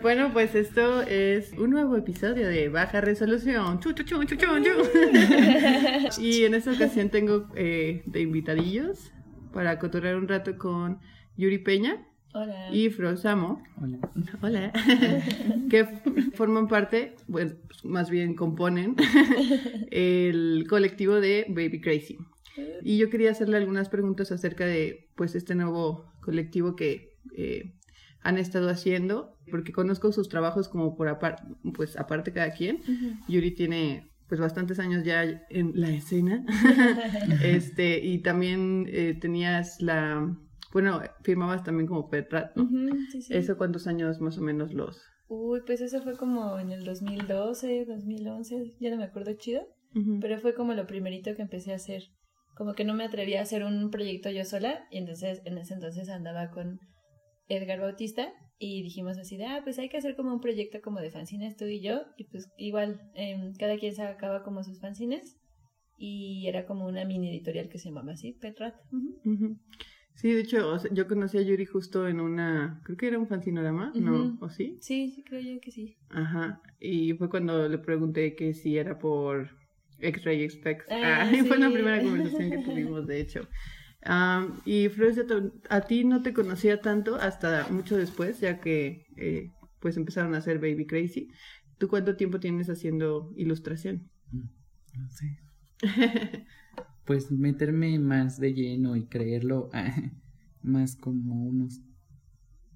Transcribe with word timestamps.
Bueno, 0.00 0.32
pues 0.32 0.54
esto 0.54 1.02
es 1.02 1.52
un 1.52 1.70
nuevo 1.70 1.96
episodio 1.96 2.48
de 2.48 2.70
Baja 2.70 3.02
Resolución. 3.02 3.78
y 6.18 6.44
en 6.44 6.54
esta 6.54 6.72
ocasión 6.72 7.10
tengo 7.10 7.48
eh, 7.54 8.02
de 8.06 8.20
invitadillos 8.22 9.12
para 9.52 9.78
cotorrear 9.78 10.16
un 10.16 10.28
rato 10.28 10.56
con 10.58 10.98
Yuri 11.36 11.58
Peña. 11.58 12.06
Hola. 12.34 12.68
Y 12.72 12.88
Frosamo. 12.88 13.62
Hola. 13.80 13.98
Hola. 14.40 14.72
que 15.70 15.86
forman 16.34 16.66
parte, 16.66 17.14
pues 17.30 17.54
más 17.84 18.08
bien 18.08 18.34
componen 18.34 18.96
el 19.90 20.66
colectivo 20.68 21.20
de 21.20 21.46
Baby 21.48 21.80
Crazy. 21.80 22.18
Y 22.82 22.98
yo 22.98 23.10
quería 23.10 23.30
hacerle 23.30 23.56
algunas 23.56 23.88
preguntas 23.88 24.32
acerca 24.32 24.66
de 24.66 25.08
pues 25.14 25.34
este 25.34 25.54
nuevo 25.54 26.12
colectivo 26.20 26.76
que 26.76 27.16
eh, 27.36 27.74
han 28.22 28.38
estado 28.38 28.68
haciendo, 28.68 29.36
porque 29.50 29.72
conozco 29.72 30.12
sus 30.12 30.28
trabajos 30.28 30.68
como 30.68 30.96
por 30.96 31.08
aparte, 31.08 31.42
pues 31.74 31.98
aparte 31.98 32.32
cada 32.32 32.52
quien. 32.52 32.80
Yuri 33.28 33.52
tiene 33.52 34.11
pues 34.32 34.40
bastantes 34.40 34.78
años 34.78 35.04
ya 35.04 35.24
en 35.50 35.72
la 35.74 35.90
escena. 35.90 36.42
este, 37.44 38.02
y 38.02 38.22
también 38.22 38.86
eh, 38.88 39.12
tenías 39.20 39.82
la 39.82 40.34
bueno, 40.72 41.02
firmabas 41.20 41.64
también 41.64 41.86
como 41.86 42.08
Petra, 42.08 42.50
¿no? 42.56 42.66
sí, 43.10 43.20
sí. 43.20 43.34
¿Eso 43.34 43.58
cuántos 43.58 43.86
años 43.86 44.22
más 44.22 44.38
o 44.38 44.40
menos 44.40 44.72
los? 44.72 45.02
Uy, 45.28 45.60
pues 45.66 45.82
eso 45.82 46.00
fue 46.00 46.16
como 46.16 46.58
en 46.58 46.72
el 46.72 46.82
2012, 46.82 47.84
2011, 47.84 48.76
ya 48.80 48.90
no 48.90 48.96
me 48.96 49.04
acuerdo 49.04 49.34
chido, 49.34 49.66
pero 50.22 50.38
fue 50.38 50.54
como 50.54 50.72
lo 50.72 50.86
primerito 50.86 51.36
que 51.36 51.42
empecé 51.42 51.72
a 51.72 51.76
hacer. 51.76 52.04
Como 52.56 52.72
que 52.72 52.84
no 52.84 52.94
me 52.94 53.04
atrevía 53.04 53.40
a 53.40 53.42
hacer 53.42 53.64
un 53.64 53.90
proyecto 53.90 54.30
yo 54.30 54.46
sola 54.46 54.86
y 54.90 54.96
entonces 54.96 55.42
en 55.44 55.58
ese 55.58 55.74
entonces 55.74 56.08
andaba 56.08 56.48
con 56.48 56.80
Edgar 57.48 57.80
Bautista 57.80 58.32
y 58.62 58.80
dijimos 58.80 59.18
así 59.18 59.36
de, 59.36 59.46
ah, 59.46 59.60
pues 59.64 59.80
hay 59.80 59.88
que 59.88 59.96
hacer 59.96 60.14
como 60.14 60.32
un 60.32 60.40
proyecto 60.40 60.80
como 60.80 61.00
de 61.00 61.10
fanzines 61.10 61.56
tú 61.56 61.64
y 61.64 61.80
yo 61.80 62.02
y 62.16 62.24
pues 62.24 62.48
igual 62.56 63.10
eh, 63.14 63.52
cada 63.58 63.76
quien 63.76 63.92
sacaba 63.92 64.44
como 64.44 64.62
sus 64.62 64.80
fanzines 64.80 65.36
y 65.98 66.46
era 66.46 66.64
como 66.64 66.86
una 66.86 67.04
mini 67.04 67.28
editorial 67.28 67.68
que 67.68 67.78
se 67.78 67.88
llamaba 67.88 68.12
así, 68.12 68.32
Petrat. 68.32 68.76
Sí, 70.14 70.30
de 70.30 70.40
hecho, 70.40 70.76
yo 70.92 71.08
conocí 71.08 71.38
a 71.38 71.42
Yuri 71.42 71.66
justo 71.66 72.06
en 72.06 72.20
una, 72.20 72.80
creo 72.84 72.96
que 72.96 73.08
era 73.08 73.18
un 73.18 73.26
fanzinorama, 73.26 73.92
¿no? 73.96 74.38
¿O 74.40 74.48
sí? 74.48 74.78
Sí, 74.80 75.10
sí, 75.10 75.24
creo 75.24 75.40
yo 75.40 75.60
que 75.60 75.72
sí. 75.72 75.96
Ajá, 76.10 76.62
y 76.78 77.14
fue 77.14 77.28
cuando 77.28 77.68
le 77.68 77.78
pregunté 77.78 78.36
que 78.36 78.54
si 78.54 78.78
era 78.78 78.98
por 78.98 79.50
X-Ray 79.98 80.48
Specs. 80.50 80.86
Ah, 80.88 81.22
ah 81.22 81.30
sí. 81.32 81.42
fue 81.42 81.58
la 81.58 81.70
primera 81.70 82.00
conversación 82.00 82.50
que 82.50 82.58
tuvimos, 82.58 83.06
de 83.08 83.20
hecho. 83.20 83.48
Um, 84.04 84.58
y 84.64 84.88
Flores, 84.88 85.20
a 85.68 85.80
ti 85.82 86.04
no 86.04 86.22
te 86.22 86.32
conocía 86.32 86.80
tanto 86.80 87.16
hasta 87.16 87.68
mucho 87.68 87.96
después, 87.96 88.40
ya 88.40 88.60
que 88.60 89.06
eh, 89.16 89.52
pues 89.78 89.96
empezaron 89.96 90.34
a 90.34 90.38
hacer 90.38 90.58
Baby 90.58 90.86
Crazy. 90.86 91.28
¿Tú 91.78 91.88
cuánto 91.88 92.16
tiempo 92.16 92.40
tienes 92.40 92.68
haciendo 92.68 93.32
ilustración? 93.36 94.10
No 94.32 95.10
sé. 95.10 95.38
pues 97.04 97.30
meterme 97.30 97.98
más 97.98 98.38
de 98.38 98.54
lleno 98.54 98.96
y 98.96 99.06
creerlo 99.06 99.70
más 100.62 100.96
como 100.96 101.44
unos 101.44 101.80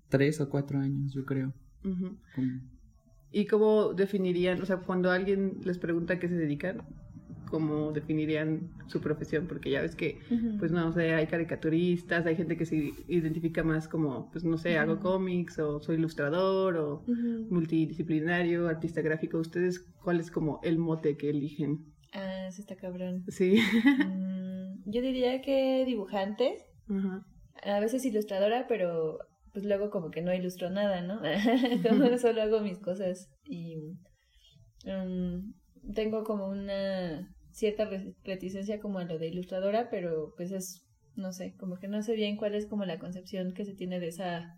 tres 0.09 0.41
o 0.41 0.49
cuatro 0.49 0.79
años, 0.79 1.13
yo 1.13 1.25
creo. 1.25 1.55
Uh 1.85 1.89
-huh. 1.89 2.19
como... 2.35 2.77
¿Y 3.33 3.47
cómo 3.47 3.93
definirían, 3.93 4.63
o 4.63 4.67
sea, 4.67 4.79
cuando 4.79 5.11
alguien 5.11 5.59
les 5.65 5.79
pregunta 5.79 6.15
a 6.15 6.19
qué 6.19 6.29
se 6.29 6.37
dedican, 6.37 6.83
cómo 7.51 7.93
definirían 7.93 8.71
su 8.87 9.01
profesión? 9.01 9.47
Porque 9.47 9.71
ya 9.71 9.81
ves 9.83 9.95
que, 9.95 10.19
uh 10.31 10.35
-huh. 10.35 10.59
pues 10.59 10.73
no 10.73 10.93
sé, 10.93 11.15
hay 11.15 11.27
caricaturistas, 11.27 12.27
hay 12.27 12.37
gente 12.37 12.57
que 12.57 12.67
se 12.67 12.93
identifica 13.09 13.63
más 13.63 13.89
como, 13.89 14.31
pues 14.31 14.45
no 14.45 14.59
sé, 14.59 14.71
uh 14.71 14.75
-huh. 14.75 14.81
hago 14.83 15.01
cómics 15.01 15.59
o 15.59 15.81
soy 15.81 15.97
ilustrador 15.97 16.77
o 16.77 17.05
multidisciplinario, 17.51 18.69
artista 18.69 19.01
gráfico. 19.01 19.39
¿Ustedes 19.39 19.81
cuál 20.03 20.21
es 20.21 20.31
como 20.31 20.61
el 20.63 20.79
mote 20.79 21.17
que 21.17 21.31
eligen? 21.31 21.95
Ah, 22.13 22.49
sí 22.51 22.63
está 22.63 22.77
cabrón. 22.77 23.25
Sí. 23.29 23.59
mm, 23.85 24.83
yo 24.91 25.01
diría 25.03 25.41
que 25.41 25.85
dibujante. 25.87 26.57
A 27.63 27.81
veces 27.81 28.05
ilustradora, 28.05 28.67
pero 28.69 29.19
pues 29.57 29.65
luego 29.65 29.89
como 29.89 30.11
que 30.11 30.21
no 30.21 30.35
ilustro 30.35 30.69
nada, 30.69 31.01
¿no? 31.01 31.19
como 31.89 32.19
solo 32.19 32.43
hago 32.43 32.61
mis 32.61 32.79
cosas 32.79 33.31
y 33.45 33.77
um, 34.85 35.55
tengo 35.95 36.25
como 36.25 36.49
una 36.49 37.35
cierta 37.57 37.89
reticencia 38.23 38.81
como 38.81 38.99
a 38.99 39.05
lo 39.05 39.19
de 39.19 39.29
ilustradora, 39.29 39.89
pero 39.89 40.35
pues 40.37 40.53
es, 40.53 40.87
no 41.15 41.33
sé, 41.33 41.55
como 41.57 41.79
que 41.79 41.89
no 41.89 42.03
sé 42.03 42.15
bien 42.15 42.37
cuál 42.37 42.55
es 42.55 42.67
como 42.67 42.85
la 42.85 42.99
concepción 42.99 43.55
que 43.55 43.65
se 43.65 43.75
tiene 43.75 43.99
de 43.99 44.09
esa 44.09 44.55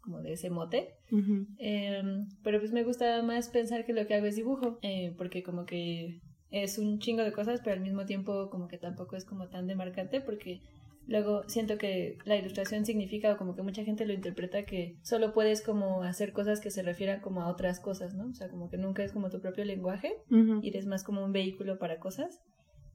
como 0.00 0.20
de 0.20 0.34
ese 0.34 0.50
mote, 0.50 0.90
uh 1.10 1.16
-huh. 1.16 1.46
eh, 1.58 2.02
pero 2.44 2.60
pues 2.60 2.72
me 2.72 2.84
gusta 2.84 3.22
más 3.22 3.48
pensar 3.48 3.84
que 3.84 3.94
lo 3.94 4.06
que 4.06 4.14
hago 4.14 4.26
es 4.26 4.36
dibujo, 4.36 4.78
eh, 4.82 5.14
porque 5.16 5.42
como 5.42 5.64
que 5.64 6.20
es 6.50 6.78
un 6.78 6.98
chingo 6.98 7.22
de 7.24 7.32
cosas, 7.32 7.60
pero 7.64 7.74
al 7.74 7.80
mismo 7.82 8.04
tiempo 8.04 8.48
como 8.50 8.68
que 8.68 8.78
tampoco 8.78 9.16
es 9.16 9.24
como 9.24 9.48
tan 9.48 9.66
demarcante 9.66 10.20
porque 10.20 10.60
luego 11.06 11.48
siento 11.48 11.78
que 11.78 12.18
la 12.24 12.36
ilustración 12.36 12.84
significa 12.84 13.32
o 13.32 13.36
como 13.36 13.54
que 13.54 13.62
mucha 13.62 13.84
gente 13.84 14.06
lo 14.06 14.12
interpreta 14.12 14.64
que 14.64 14.96
solo 15.02 15.32
puedes 15.32 15.62
como 15.62 16.02
hacer 16.02 16.32
cosas 16.32 16.60
que 16.60 16.70
se 16.70 16.82
refieran 16.82 17.20
como 17.20 17.42
a 17.42 17.48
otras 17.48 17.80
cosas, 17.80 18.14
¿no? 18.14 18.28
O 18.28 18.34
sea, 18.34 18.48
como 18.48 18.70
que 18.70 18.78
nunca 18.78 19.02
es 19.04 19.12
como 19.12 19.30
tu 19.30 19.40
propio 19.40 19.64
lenguaje 19.64 20.12
uh 20.30 20.34
-huh. 20.34 20.60
y 20.62 20.68
eres 20.68 20.86
más 20.86 21.04
como 21.04 21.24
un 21.24 21.32
vehículo 21.32 21.78
para 21.78 21.98
cosas. 21.98 22.40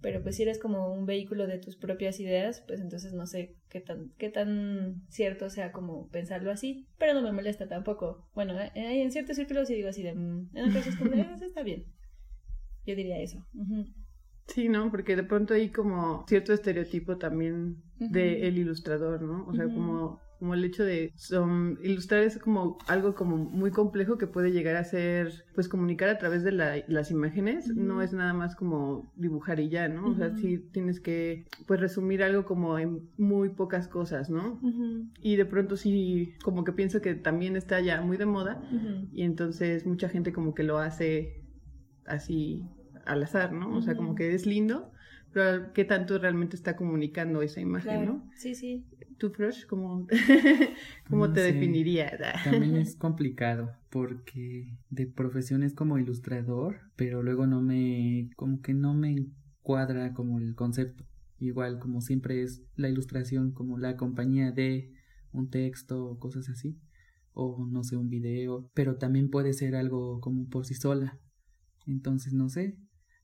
Pero 0.01 0.23
pues 0.23 0.37
si 0.37 0.43
eres 0.43 0.59
como 0.59 0.93
un 0.93 1.05
vehículo 1.05 1.45
de 1.45 1.59
tus 1.59 1.75
propias 1.75 2.21
ideas, 2.21 2.63
pues 2.65 2.79
entonces 2.79 3.11
no 3.13 3.25
sé 3.25 3.55
qué 3.69 3.81
tan, 3.81 4.13
qué 4.17 4.29
tan 4.29 5.03
cierto 5.09 5.49
sea 5.49 5.73
como 5.73 6.07
pensarlo 6.07 6.51
así. 6.51 6.87
Pero 6.97 7.13
no 7.13 7.21
me 7.21 7.33
molesta 7.33 7.67
tampoco. 7.67 8.25
Bueno, 8.33 8.57
hay 8.57 9.01
en 9.01 9.11
ciertos 9.11 9.35
círculos 9.35 9.67
sí 9.67 9.75
digo 9.75 9.89
así 9.89 10.01
de... 10.01 10.15
Mm, 10.15 10.49
en 10.55 10.69
otros 10.69 10.87
es 10.87 10.95
como 10.95 11.11
de, 11.11 11.25
está 11.45 11.63
bien. 11.63 11.83
Yo 12.85 12.95
diría 12.95 13.19
eso. 13.19 13.45
Uh 13.53 13.63
-huh. 13.63 13.93
Sí, 14.53 14.67
¿no? 14.67 14.89
Porque 14.91 15.15
de 15.15 15.23
pronto 15.23 15.53
hay 15.53 15.69
como 15.69 16.25
cierto 16.27 16.53
estereotipo 16.53 17.17
también 17.17 17.77
uh 17.99 18.03
-huh. 18.05 18.11
de 18.11 18.47
el 18.47 18.57
ilustrador, 18.57 19.21
¿no? 19.21 19.45
O 19.47 19.53
sea, 19.53 19.67
uh 19.67 19.69
-huh. 19.69 19.73
como, 19.75 20.19
como 20.39 20.53
el 20.55 20.63
hecho 20.63 20.83
de 20.83 21.13
um, 21.37 21.75
ilustrar 21.83 22.23
es 22.23 22.37
como 22.39 22.77
algo 22.87 23.13
como 23.13 23.37
muy 23.37 23.71
complejo 23.71 24.17
que 24.17 24.25
puede 24.25 24.51
llegar 24.51 24.75
a 24.77 24.83
ser, 24.83 25.45
pues 25.53 25.67
comunicar 25.67 26.09
a 26.09 26.17
través 26.17 26.43
de 26.43 26.51
la, 26.51 26.77
las 26.87 27.11
imágenes, 27.11 27.67
no 27.75 28.01
es 28.01 28.13
nada 28.13 28.33
más 28.33 28.55
como 28.55 29.11
dibujar 29.15 29.59
y 29.59 29.69
ya, 29.69 29.87
¿no? 29.87 30.07
O 30.11 30.15
sea, 30.15 30.35
sí 30.35 30.57
tienes 30.71 30.99
que, 30.99 31.45
pues 31.67 31.79
resumir 31.79 32.23
algo 32.23 32.45
como 32.45 32.79
en 32.79 33.09
muy 33.17 33.49
pocas 33.49 33.87
cosas, 33.87 34.29
¿no? 34.29 34.59
Y 35.21 35.35
de 35.35 35.45
pronto 35.45 35.75
sí, 35.75 36.33
como 36.43 36.63
que 36.63 36.71
pienso 36.71 37.01
que 37.01 37.13
también 37.15 37.55
está 37.55 37.81
ya 37.81 38.01
muy 38.01 38.17
de 38.17 38.25
moda 38.25 38.61
y 39.11 39.23
entonces 39.23 39.85
mucha 39.85 40.09
gente 40.09 40.31
como 40.33 40.53
que 40.55 40.63
lo 40.63 40.77
hace 40.79 41.43
así 42.05 42.63
al 43.09 43.23
azar, 43.23 43.51
¿no? 43.51 43.75
O 43.75 43.81
sea, 43.81 43.95
como 43.95 44.13
que 44.15 44.33
es 44.33 44.45
lindo, 44.45 44.91
pero 45.33 45.73
¿qué 45.73 45.83
tanto 45.83 46.17
realmente 46.19 46.55
está 46.55 46.75
comunicando 46.75 47.41
esa 47.41 47.59
imagen, 47.59 47.97
claro. 47.97 48.13
no? 48.13 48.31
Sí, 48.35 48.53
sí. 48.55 48.85
¿Tú, 49.17 49.31
Frosh, 49.31 49.65
cómo, 49.65 50.07
cómo 51.09 51.27
no 51.27 51.33
te 51.33 51.41
sé. 51.41 51.53
definirías? 51.53 52.19
También 52.43 52.75
es 52.77 52.95
complicado 52.95 53.73
porque 53.89 54.77
de 54.89 55.07
profesión 55.07 55.63
es 55.63 55.73
como 55.73 55.97
ilustrador, 55.97 56.81
pero 56.95 57.23
luego 57.23 57.47
no 57.47 57.61
me, 57.61 58.29
como 58.35 58.61
que 58.61 58.73
no 58.73 58.93
me 58.93 59.25
cuadra 59.61 60.13
como 60.13 60.39
el 60.39 60.55
concepto. 60.55 61.03
Igual 61.39 61.79
como 61.79 62.01
siempre 62.01 62.43
es 62.43 62.63
la 62.75 62.89
ilustración 62.89 63.51
como 63.51 63.77
la 63.77 63.97
compañía 63.97 64.51
de 64.51 64.93
un 65.31 65.49
texto 65.49 66.05
o 66.05 66.19
cosas 66.19 66.49
así, 66.49 66.77
o 67.33 67.65
no 67.65 67.83
sé, 67.83 67.97
un 67.97 68.09
video, 68.09 68.69
pero 68.73 68.97
también 68.97 69.29
puede 69.29 69.53
ser 69.53 69.75
algo 69.75 70.19
como 70.21 70.47
por 70.47 70.65
sí 70.65 70.75
sola. 70.75 71.17
Entonces, 71.87 72.33
no 72.33 72.49
sé, 72.49 72.77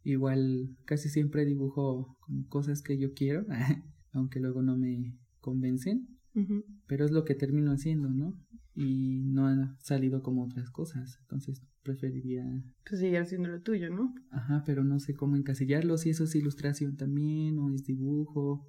igual 0.06 0.70
casi 0.86 1.10
siempre 1.10 1.46
dibujo 1.46 2.16
como 2.22 2.48
cosas 2.48 2.82
que 2.82 2.98
yo 2.98 3.14
quiero, 3.14 3.46
aunque 4.14 4.40
luego 4.40 4.62
no 4.62 4.78
me 4.78 5.18
convencen, 5.42 6.08
Uh 6.36 6.42
-huh. 6.42 6.64
pero 6.86 7.06
es 7.06 7.12
lo 7.12 7.24
que 7.24 7.34
termino 7.34 7.72
haciendo, 7.72 8.10
¿no? 8.10 8.38
Y 8.76 9.22
no 9.24 9.48
han 9.48 9.78
salido 9.80 10.22
como 10.22 10.44
otras 10.44 10.70
cosas, 10.70 11.18
entonces 11.22 11.62
preferiría... 11.86 12.44
Pues 12.88 13.00
seguir 13.00 13.20
haciendo 13.20 13.48
lo 13.48 13.62
tuyo, 13.62 13.90
¿no? 13.90 14.14
Ajá, 14.32 14.64
pero 14.66 14.84
no 14.84 15.00
sé 15.00 15.14
cómo 15.14 15.38
encasillarlo, 15.38 15.98
si 15.98 16.10
eso 16.10 16.26
es 16.26 16.36
ilustración 16.36 16.98
también, 16.98 17.58
o 17.60 17.72
es 17.74 17.86
dibujo, 17.86 18.68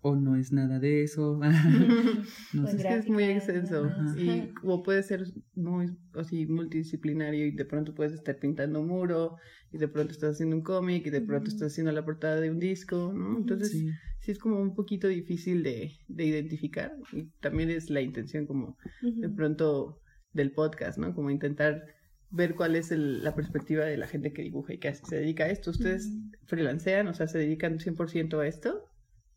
o 0.00 0.16
no 0.16 0.36
es 0.36 0.52
nada 0.52 0.78
de 0.78 1.02
eso. 1.02 1.40
no 2.52 2.66
sé. 2.66 2.76
Es, 2.76 2.84
es 2.84 3.08
muy 3.08 3.24
extenso. 3.24 3.90
Y 4.16 4.52
como 4.60 4.82
puede 4.82 5.02
ser 5.02 5.24
muy 5.54 5.86
así 6.14 6.46
multidisciplinario 6.46 7.46
y 7.46 7.52
de 7.52 7.64
pronto 7.64 7.94
puedes 7.94 8.12
estar 8.12 8.38
pintando 8.38 8.80
un 8.80 8.88
muro, 8.88 9.36
y 9.72 9.78
de 9.78 9.88
pronto 9.88 10.12
estás 10.12 10.34
haciendo 10.34 10.56
un 10.56 10.62
cómic, 10.62 11.06
y 11.06 11.10
de 11.10 11.20
pronto 11.20 11.48
estás 11.48 11.72
haciendo 11.72 11.92
la 11.92 12.04
portada 12.04 12.40
de 12.40 12.50
un 12.50 12.58
disco, 12.58 13.12
¿no? 13.14 13.38
Entonces 13.38 13.70
sí, 13.70 13.90
es 14.26 14.38
como 14.38 14.60
un 14.60 14.74
poquito 14.74 15.08
difícil 15.08 15.62
de, 15.62 15.92
de 16.08 16.24
identificar, 16.24 16.92
y 17.12 17.30
también 17.40 17.70
es 17.70 17.88
la 17.88 18.00
intención 18.00 18.46
como 18.46 18.76
de 19.02 19.28
pronto 19.28 20.00
del 20.32 20.52
podcast, 20.52 20.98
¿no? 20.98 21.14
Como 21.14 21.30
intentar 21.30 21.97
ver 22.30 22.54
cuál 22.54 22.76
es 22.76 22.90
la 22.90 23.34
perspectiva 23.34 23.84
de 23.84 23.96
la 23.96 24.06
gente 24.06 24.32
que 24.32 24.42
dibuja 24.42 24.74
y 24.74 24.78
que 24.78 24.94
se 24.94 25.16
dedica 25.16 25.44
a 25.44 25.48
esto. 25.48 25.70
¿Ustedes 25.70 26.10
freelancean, 26.44 27.08
o 27.08 27.14
sea, 27.14 27.26
se 27.26 27.38
dedican 27.38 27.78
100% 27.78 28.38
a 28.38 28.46
esto? 28.46 28.84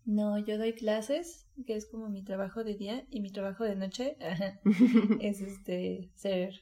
No, 0.05 0.37
yo 0.39 0.57
doy 0.57 0.73
clases, 0.73 1.47
que 1.65 1.75
es 1.75 1.85
como 1.85 2.09
mi 2.09 2.23
trabajo 2.23 2.63
de 2.63 2.75
día 2.75 3.05
y 3.09 3.21
mi 3.21 3.31
trabajo 3.31 3.63
de 3.63 3.75
noche 3.75 4.17
es 5.21 5.41
este 5.41 6.09
ser, 6.15 6.61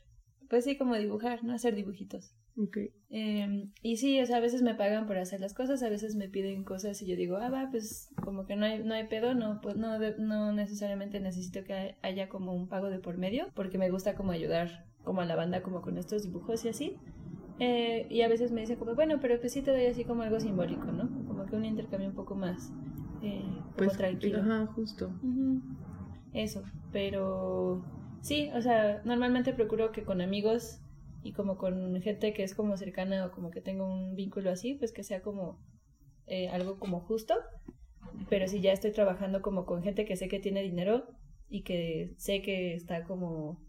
pues 0.50 0.66
sí, 0.66 0.78
como 0.78 0.96
dibujar, 0.96 1.44
¿no? 1.44 1.54
Hacer 1.54 1.76
dibujitos. 1.76 2.36
Okay. 2.58 2.92
Em, 3.10 3.72
y 3.82 3.96
sí, 3.98 4.20
o 4.20 4.26
sea, 4.26 4.38
a 4.38 4.42
veces 4.42 4.62
me 4.62 4.76
pagan 4.76 5.08
por 5.08 5.18
hacer 5.18 5.40
las 5.40 5.54
cosas, 5.54 5.82
a 5.82 5.90
veces 5.90 6.16
me 6.16 6.28
piden 6.28 6.66
cosas 6.66 7.02
y 7.02 7.08
yo 7.08 7.16
digo, 7.16 7.38
ah, 7.38 7.50
va, 7.50 7.70
pues 7.72 8.10
como 8.22 8.46
que 8.46 8.58
no 8.58 8.66
hay, 8.66 8.84
no 8.84 8.94
hay 8.94 9.08
pedo, 9.08 9.34
no, 9.34 9.62
pues 9.62 9.78
no, 9.78 9.98
no 10.18 10.52
necesariamente 10.52 11.22
necesito 11.22 11.64
que 11.64 11.96
haya 12.02 12.28
como 12.28 12.54
un 12.54 12.68
pago 12.68 12.90
de 12.90 13.00
por 13.00 13.18
medio, 13.18 13.48
porque 13.56 13.78
me 13.78 13.90
gusta 13.90 14.16
como 14.16 14.34
ayudar 14.34 14.89
como 15.04 15.22
a 15.22 15.26
la 15.26 15.36
banda 15.36 15.62
como 15.62 15.82
con 15.82 15.98
estos 15.98 16.24
dibujos 16.24 16.66
y 16.66 16.70
así. 16.70 16.98
Eh, 17.60 18.08
y 18.10 18.22
a 18.22 18.30
veces 18.30 18.52
me 18.52 18.62
dicen 18.62 18.78
como, 18.78 18.96
bueno, 18.96 19.20
pero 19.22 19.40
pues 19.40 19.52
sí 19.52 19.62
te 19.62 19.72
doy 19.72 19.86
así 19.86 20.06
como 20.06 20.24
algo 20.24 20.40
simbólico, 20.40 20.86
¿no? 20.86 21.10
Como 21.28 21.46
que 21.46 21.56
un 21.56 21.66
intercambio 21.66 22.10
un 22.10 22.16
poco 22.16 22.36
más 22.36 22.72
eh, 23.22 23.44
como 23.44 23.76
pues, 23.76 23.98
tranquilo. 23.98 24.40
Ajá, 24.40 24.68
justo. 24.68 25.12
Eso, 26.34 26.64
pero 26.92 27.84
sí, 28.22 28.50
o 28.56 28.62
sea, 28.62 29.02
normalmente 29.04 29.54
procuro 29.54 29.92
que 29.92 30.04
con 30.04 30.22
amigos 30.22 30.80
y 31.22 31.34
como 31.34 31.58
con 31.58 32.02
gente 32.02 32.34
que 32.34 32.44
es 32.44 32.56
como 32.56 32.78
cercana 32.78 33.26
o 33.26 33.32
como 33.32 33.52
que 33.52 33.62
tengo 33.62 33.86
un 33.86 34.16
vínculo 34.16 34.52
así, 34.52 34.76
pues 34.76 34.94
que 34.94 35.04
sea 35.04 35.22
como 35.22 35.60
eh, 36.28 36.50
algo 36.50 36.80
como 36.80 37.02
justo. 37.02 37.36
Pero 38.30 38.48
si 38.48 38.62
ya 38.62 38.72
estoy 38.72 38.92
trabajando 38.92 39.42
como 39.42 39.66
con 39.66 39.84
gente 39.84 40.06
que 40.06 40.16
sé 40.16 40.28
que 40.30 40.40
tiene 40.40 40.62
dinero 40.62 41.08
y 41.50 41.64
que 41.64 42.14
sé 42.18 42.42
que 42.42 42.76
está 42.76 43.04
como, 43.04 43.60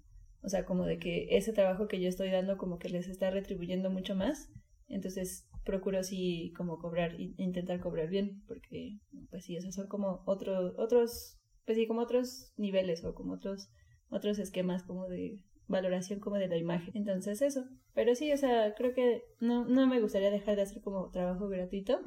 o 0.43 0.49
sea, 0.49 0.65
como 0.65 0.85
de 0.87 0.99
que 0.99 1.29
ese 1.31 1.53
trabajo 1.53 1.89
que 1.89 2.01
yo 2.01 2.09
estoy 2.09 2.31
dando 2.31 2.57
como 2.57 2.79
que 2.79 2.89
les 2.89 3.09
está 3.09 3.31
retribuyendo 3.31 3.91
mucho 3.91 4.15
más, 4.15 4.51
entonces 4.89 5.49
procuro 5.65 5.99
así 5.99 6.53
como 6.57 6.79
cobrar, 6.79 7.19
intentar 7.19 7.81
cobrar 7.81 8.09
bien, 8.09 8.43
porque 8.47 8.99
pues 9.31 9.45
sí, 9.45 9.57
esos 9.57 9.75
son 9.75 9.87
como 9.89 10.23
otros, 10.27 10.75
otros, 10.79 11.39
pues 11.65 11.79
sí, 11.79 11.87
como 11.87 12.01
otros 12.01 12.53
niveles 12.57 13.05
o 13.05 13.15
como 13.15 13.35
otros, 13.35 13.71
otros 14.09 14.39
esquemas 14.39 14.83
como 14.83 15.09
de 15.09 15.41
valoración 15.69 16.21
como 16.21 16.37
de 16.37 16.49
la 16.49 16.57
imagen. 16.57 16.91
Entonces 16.95 17.41
eso. 17.43 17.65
Pero 17.95 18.15
sí, 18.15 18.33
o 18.33 18.37
sea, 18.37 18.75
creo 18.75 18.93
que 18.95 19.23
no, 19.41 19.65
no 19.65 19.87
me 19.87 20.01
gustaría 20.01 20.31
dejar 20.31 20.57
de 20.57 20.63
hacer 20.63 20.83
como 20.83 21.11
trabajo 21.11 21.49
gratuito 21.49 22.01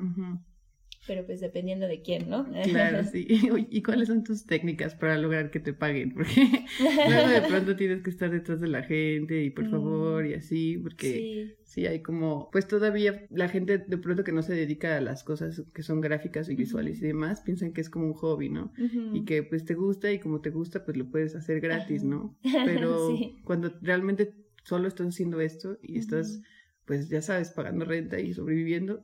pero 1.05 1.25
pues 1.25 1.41
dependiendo 1.41 1.87
de 1.87 2.01
quién, 2.01 2.29
¿no? 2.29 2.45
Claro, 2.63 3.03
sí. 3.11 3.27
¿Y 3.69 3.83
cuáles 3.83 4.07
son 4.07 4.23
tus 4.23 4.45
técnicas 4.45 4.95
para 4.95 5.17
lograr 5.17 5.51
que 5.51 5.59
te 5.59 5.73
paguen? 5.73 6.13
Porque 6.13 6.65
luego 7.09 7.29
de 7.29 7.41
pronto 7.41 7.75
tienes 7.75 8.01
que 8.01 8.09
estar 8.09 8.29
detrás 8.31 8.61
de 8.61 8.67
la 8.67 8.83
gente 8.83 9.43
y 9.43 9.49
por 9.49 9.69
favor 9.69 10.25
y 10.25 10.33
así, 10.33 10.77
porque 10.77 11.55
sí. 11.63 11.85
hay 11.85 12.01
como, 12.01 12.49
pues 12.51 12.67
todavía 12.67 13.25
la 13.29 13.49
gente 13.49 13.77
de 13.79 13.97
pronto 13.97 14.23
que 14.23 14.31
no 14.31 14.41
se 14.41 14.53
dedica 14.53 14.97
a 14.97 15.01
las 15.01 15.23
cosas 15.23 15.63
que 15.73 15.83
son 15.83 16.01
gráficas 16.01 16.49
y 16.49 16.55
visuales 16.55 17.01
y 17.01 17.07
demás, 17.07 17.41
piensan 17.41 17.73
que 17.73 17.81
es 17.81 17.89
como 17.89 18.05
un 18.05 18.13
hobby, 18.13 18.49
¿no? 18.49 18.71
Y 19.13 19.25
que 19.25 19.43
pues 19.43 19.65
te 19.65 19.73
gusta 19.73 20.11
y 20.11 20.19
como 20.19 20.41
te 20.41 20.49
gusta, 20.49 20.85
pues 20.85 20.97
lo 20.97 21.09
puedes 21.09 21.35
hacer 21.35 21.59
gratis, 21.59 22.03
¿no? 22.03 22.37
Pero 22.65 23.15
cuando 23.43 23.73
realmente 23.81 24.33
solo 24.63 24.87
estás 24.87 25.07
haciendo 25.07 25.41
esto 25.41 25.77
y 25.81 25.97
estás 25.97 26.41
pues 26.85 27.09
ya 27.09 27.21
sabes, 27.21 27.51
pagando 27.51 27.85
renta 27.85 28.19
y 28.19 28.33
sobreviviendo, 28.33 29.01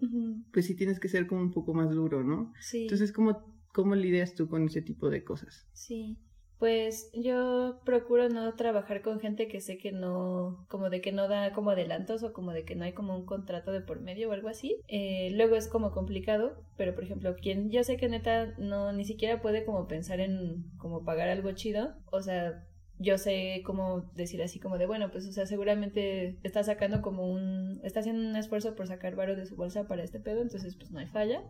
pues 0.51 0.65
sí 0.65 0.75
tienes 0.75 0.99
que 0.99 1.09
ser 1.09 1.27
como 1.27 1.41
un 1.41 1.51
poco 1.51 1.73
más 1.73 1.91
duro, 1.91 2.23
¿no? 2.23 2.53
Sí. 2.59 2.83
Entonces, 2.83 3.11
¿cómo, 3.11 3.53
¿cómo 3.73 3.95
lidias 3.95 4.35
tú 4.35 4.47
con 4.47 4.65
ese 4.65 4.81
tipo 4.81 5.09
de 5.09 5.23
cosas? 5.23 5.67
Sí, 5.73 6.17
pues 6.59 7.09
yo 7.13 7.79
procuro 7.85 8.27
no 8.27 8.53
trabajar 8.55 9.01
con 9.01 9.21
gente 9.21 9.47
que 9.47 9.61
sé 9.61 9.77
que 9.77 9.93
no, 9.93 10.65
como 10.67 10.89
de 10.89 10.99
que 10.99 11.13
no 11.13 11.29
da 11.29 11.53
como 11.53 11.71
adelantos 11.71 12.21
o 12.21 12.33
como 12.33 12.51
de 12.51 12.65
que 12.65 12.75
no 12.75 12.83
hay 12.83 12.91
como 12.91 13.15
un 13.15 13.25
contrato 13.25 13.71
de 13.71 13.79
por 13.79 14.01
medio 14.01 14.29
o 14.29 14.33
algo 14.33 14.49
así. 14.49 14.81
Eh, 14.89 15.31
luego 15.35 15.55
es 15.55 15.69
como 15.69 15.91
complicado, 15.91 16.61
pero 16.75 16.93
por 16.93 17.05
ejemplo, 17.05 17.33
quien 17.41 17.71
yo 17.71 17.85
sé 17.85 17.95
que 17.95 18.09
neta 18.09 18.53
no 18.57 18.91
ni 18.91 19.05
siquiera 19.05 19.41
puede 19.41 19.63
como 19.63 19.87
pensar 19.87 20.19
en 20.19 20.65
como 20.77 21.05
pagar 21.05 21.29
algo 21.29 21.49
chido, 21.53 21.95
o 22.11 22.21
sea, 22.21 22.65
yo 22.99 23.17
sé 23.17 23.61
cómo 23.65 24.11
decir 24.15 24.41
así 24.43 24.59
como 24.59 24.77
de, 24.77 24.85
bueno, 24.85 25.09
pues, 25.09 25.25
o 25.25 25.31
sea, 25.31 25.45
seguramente 25.45 26.37
está 26.43 26.63
sacando 26.63 27.01
como 27.01 27.31
un, 27.31 27.79
está 27.83 28.01
haciendo 28.01 28.29
un 28.29 28.35
esfuerzo 28.35 28.75
por 28.75 28.87
sacar 28.87 29.15
varo 29.15 29.37
de 29.37 29.45
su 29.45 29.55
bolsa 29.55 29.87
para 29.87 30.03
este 30.03 30.19
pedo, 30.19 30.41
entonces 30.41 30.75
pues 30.75 30.91
no 30.91 30.99
hay 30.99 31.07
falla. 31.07 31.41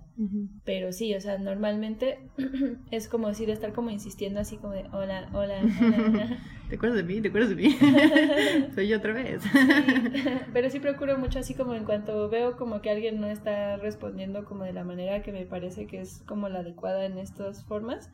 Pero 0.64 0.92
sí, 0.92 1.16
o 1.16 1.22
sea, 1.22 1.40
normalmente 1.40 2.20
es 2.92 3.08
como 3.08 3.30
decir, 3.30 3.50
estar 3.50 3.74
como 3.74 3.90
insistiendo 3.90 4.40
así 4.40 4.58
como 4.58 4.74
de, 4.74 4.84
hola, 4.94 5.30
hola, 5.34 5.62
hola. 5.62 6.38
¿Te 6.70 6.76
acuerdas 6.76 6.98
de 6.98 7.04
mí? 7.04 7.20
¿Te 7.20 7.30
acuerdas 7.30 7.50
de 7.50 7.56
mí? 7.56 7.76
Soy 8.76 8.88
yo 8.88 8.98
otra 8.98 9.14
vez. 9.14 9.42
Pero 10.54 10.70
sí 10.70 10.80
procuro 10.80 11.18
mucho 11.18 11.40
así 11.40 11.56
como 11.56 11.74
en 11.74 11.84
cuanto 11.84 12.30
veo 12.30 12.58
como 12.58 12.82
que 12.82 12.92
alguien 12.92 13.20
no 13.20 13.28
está 13.28 13.78
respondiendo 13.78 14.46
como 14.46 14.66
de 14.66 14.74
la 14.74 14.84
manera 14.84 15.24
que 15.24 15.32
me 15.32 15.48
parece 15.48 15.88
que 15.88 16.00
es 16.00 16.22
como 16.28 16.48
la 16.48 16.60
adecuada 16.60 17.06
en 17.06 17.18
estas 17.18 17.66
formas, 17.66 18.12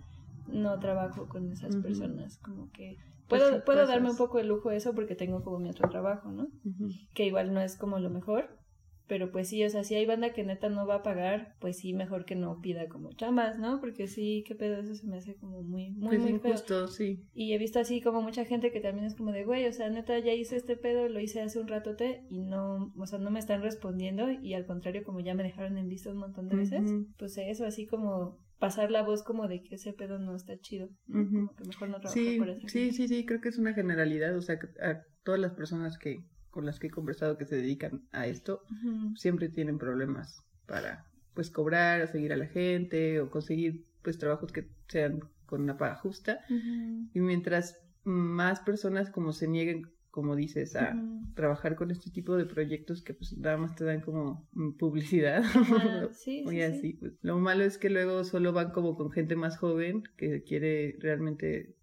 no 0.47 0.79
trabajo 0.79 1.27
con 1.27 1.51
esas 1.51 1.75
personas, 1.75 2.37
como 2.37 2.71
que 2.71 2.97
Puedo, 3.27 3.63
puedo 3.63 3.88
darme 3.88 4.10
un 4.12 4.18
poco 4.18 4.38
de 4.38 4.44
lujo 4.44 4.72
eso 4.72 4.94
porque 4.94 5.16
tengo 5.16 5.44
como 5.44 5.60
mi 5.60 5.69
otro 5.69 5.89
trabajo, 5.89 6.31
¿no? 6.31 6.48
Que 7.13 7.25
igual 7.25 7.54
no 7.54 7.62
es 7.62 7.75
como 7.75 8.00
lo 8.00 8.10
mejor, 8.10 8.50
pero 9.07 9.31
pues 9.31 9.50
sí, 9.50 9.63
o 9.63 9.69
sea, 9.69 9.83
si 9.83 9.95
hay 9.95 10.06
banda 10.06 10.33
que 10.33 10.44
neta 10.44 10.68
no 10.69 10.88
va 10.88 10.95
a 10.95 11.04
pagar, 11.04 11.56
pues 11.60 11.77
sí, 11.77 11.94
mejor 11.94 12.25
que 12.25 12.36
no 12.36 12.60
pida 12.62 12.88
como 12.88 13.13
chambas, 13.13 13.60
¿no? 13.60 13.80
Porque 13.80 14.07
sí, 14.07 14.44
qué 14.48 14.56
pedo, 14.56 14.77
eso 14.77 14.95
se 14.95 15.06
me 15.06 15.18
hace 15.18 15.36
como 15.36 15.62
muy, 15.62 15.92
muy, 15.92 16.18
pues 16.18 16.22
muy 16.22 16.31
injusto, 16.31 16.88
sí. 16.88 17.24
Y 17.33 17.54
he 17.54 17.57
visto 17.57 17.80
así 17.80 18.01
como 18.01 18.22
mucha 18.22 18.45
gente 18.45 18.72
que 18.72 18.80
también 18.80 19.06
es 19.06 19.16
como 19.16 19.31
de, 19.31 19.44
güey, 19.44 19.68
o 19.68 19.74
sea, 19.74 19.89
neta, 19.89 20.18
ya 20.19 20.33
hice 20.33 20.56
este 20.56 20.75
pedo, 20.75 21.07
lo 21.07 21.19
hice 21.19 21.42
hace 21.42 21.60
un 21.60 21.68
ratote 21.68 22.25
y 22.30 22.42
no, 22.42 22.94
o 22.98 23.06
sea, 23.06 23.19
no 23.19 23.30
me 23.30 23.39
están 23.39 23.62
respondiendo 23.62 24.31
y 24.31 24.54
al 24.56 24.66
contrario, 24.66 25.04
como 25.04 25.19
ya 25.19 25.36
me 25.36 25.44
dejaron 25.44 25.78
en 25.78 25.88
visto 25.88 26.10
un 26.10 26.18
montón 26.18 26.48
de 26.48 26.56
veces, 26.56 26.92
pues 27.18 27.38
eso, 27.38 27.66
así 27.66 27.86
como 27.86 28.39
pasar 28.60 28.92
la 28.92 29.04
voz 29.04 29.24
como 29.24 29.48
de 29.48 29.62
que 29.63 29.75
ese 29.75 29.94
pedo 29.94 30.19
no 30.19 30.36
está 30.36 30.57
chido, 30.60 30.90
como 31.12 31.54
que 31.56 31.66
mejor 31.66 31.90
no 31.90 32.00
trabajar 32.00 32.13
sí, 32.13 32.38
por 32.38 32.50
eso. 32.50 32.68
Sí, 32.68 32.92
sí, 32.92 33.07
sí, 33.07 33.25
creo 33.25 33.42
que 33.42 33.50
es 33.50 33.57
una 33.57 33.74
generalidad, 33.74 34.36
o 34.36 34.42
sea, 34.42 34.60
a 34.81 35.02
todas 35.24 35.40
las 35.40 35.54
personas 35.54 35.98
que 35.98 36.24
con 36.50 36.66
las 36.66 36.80
que 36.80 36.88
he 36.88 36.90
conversado 36.90 37.38
que 37.38 37.46
se 37.46 37.57
dedican 37.57 38.07
a 38.13 38.28
esto, 38.28 38.62
siempre 39.16 39.50
tienen 39.50 39.78
problemas 39.78 40.46
para 40.66 41.06
pues 41.34 41.52
cobrar 41.52 42.07
seguir 42.07 42.31
a 42.31 42.38
la 42.38 42.48
gente 42.48 43.19
o 43.19 43.30
conseguir 43.30 43.86
pues 44.02 44.18
trabajos 44.18 44.54
que 44.54 44.69
sean 44.88 45.19
con 45.46 45.62
una 45.62 45.78
paga 45.78 45.98
justa. 45.98 46.40
Y 47.14 47.19
mientras 47.19 47.78
más 48.06 48.62
personas 48.62 49.09
como 49.09 49.33
se 49.33 49.50
nieguen 49.50 49.92
como 50.16 50.34
dices, 50.38 50.78
a 50.78 50.95
trabajar 51.34 51.76
con 51.76 51.92
este 51.92 52.10
tipo 52.10 52.38
de 52.38 52.45
proyectos 52.45 53.04
que 53.04 53.14
pues 53.14 53.38
nada 53.38 53.57
más 53.57 53.76
te 53.76 53.84
dan 53.84 54.00
como 54.00 54.48
mm, 54.54 54.78
publicidad. 54.78 55.44
sí, 56.14 56.45
sí, 56.48 56.62
así. 56.62 56.94
Pues. 56.94 57.19
Lo 57.22 57.38
malo 57.38 57.66
es 57.66 57.78
que 57.78 57.90
luego 57.90 58.24
solo 58.24 58.54
van 58.54 58.72
como 58.72 58.95
con 58.95 59.12
gente 59.12 59.36
más 59.36 59.57
joven 59.57 60.04
que 60.16 60.42
quiere 60.44 60.95
realmente 61.02 61.76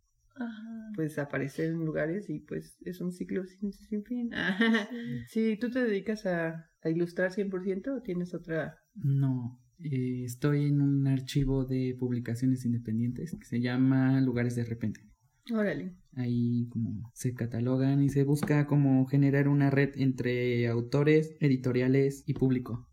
pues 0.94 1.18
aparecer 1.18 1.66
en 1.66 1.84
lugares 1.84 2.30
y 2.30 2.40
pues 2.40 2.78
es 2.86 3.02
un 3.02 3.12
ciclo 3.12 3.44
sin, 3.44 4.02
fin. 4.02 4.30
sí. 5.28 5.58
¿tú 5.60 5.70
te 5.70 5.84
dedicas 5.84 6.24
a, 6.24 6.70
a 6.82 6.88
ilustrar 6.88 7.32
100% 7.32 7.98
o 7.98 8.00
tienes 8.00 8.32
otra? 8.32 8.78
No, 8.94 9.60
eh, 9.78 10.22
estoy 10.24 10.68
en 10.68 10.80
un 10.80 11.06
archivo 11.06 11.66
de 11.66 11.94
publicaciones 12.00 12.64
independientes 12.64 13.36
que 13.38 13.44
se 13.44 13.60
llama 13.60 14.22
Lugares 14.22 14.56
de 14.56 14.64
Repente. 14.64 15.11
Órale. 15.50 15.92
Ahí 16.14 16.68
como 16.70 17.10
se 17.14 17.34
catalogan 17.34 18.02
y 18.02 18.10
se 18.10 18.24
busca 18.24 18.66
como 18.66 19.06
generar 19.06 19.48
una 19.48 19.70
red 19.70 19.90
entre 19.96 20.68
autores, 20.68 21.36
editoriales 21.40 22.22
y 22.26 22.34
público. 22.34 22.86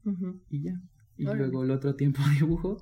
Y 0.50 0.64
ya. 0.64 0.82
Y 1.20 1.26
luego 1.26 1.66
el 1.66 1.72
otro 1.72 1.96
tiempo 1.96 2.22
dibujo, 2.40 2.78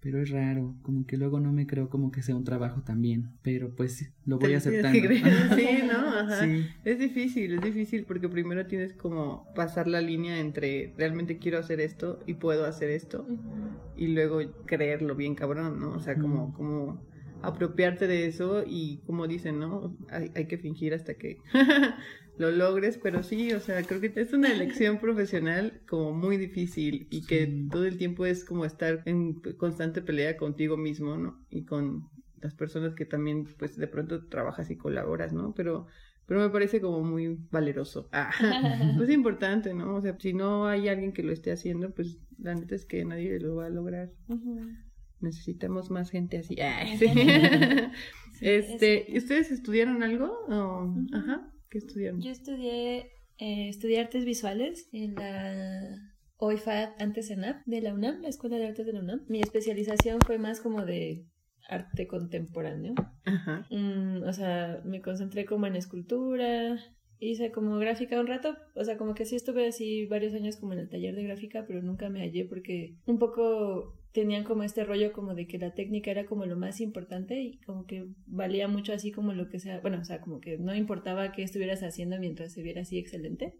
pero 0.00 0.22
es 0.22 0.30
raro, 0.30 0.74
como 0.80 1.04
que 1.04 1.18
luego 1.18 1.38
no 1.38 1.52
me 1.52 1.66
creo 1.66 1.90
como 1.90 2.10
que 2.10 2.22
sea 2.22 2.34
un 2.34 2.44
trabajo 2.44 2.80
también, 2.80 3.32
pero 3.42 3.74
pues 3.74 4.10
lo 4.24 4.38
voy 4.38 4.54
aceptando. 4.54 4.98
sí, 5.54 5.68
¿no? 5.86 6.30
Es 6.82 6.98
difícil, 6.98 7.52
es 7.52 7.60
difícil 7.60 8.04
porque 8.06 8.30
primero 8.30 8.66
tienes 8.66 8.94
como 8.94 9.46
pasar 9.54 9.86
la 9.86 10.00
línea 10.00 10.40
entre 10.40 10.94
realmente 10.96 11.36
quiero 11.36 11.58
hacer 11.58 11.78
esto 11.80 12.20
y 12.26 12.34
puedo 12.34 12.64
hacer 12.64 12.88
esto 12.88 13.26
y 13.98 14.08
luego 14.08 14.40
creerlo 14.64 15.14
bien 15.14 15.34
cabrón, 15.34 15.78
¿no? 15.78 15.92
O 15.92 16.00
sea, 16.00 16.18
como, 16.18 16.54
como 16.54 17.02
apropiarte 17.46 18.06
de 18.06 18.26
eso 18.26 18.64
y 18.66 19.02
como 19.06 19.26
dicen, 19.26 19.58
¿no? 19.60 19.96
Hay, 20.10 20.30
hay 20.34 20.46
que 20.46 20.58
fingir 20.58 20.94
hasta 20.94 21.14
que 21.14 21.38
lo 22.38 22.50
logres, 22.50 22.98
pero 22.98 23.22
sí, 23.22 23.52
o 23.52 23.60
sea, 23.60 23.82
creo 23.82 24.00
que 24.00 24.12
es 24.16 24.32
una 24.32 24.52
elección 24.52 24.98
profesional 24.98 25.80
como 25.88 26.12
muy 26.12 26.36
difícil 26.36 27.06
y 27.10 27.26
que 27.26 27.66
todo 27.70 27.84
el 27.84 27.96
tiempo 27.96 28.26
es 28.26 28.44
como 28.44 28.64
estar 28.64 29.02
en 29.06 29.34
constante 29.56 30.02
pelea 30.02 30.36
contigo 30.36 30.76
mismo, 30.76 31.16
¿no? 31.16 31.44
Y 31.50 31.64
con 31.64 32.08
las 32.40 32.54
personas 32.54 32.94
que 32.94 33.06
también, 33.06 33.46
pues, 33.58 33.76
de 33.76 33.86
pronto 33.86 34.26
trabajas 34.26 34.70
y 34.70 34.76
colaboras, 34.76 35.32
¿no? 35.32 35.54
Pero, 35.54 35.86
pero 36.26 36.40
me 36.40 36.50
parece 36.50 36.80
como 36.80 37.02
muy 37.02 37.38
valeroso. 37.50 38.08
Ah, 38.12 38.30
pues 38.96 39.08
es 39.08 39.14
importante, 39.14 39.72
¿no? 39.72 39.94
O 39.96 40.00
sea, 40.02 40.16
si 40.18 40.34
no 40.34 40.66
hay 40.66 40.88
alguien 40.88 41.12
que 41.12 41.22
lo 41.22 41.32
esté 41.32 41.52
haciendo, 41.52 41.94
pues 41.94 42.18
la 42.38 42.54
neta 42.54 42.74
es 42.74 42.84
que 42.84 43.04
nadie 43.04 43.38
lo 43.38 43.56
va 43.56 43.66
a 43.66 43.70
lograr. 43.70 44.10
Necesitamos 45.24 45.90
más 45.90 46.10
gente 46.10 46.38
así. 46.38 46.56
este, 48.40 49.06
¿ustedes 49.16 49.50
estudiaron 49.50 50.02
algo? 50.02 50.30
Ajá. 51.12 51.50
¿Qué 51.70 51.78
estudiaron? 51.78 52.20
Yo 52.20 52.30
estudié, 52.30 53.10
eh, 53.38 53.68
estudié 53.68 54.00
artes 54.00 54.24
visuales 54.24 54.88
en 54.92 55.14
la 55.14 56.14
OIFAD 56.36 56.90
antes 56.98 57.30
ENAP 57.30 57.64
de 57.66 57.80
la 57.80 57.94
UNAM, 57.94 58.22
la 58.22 58.28
Escuela 58.28 58.56
de 58.56 58.66
Artes 58.66 58.86
de 58.86 58.92
la 58.92 59.00
UNAM. 59.00 59.22
Mi 59.28 59.40
especialización 59.40 60.20
fue 60.20 60.38
más 60.38 60.60
como 60.60 60.84
de 60.84 61.26
arte 61.68 62.06
contemporáneo. 62.06 62.94
Ajá. 63.24 63.66
Mm, 63.70 64.22
o 64.22 64.32
sea, 64.32 64.80
me 64.84 65.00
concentré 65.00 65.44
como 65.46 65.66
en 65.66 65.76
escultura, 65.76 66.78
hice 67.18 67.52
como 67.52 67.78
gráfica 67.78 68.20
un 68.20 68.26
rato, 68.26 68.56
o 68.74 68.84
sea, 68.84 68.96
como 68.96 69.14
que 69.14 69.24
sí 69.24 69.36
estuve 69.36 69.66
así 69.66 70.06
varios 70.06 70.34
años 70.34 70.56
como 70.56 70.72
en 70.72 70.80
el 70.80 70.88
taller 70.88 71.14
de 71.14 71.24
gráfica, 71.24 71.64
pero 71.66 71.82
nunca 71.82 72.10
me 72.10 72.20
hallé 72.20 72.44
porque 72.44 72.96
un 73.06 73.18
poco 73.18 73.98
tenían 74.14 74.44
como 74.44 74.62
este 74.62 74.84
rollo 74.84 75.12
como 75.12 75.34
de 75.34 75.48
que 75.48 75.58
la 75.58 75.74
técnica 75.74 76.12
era 76.12 76.24
como 76.24 76.46
lo 76.46 76.56
más 76.56 76.80
importante 76.80 77.42
y 77.42 77.58
como 77.62 77.84
que 77.84 78.06
valía 78.26 78.68
mucho 78.68 78.92
así 78.92 79.10
como 79.10 79.32
lo 79.32 79.48
que 79.48 79.58
sea, 79.58 79.80
bueno, 79.80 79.98
o 80.00 80.04
sea, 80.04 80.20
como 80.20 80.40
que 80.40 80.56
no 80.56 80.72
importaba 80.72 81.32
qué 81.32 81.42
estuvieras 81.42 81.82
haciendo 81.82 82.16
mientras 82.20 82.52
se 82.52 82.62
viera 82.62 82.82
así 82.82 82.96
excelente. 82.96 83.58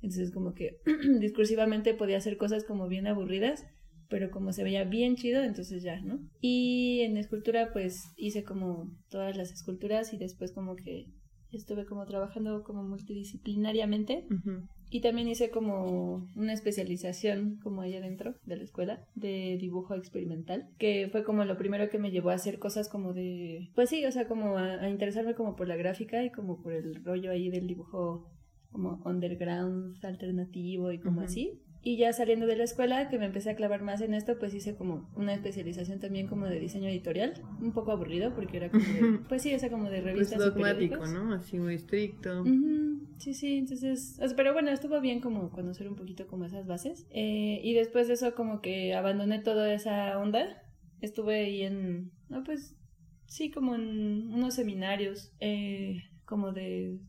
Entonces 0.00 0.32
como 0.32 0.54
que 0.54 0.80
discursivamente 1.20 1.92
podía 1.92 2.16
hacer 2.16 2.38
cosas 2.38 2.64
como 2.64 2.88
bien 2.88 3.06
aburridas, 3.06 3.66
pero 4.08 4.30
como 4.30 4.54
se 4.54 4.64
veía 4.64 4.84
bien 4.84 5.14
chido, 5.14 5.42
entonces 5.42 5.82
ya, 5.82 6.00
¿no? 6.00 6.26
Y 6.40 7.00
en 7.02 7.18
escultura 7.18 7.70
pues 7.74 8.14
hice 8.16 8.44
como 8.44 8.90
todas 9.10 9.36
las 9.36 9.52
esculturas 9.52 10.14
y 10.14 10.16
después 10.16 10.52
como 10.52 10.74
que 10.74 11.12
estuve 11.52 11.86
como 11.86 12.06
trabajando 12.06 12.62
como 12.64 12.82
multidisciplinariamente 12.82 14.26
y 14.90 15.00
también 15.00 15.28
hice 15.28 15.50
como 15.50 16.28
una 16.36 16.52
especialización 16.52 17.58
como 17.62 17.80
ahí 17.80 17.96
adentro 17.96 18.34
de 18.44 18.56
la 18.56 18.62
escuela 18.62 19.04
de 19.14 19.56
dibujo 19.58 19.94
experimental, 19.94 20.68
que 20.78 21.08
fue 21.10 21.24
como 21.24 21.44
lo 21.44 21.56
primero 21.56 21.88
que 21.88 21.98
me 21.98 22.10
llevó 22.10 22.30
a 22.30 22.34
hacer 22.34 22.58
cosas 22.58 22.90
como 22.90 23.14
de, 23.14 23.70
pues 23.74 23.88
sí, 23.88 24.04
o 24.04 24.12
sea, 24.12 24.28
como 24.28 24.58
a, 24.58 24.88
interesarme 24.90 25.34
como 25.34 25.56
por 25.56 25.66
la 25.66 25.76
gráfica 25.76 26.22
y 26.24 26.30
como 26.30 26.60
por 26.62 26.74
el 26.74 27.02
rollo 27.04 27.30
ahí 27.30 27.48
del 27.48 27.66
dibujo 27.66 28.30
como 28.70 29.02
underground 29.04 30.04
alternativo 30.04 30.92
y 30.92 30.98
como 30.98 31.22
así. 31.22 31.62
Y 31.84 31.96
ya 31.96 32.12
saliendo 32.12 32.46
de 32.46 32.54
la 32.54 32.62
escuela, 32.62 33.08
que 33.08 33.18
me 33.18 33.26
empecé 33.26 33.50
a 33.50 33.56
clavar 33.56 33.82
más 33.82 34.00
en 34.02 34.14
esto, 34.14 34.38
pues 34.38 34.54
hice 34.54 34.76
como 34.76 35.10
una 35.16 35.34
especialización 35.34 35.98
también 35.98 36.28
como 36.28 36.46
de 36.46 36.60
diseño 36.60 36.88
editorial, 36.88 37.34
un 37.60 37.72
poco 37.72 37.90
aburrido 37.90 38.34
porque 38.36 38.58
era 38.58 38.70
como 38.70 38.84
de, 38.84 39.18
pues 39.28 39.42
sí, 39.42 39.52
o 39.52 39.58
sea, 39.58 39.68
como 39.68 39.90
de 39.90 40.00
pues 40.00 40.04
revistas. 40.04 40.38
Pues 40.38 40.54
dogmático, 40.54 41.06
¿no? 41.06 41.34
Así 41.34 41.58
muy 41.58 41.74
estricto. 41.74 42.44
Sí, 43.18 43.34
sí, 43.34 43.58
entonces, 43.58 44.16
pero 44.36 44.52
bueno, 44.52 44.70
estuvo 44.70 45.00
bien 45.00 45.20
como 45.20 45.50
conocer 45.50 45.88
un 45.88 45.96
poquito 45.96 46.28
como 46.28 46.44
esas 46.44 46.68
bases. 46.68 47.04
Eh, 47.10 47.60
y 47.64 47.74
después 47.74 48.06
de 48.06 48.14
eso 48.14 48.36
como 48.36 48.60
que 48.60 48.94
abandoné 48.94 49.40
toda 49.40 49.72
esa 49.74 50.16
onda. 50.18 50.62
Estuve 51.00 51.46
ahí 51.46 51.62
en, 51.62 52.12
no, 52.28 52.44
pues 52.44 52.76
sí, 53.26 53.50
como 53.50 53.74
en 53.74 54.32
unos 54.32 54.54
seminarios, 54.54 55.32
eh, 55.40 55.96
como 56.24 56.52
de, 56.52 57.00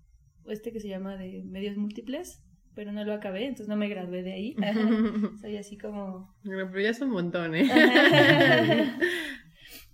este 0.48 0.72
que 0.72 0.80
se 0.80 0.88
llama 0.88 1.16
de 1.16 1.44
medios 1.44 1.78
múltiples 1.78 2.44
pero 2.76 2.92
no 2.92 3.04
lo 3.04 3.14
acabé, 3.14 3.46
entonces 3.46 3.68
no 3.68 3.76
me 3.76 3.90
gradué 3.90 4.24
de 4.24 4.34
ahí. 4.34 4.56
Soy 5.42 5.58
así 5.58 5.78
como... 5.78 6.34
pero 6.44 6.80
ya 6.80 6.90
es 6.90 7.02
un 7.02 7.12
montón, 7.12 7.56
¿eh? 7.56 7.70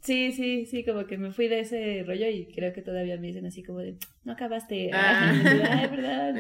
sí, 0.01 0.31
sí, 0.31 0.65
sí, 0.65 0.83
como 0.83 1.05
que 1.05 1.17
me 1.17 1.31
fui 1.31 1.47
de 1.47 1.61
ese 1.61 2.03
rollo 2.05 2.27
y 2.27 2.47
creo 2.53 2.73
que 2.73 2.81
todavía 2.81 3.17
me 3.17 3.27
dicen 3.27 3.45
así 3.45 3.63
como 3.63 3.79
de, 3.79 3.97
no 4.23 4.33
acabaste. 4.33 4.91
Ah, 4.93 5.31
Ay, 5.31 5.87
verdad. 5.91 6.35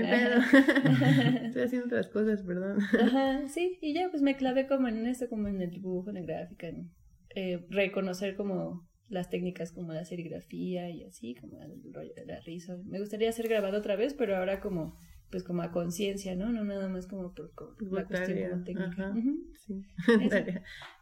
Estoy 1.45 1.63
haciendo 1.63 1.87
otras 1.87 2.07
cosas, 2.07 2.43
perdón. 2.43 2.79
Ajá, 3.01 3.47
sí, 3.47 3.77
y 3.81 3.93
ya 3.93 4.09
pues 4.09 4.21
me 4.21 4.35
clavé 4.35 4.67
como 4.67 4.87
en 4.87 5.05
esto, 5.05 5.29
como 5.29 5.47
en 5.47 5.61
el 5.61 5.69
dibujo, 5.69 6.09
en 6.09 6.15
la 6.15 6.21
gráfica, 6.21 6.67
en 6.67 6.91
eh, 7.35 7.65
reconocer 7.69 8.35
como 8.35 8.87
las 9.09 9.29
técnicas 9.29 9.71
como 9.71 9.91
la 9.91 10.05
serigrafía 10.05 10.89
y 10.89 11.03
así, 11.03 11.35
como 11.35 11.61
el 11.61 11.93
rollo 11.93 12.13
de 12.15 12.25
la 12.25 12.39
risa. 12.41 12.77
Me 12.85 12.99
gustaría 12.99 13.31
ser 13.31 13.47
grabado 13.47 13.77
otra 13.77 13.95
vez, 13.95 14.13
pero 14.13 14.37
ahora 14.37 14.59
como 14.59 14.95
pues 15.31 15.43
como 15.43 15.61
a 15.61 15.71
conciencia, 15.71 16.35
¿no? 16.35 16.51
No 16.51 16.63
nada 16.63 16.89
más 16.89 17.07
como 17.07 17.33
por, 17.33 17.51
la 17.79 18.05
cuestión 18.05 18.63
técnica. 18.63 19.13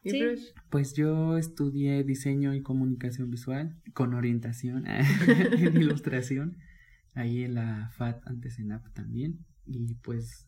sí. 0.04 0.44
Pues 0.70 0.94
yo 0.94 1.38
estudié 1.38 2.04
diseño 2.04 2.54
y 2.54 2.62
comunicación 2.62 3.32
visual 3.32 3.76
con 3.94 4.14
orientación 4.14 4.86
en 4.88 5.78
ilustración 5.78 6.58
ahí 7.14 7.44
en 7.44 7.56
la 7.56 7.90
FAT 7.94 8.22
antes 8.28 8.60
en 8.60 8.72
AP 8.72 8.94
también 8.94 9.46
y 9.66 9.96
pues 9.96 10.48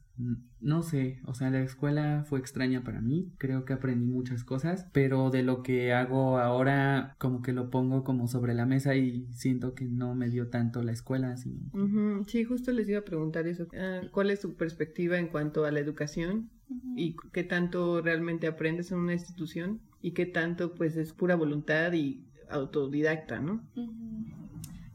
no 0.60 0.84
sé, 0.84 1.20
o 1.26 1.34
sea, 1.34 1.50
la 1.50 1.62
escuela 1.62 2.26
fue 2.28 2.40
extraña 2.40 2.84
para 2.84 3.00
mí, 3.00 3.32
creo 3.38 3.64
que 3.64 3.74
aprendí 3.74 4.12
muchas 4.12 4.44
cosas, 4.44 4.88
pero 4.92 5.30
de 5.30 5.44
lo 5.44 5.64
que 5.64 5.94
hago 5.94 6.38
ahora 6.40 7.16
como 7.18 7.42
que 7.42 7.54
lo 7.54 7.70
pongo 7.70 8.04
como 8.04 8.28
sobre 8.28 8.54
la 8.54 8.66
mesa 8.66 8.96
y 8.96 9.28
siento 9.32 9.74
que 9.74 9.86
no 9.86 10.16
me 10.16 10.30
dio 10.30 10.50
tanto 10.50 10.84
la 10.84 10.92
escuela. 10.92 11.38
Sino... 11.38 12.26
Sí, 12.26 12.44
justo 12.44 12.72
les 12.72 12.90
iba 12.90 13.00
a 13.00 13.06
preguntar 13.06 13.48
eso, 13.48 13.68
ah, 13.78 14.02
¿cuál 14.12 14.30
es 14.32 14.42
tu 14.42 14.56
perspectiva 14.56 15.18
en 15.18 15.28
cuanto 15.28 15.66
a 15.66 15.72
la 15.72 15.80
educación 15.80 16.50
y 16.96 17.16
qué 17.32 17.44
tanto 17.44 18.02
realmente 18.02 18.48
aprendes 18.48 18.92
en 18.92 19.00
una 19.00 19.14
institución 19.14 19.80
y 20.02 20.12
qué 20.12 20.26
tanto 20.26 20.76
pues 20.76 20.98
es 20.98 21.14
pura 21.14 21.36
voluntad 21.36 21.94
y 21.94 22.26
autodidacta, 22.50 23.40
¿no? 23.40 23.62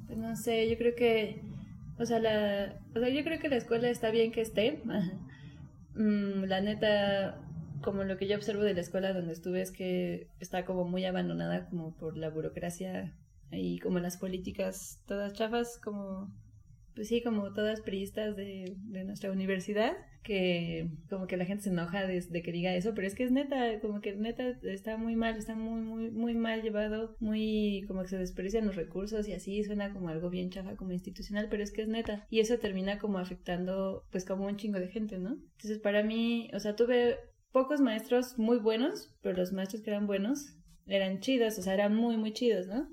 Pues 0.07 0.19
no 0.19 0.37
sé, 0.37 0.69
yo 0.69 0.77
creo 0.77 0.95
que 0.95 1.41
o 1.99 2.07
sea, 2.07 2.19
la, 2.19 2.79
o 2.95 3.01
sea, 3.01 3.09
yo 3.09 3.23
creo 3.25 3.39
que 3.39 3.49
la 3.49 3.57
escuela 3.57 3.89
está 3.89 4.11
bien 4.11 4.33
que 4.33 4.41
esté. 4.41 4.83
Mm, 5.95 6.45
la 6.45 6.61
neta, 6.61 7.41
como 7.83 8.05
lo 8.05 8.17
que 8.17 8.27
yo 8.27 8.37
observo 8.37 8.63
de 8.63 8.75
la 8.75 8.81
escuela 8.81 9.13
donde 9.13 9.33
estuve 9.33 9.61
es 9.61 9.71
que 9.71 10.29
está 10.41 10.65
como 10.65 10.85
muy 10.85 11.05
abandonada 11.05 11.67
como 11.69 11.97
por 11.97 12.17
la 12.17 12.31
burocracia 12.31 13.15
y 13.53 13.79
como 13.79 14.01
las 14.01 14.17
políticas 14.17 15.01
todas 15.07 15.35
chafas, 15.35 15.79
como 15.83 16.33
pues 16.95 17.09
sí, 17.09 17.23
como 17.23 17.53
todas 17.53 17.81
priistas 17.81 18.37
de, 18.37 18.77
de, 18.77 19.05
nuestra 19.05 19.31
universidad, 19.33 19.93
que 20.25 20.89
como 21.09 21.29
que 21.29 21.37
la 21.37 21.45
gente 21.45 21.65
se 21.65 21.71
enoja 21.71 22.07
desde 22.07 22.43
que 22.43 22.51
diga 22.51 22.75
eso, 22.75 22.95
pero 22.95 23.07
es 23.07 23.15
que 23.15 23.23
es 23.23 23.31
neta, 23.31 23.79
como 23.81 24.01
que 24.01 24.17
neta 24.17 24.59
está 24.63 24.97
muy 24.97 25.15
mal, 25.15 25.37
está 25.37 25.55
muy, 25.55 25.83
muy, 25.83 26.11
muy 26.11 26.35
mal 26.35 26.63
llevado, 26.63 27.17
muy 27.21 27.85
como 27.87 28.03
que 28.03 28.09
se 28.09 28.19
desperdician 28.19 28.67
los 28.67 28.75
recursos 28.75 29.29
y 29.29 29.35
así 29.35 29.63
suena 29.63 29.93
como 29.93 30.09
algo 30.09 30.31
bien 30.31 30.51
chafa 30.51 30.75
como 30.75 30.93
institucional, 30.93 31.49
pero 31.49 31.63
es 31.63 31.71
que 31.71 31.83
es 31.83 31.89
neta. 31.89 32.27
Y 32.31 32.41
eso 32.41 32.59
termina 32.59 32.99
como 32.99 33.19
afectando 33.19 34.05
pues 34.11 34.25
como 34.25 34.47
un 34.47 34.57
chingo 34.57 34.81
de 34.81 34.89
gente, 34.89 35.19
¿no? 35.19 35.37
Entonces 35.57 35.79
para 35.79 36.03
mí, 36.03 36.51
o 36.55 36.59
sea, 36.59 36.75
tuve 36.75 37.19
pocos 37.53 37.81
maestros 37.81 38.39
muy 38.39 38.59
buenos, 38.59 39.15
pero 39.23 39.37
los 39.37 39.53
maestros 39.53 39.83
que 39.83 39.91
eran 39.91 40.07
buenos 40.07 40.57
eran 40.87 41.21
chidos, 41.21 41.59
o 41.59 41.63
sea, 41.63 41.75
eran 41.75 41.95
muy, 41.95 42.17
muy 42.17 42.33
chidos, 42.33 42.67
¿no? 42.67 42.89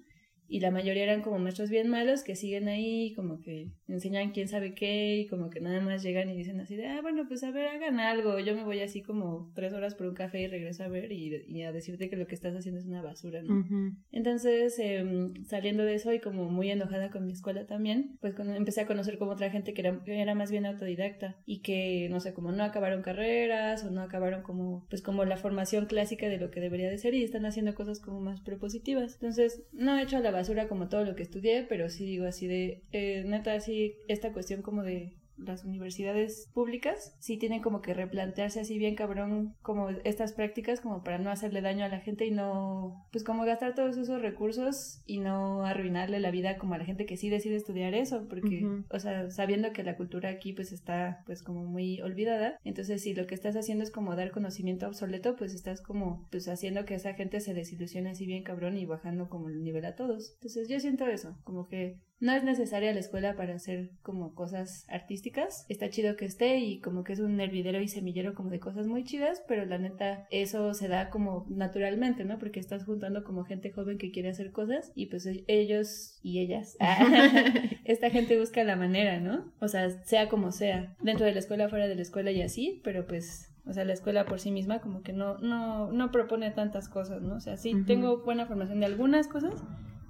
Y 0.52 0.60
la 0.60 0.70
mayoría 0.70 1.04
eran 1.04 1.22
como 1.22 1.40
maestros 1.40 1.70
bien 1.70 1.88
malos 1.88 2.24
que 2.24 2.36
siguen 2.36 2.68
ahí, 2.68 3.14
como 3.16 3.40
que 3.40 3.70
enseñan 3.88 4.32
quién 4.32 4.50
sabe 4.50 4.74
qué 4.74 5.16
y 5.20 5.28
como 5.28 5.50
que 5.50 5.62
nada 5.62 5.80
más 5.80 6.04
llegan 6.04 6.30
y 6.30 6.36
dicen 6.36 6.60
así 6.60 6.76
de, 6.76 6.88
ah, 6.88 7.02
bueno, 7.02 7.26
pues 7.26 7.42
a 7.46 7.52
ver, 7.52 7.68
hagan 7.68 8.02
algo, 8.02 8.38
yo 8.38 8.54
me 8.54 8.66
voy 8.66 8.82
así 8.82 9.02
como 9.02 9.50
tres 9.56 9.72
horas 9.72 9.96
por 9.96 10.08
un 10.08 10.14
café 10.14 10.42
y 10.42 10.48
regreso 10.48 10.84
a 10.84 10.90
ver 10.90 11.14
y, 11.14 11.62
a 11.64 11.72
decirte 11.72 12.10
que 12.10 12.18
lo 12.18 12.28
que 12.28 12.36
estás 12.36 12.54
haciendo 12.54 12.82
es 12.82 12.86
una 12.86 13.02
basura, 13.02 13.42
¿no? 13.42 13.66
Entonces, 14.12 14.78
em, 14.80 15.42
saliendo 15.46 15.86
de 15.86 15.94
eso 15.94 16.12
y 16.12 16.20
como 16.20 16.50
muy 16.50 16.70
enojada 16.70 17.12
con 17.12 17.26
mi 17.26 17.32
escuela 17.32 17.66
también, 17.66 18.18
pues 18.20 18.36
cuando 18.36 18.54
empecé 18.54 18.82
a 18.82 18.88
conocer 18.88 19.18
como 19.18 19.32
otra 19.32 19.52
gente 19.52 19.74
que 19.74 19.80
era, 19.80 20.04
que 20.04 20.22
era 20.22 20.36
más 20.36 20.52
bien 20.52 20.66
autodidacta 20.66 21.38
y 21.46 21.62
que, 21.62 22.10
no 22.10 22.20
sé, 22.20 22.34
como 22.34 22.52
no 22.52 22.66
acabaron 22.66 23.04
carreras 23.04 23.86
o 23.86 23.92
no 23.92 24.02
acabaron 24.02 24.44
como, 24.44 24.86
pues 24.90 25.02
como 25.02 25.24
la 25.24 25.38
formación 25.38 25.86
clásica 25.86 26.28
de 26.28 26.40
lo 26.40 26.52
que 26.52 26.60
debería 26.60 26.90
de 26.90 26.98
ser 26.98 27.14
y 27.14 27.24
están 27.24 27.46
haciendo 27.46 27.74
cosas 27.74 28.02
como 28.02 28.20
más 28.20 28.42
propositivas. 28.42 29.14
Entonces, 29.14 29.64
no 29.72 29.98
he 29.98 30.04
hecho 30.04 30.20
la 30.20 30.32
basura 30.32 30.41
como 30.68 30.90
todo 30.90 31.04
lo 31.06 31.16
que 31.16 31.24
estudié, 31.24 31.66
pero 31.68 31.90
sí 31.90 32.06
digo 32.06 32.26
así 32.26 32.48
de, 32.48 32.84
eh, 32.92 33.24
neta, 33.26 33.54
así, 33.54 33.96
esta 34.08 34.34
cuestión 34.34 34.62
como 34.62 34.84
de 34.84 35.21
las 35.46 35.64
universidades 35.64 36.50
públicas 36.54 37.16
sí 37.20 37.38
tienen 37.38 37.62
como 37.62 37.82
que 37.82 37.94
replantearse 37.94 38.60
así 38.60 38.78
bien 38.78 38.96
cabrón 38.96 39.56
como 39.62 39.90
estas 39.90 40.34
prácticas 40.34 40.82
como 40.82 41.04
para 41.04 41.18
no 41.18 41.30
hacerle 41.30 41.62
daño 41.62 41.86
a 41.86 41.90
la 41.90 42.00
gente 42.00 42.26
y 42.26 42.32
no, 42.32 43.06
pues 43.12 43.24
como 43.24 43.46
gastar 43.46 43.76
todos 43.76 43.98
esos 43.98 44.22
recursos 44.22 45.02
y 45.06 45.20
no 45.20 45.66
arruinarle 45.66 46.20
la 46.20 46.32
vida 46.32 46.58
como 46.58 46.74
a 46.74 46.78
la 46.78 46.86
gente 46.86 47.06
que 47.06 47.18
sí 47.18 47.30
decide 47.30 47.56
estudiar 47.56 47.94
eso, 47.94 48.28
porque, 48.28 48.66
o 48.90 49.00
sea, 49.00 49.30
sabiendo 49.30 49.74
que 49.74 49.84
la 49.84 49.98
cultura 49.98 50.30
aquí 50.30 50.54
pues 50.54 50.72
está 50.72 51.24
pues 51.26 51.44
como 51.44 51.66
muy 51.66 52.02
olvidada, 52.02 52.58
entonces 52.64 53.02
si 53.02 53.14
lo 53.14 53.28
que 53.28 53.36
estás 53.36 53.56
haciendo 53.56 53.84
es 53.84 53.92
como 53.92 54.16
dar 54.16 54.32
conocimiento 54.32 54.88
obsoleto, 54.88 55.36
pues 55.36 55.54
estás 55.54 55.82
como 55.82 56.28
pues 56.32 56.48
haciendo 56.48 56.86
que 56.86 56.96
esa 56.96 57.14
gente 57.14 57.40
se 57.40 57.54
desilusione 57.54 58.12
así 58.12 58.26
bien 58.26 58.44
cabrón 58.44 58.78
y 58.78 58.86
bajando 58.86 59.30
como 59.30 59.50
el 59.50 59.64
nivel 59.64 59.86
a 59.86 59.96
todos. 59.96 60.34
Entonces 60.36 60.68
yo 60.68 60.80
siento 60.80 61.06
eso, 61.08 61.38
como 61.44 61.68
que 61.68 62.00
no 62.22 62.32
es 62.34 62.44
necesaria 62.44 62.94
la 62.94 63.00
escuela 63.00 63.36
para 63.36 63.56
hacer 63.56 63.90
como 64.04 64.36
cosas 64.36 64.86
artísticas. 64.88 65.66
Está 65.70 65.90
chido 65.90 66.16
que 66.16 66.26
esté 66.26 66.60
y 66.60 66.80
como 66.80 67.04
que 67.04 67.14
es 67.14 67.20
un 67.20 67.40
hervidero 67.42 67.82
y 67.82 67.88
semillero 67.88 68.36
como 68.36 68.52
de 68.52 68.60
cosas 68.60 68.86
muy 68.88 69.04
chidas, 69.04 69.44
pero 69.48 69.66
la 69.66 69.80
neta 69.80 70.28
eso 70.30 70.74
se 70.76 70.88
da 70.88 71.10
como 71.10 71.46
naturalmente, 71.50 72.24
¿no? 72.24 72.38
Porque 72.38 72.60
estás 72.60 72.86
juntando 72.86 73.24
como 73.24 73.44
gente 73.44 73.72
joven 73.72 73.98
que 73.98 74.12
quiere 74.12 74.30
hacer 74.30 74.52
cosas 74.52 74.92
y 74.94 75.08
pues 75.08 75.28
ellos 75.48 76.20
y 76.22 76.40
ellas, 76.40 76.78
esta 77.86 78.12
gente 78.12 78.40
busca 78.40 78.64
la 78.64 78.76
manera, 78.76 79.20
¿no? 79.20 79.52
O 79.60 79.68
sea, 79.68 79.90
sea 80.06 80.30
como 80.30 80.52
sea, 80.52 80.96
dentro 81.02 81.26
de 81.26 81.34
la 81.34 81.40
escuela, 81.40 81.70
fuera 81.70 81.88
de 81.88 81.96
la 81.96 82.04
escuela 82.04 82.32
y 82.32 82.44
así, 82.44 82.82
pero 82.84 83.08
pues 83.08 83.52
o 83.66 83.74
sea, 83.74 83.84
la 83.84 83.94
escuela 83.94 84.26
por 84.26 84.40
sí 84.40 84.52
misma 84.52 84.80
como 84.80 85.02
que 85.02 85.14
no, 85.14 85.38
no, 85.40 85.92
no 85.92 86.12
propone 86.12 86.52
tantas 86.52 86.88
cosas, 86.88 87.22
¿no? 87.24 87.36
O 87.36 87.40
sea, 87.40 87.58
sí 87.58 87.74
tengo 87.86 88.20
buena 88.24 88.46
formación 88.46 88.80
de 88.80 88.86
algunas 88.86 89.28
cosas, 89.28 89.64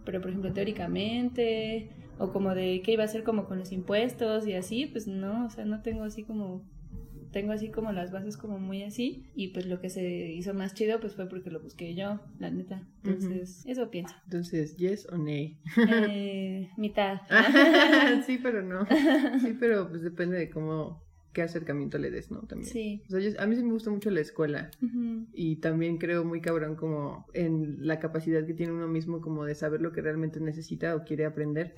pero 0.04 0.20
por 0.20 0.30
ejemplo 0.30 0.52
teóricamente 0.52 2.01
o 2.22 2.32
como 2.32 2.54
de 2.54 2.82
qué 2.84 2.94
iba 2.94 3.04
a 3.04 3.08
hacer 3.08 3.24
como 3.24 3.46
con 3.46 3.60
los 3.60 3.72
impuestos 3.72 4.48
y 4.48 4.54
así, 4.54 4.86
pues 4.86 5.08
no, 5.08 5.48
o 5.48 5.50
sea, 5.50 5.66
no 5.66 5.82
tengo 5.82 6.04
así 6.04 6.24
como 6.24 6.64
tengo 7.32 7.54
así 7.54 7.70
como 7.70 7.92
las 7.94 8.12
bases 8.12 8.38
como 8.38 8.60
muy 8.60 8.84
así 8.84 9.26
y 9.36 9.50
pues 9.50 9.66
lo 9.66 9.80
que 9.80 9.90
se 9.90 10.32
hizo 10.34 10.54
más 10.54 10.74
chido 10.74 11.00
pues 11.00 11.16
fue 11.16 11.28
porque 11.28 11.50
lo 11.50 11.62
busqué 11.62 11.96
yo, 11.96 12.20
la 12.40 12.52
neta. 12.52 12.88
Entonces, 13.04 13.64
eso 13.66 13.90
pienso. 13.90 14.14
Entonces, 14.26 14.76
yes 14.76 15.08
o 15.10 15.18
nay. 15.18 15.58
Eh, 15.90 16.70
mitad. 16.78 17.22
sí, 18.26 18.38
pero 18.42 18.62
no. 18.62 18.86
Sí, 19.40 19.56
pero 19.60 19.90
pues 19.90 20.02
depende 20.02 20.38
de 20.38 20.50
cómo 20.50 21.02
qué 21.34 21.42
acercamiento 21.42 21.98
le 21.98 22.12
des, 22.12 22.32
¿no? 22.32 22.42
También. 22.42 22.72
Sí. 22.72 23.04
O 23.08 23.20
sea, 23.20 23.42
a 23.42 23.48
mí 23.48 23.56
sí 23.56 23.64
me 23.64 23.72
gusta 23.72 23.90
mucho 23.90 24.10
la 24.12 24.22
escuela. 24.22 24.72
Y 25.34 25.58
también 25.58 25.98
creo 25.98 26.24
muy 26.24 26.42
cabrón 26.42 26.76
como 26.76 27.26
en 27.34 27.86
la 27.86 28.00
capacidad 28.00 28.46
que 28.46 28.54
tiene 28.54 28.74
uno 28.74 28.88
mismo 28.88 29.22
como 29.22 29.46
de 29.46 29.56
saber 29.56 29.82
lo 29.82 29.92
que 29.92 30.02
realmente 30.02 30.40
necesita 30.40 30.96
o 30.96 31.04
quiere 31.04 31.26
aprender. 31.26 31.74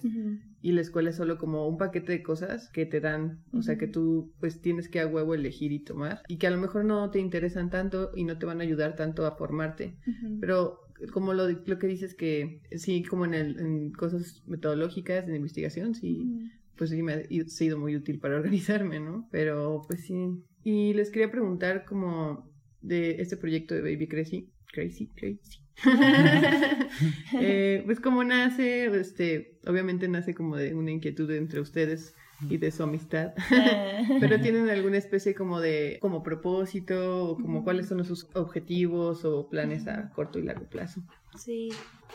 Y 0.61 0.71
la 0.71 0.81
escuela 0.81 1.09
es 1.09 1.15
solo 1.15 1.37
como 1.37 1.67
un 1.67 1.77
paquete 1.77 2.11
de 2.13 2.23
cosas 2.23 2.69
que 2.69 2.85
te 2.85 2.99
dan, 2.99 3.43
o 3.53 3.61
sea, 3.61 3.77
que 3.77 3.87
tú 3.87 4.31
pues 4.39 4.61
tienes 4.61 4.89
que 4.89 4.99
a 4.99 5.07
huevo 5.07 5.33
elegir 5.33 5.71
y 5.71 5.79
tomar 5.79 6.21
y 6.27 6.37
que 6.37 6.47
a 6.47 6.51
lo 6.51 6.57
mejor 6.57 6.85
no 6.85 7.09
te 7.11 7.19
interesan 7.19 7.69
tanto 7.69 8.11
y 8.15 8.23
no 8.23 8.37
te 8.37 8.45
van 8.45 8.59
a 8.59 8.63
ayudar 8.63 8.95
tanto 8.95 9.25
a 9.25 9.35
formarte, 9.35 9.97
pero 10.39 10.79
como 11.11 11.33
lo, 11.33 11.49
lo 11.49 11.79
que 11.79 11.87
dices 11.87 12.15
que 12.15 12.61
sí, 12.71 13.03
como 13.03 13.25
en, 13.25 13.33
el, 13.33 13.59
en 13.59 13.91
cosas 13.91 14.43
metodológicas, 14.45 15.27
en 15.27 15.35
investigación, 15.35 15.95
sí, 15.95 16.49
pues 16.77 16.89
sí 16.89 17.01
me 17.03 17.13
ha 17.13 17.23
sido 17.47 17.77
muy 17.77 17.95
útil 17.95 18.19
para 18.19 18.35
organizarme, 18.37 18.99
¿no? 18.99 19.27
Pero 19.31 19.81
pues 19.87 20.05
sí. 20.05 20.43
Y 20.63 20.93
les 20.93 21.09
quería 21.09 21.31
preguntar 21.31 21.85
como 21.85 22.49
de 22.81 23.21
este 23.21 23.37
proyecto 23.37 23.75
de 23.75 23.81
Baby 23.81 24.07
Crazy, 24.07 24.49
Crazy, 24.71 25.07
Crazy. 25.07 25.59
eh, 27.39 27.81
pues 27.85 27.99
cómo 27.99 28.23
nace, 28.23 28.85
este, 28.99 29.59
obviamente 29.65 30.07
nace 30.07 30.35
como 30.35 30.55
de 30.55 30.75
una 30.75 30.91
inquietud 30.91 31.29
entre 31.31 31.59
ustedes 31.59 32.13
y 32.49 32.57
de 32.57 32.71
su 32.71 32.83
amistad. 32.83 33.33
Pero 34.19 34.39
tienen 34.39 34.69
alguna 34.69 34.97
especie 34.97 35.33
como 35.33 35.59
de 35.59 35.97
como 36.01 36.23
propósito 36.23 37.29
o 37.29 37.37
como 37.37 37.63
cuáles 37.63 37.87
son 37.87 38.03
sus 38.03 38.27
objetivos 38.33 39.25
o 39.25 39.49
planes 39.49 39.87
a 39.87 40.09
corto 40.11 40.39
y 40.39 40.43
largo 40.43 40.65
plazo. 40.65 41.01
Sí, 41.37 41.69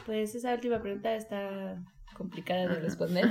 pues 0.06 0.34
esa 0.34 0.54
última 0.54 0.80
pregunta 0.80 1.14
está 1.14 1.82
complicada 2.16 2.68
de 2.68 2.80
responder. 2.80 3.30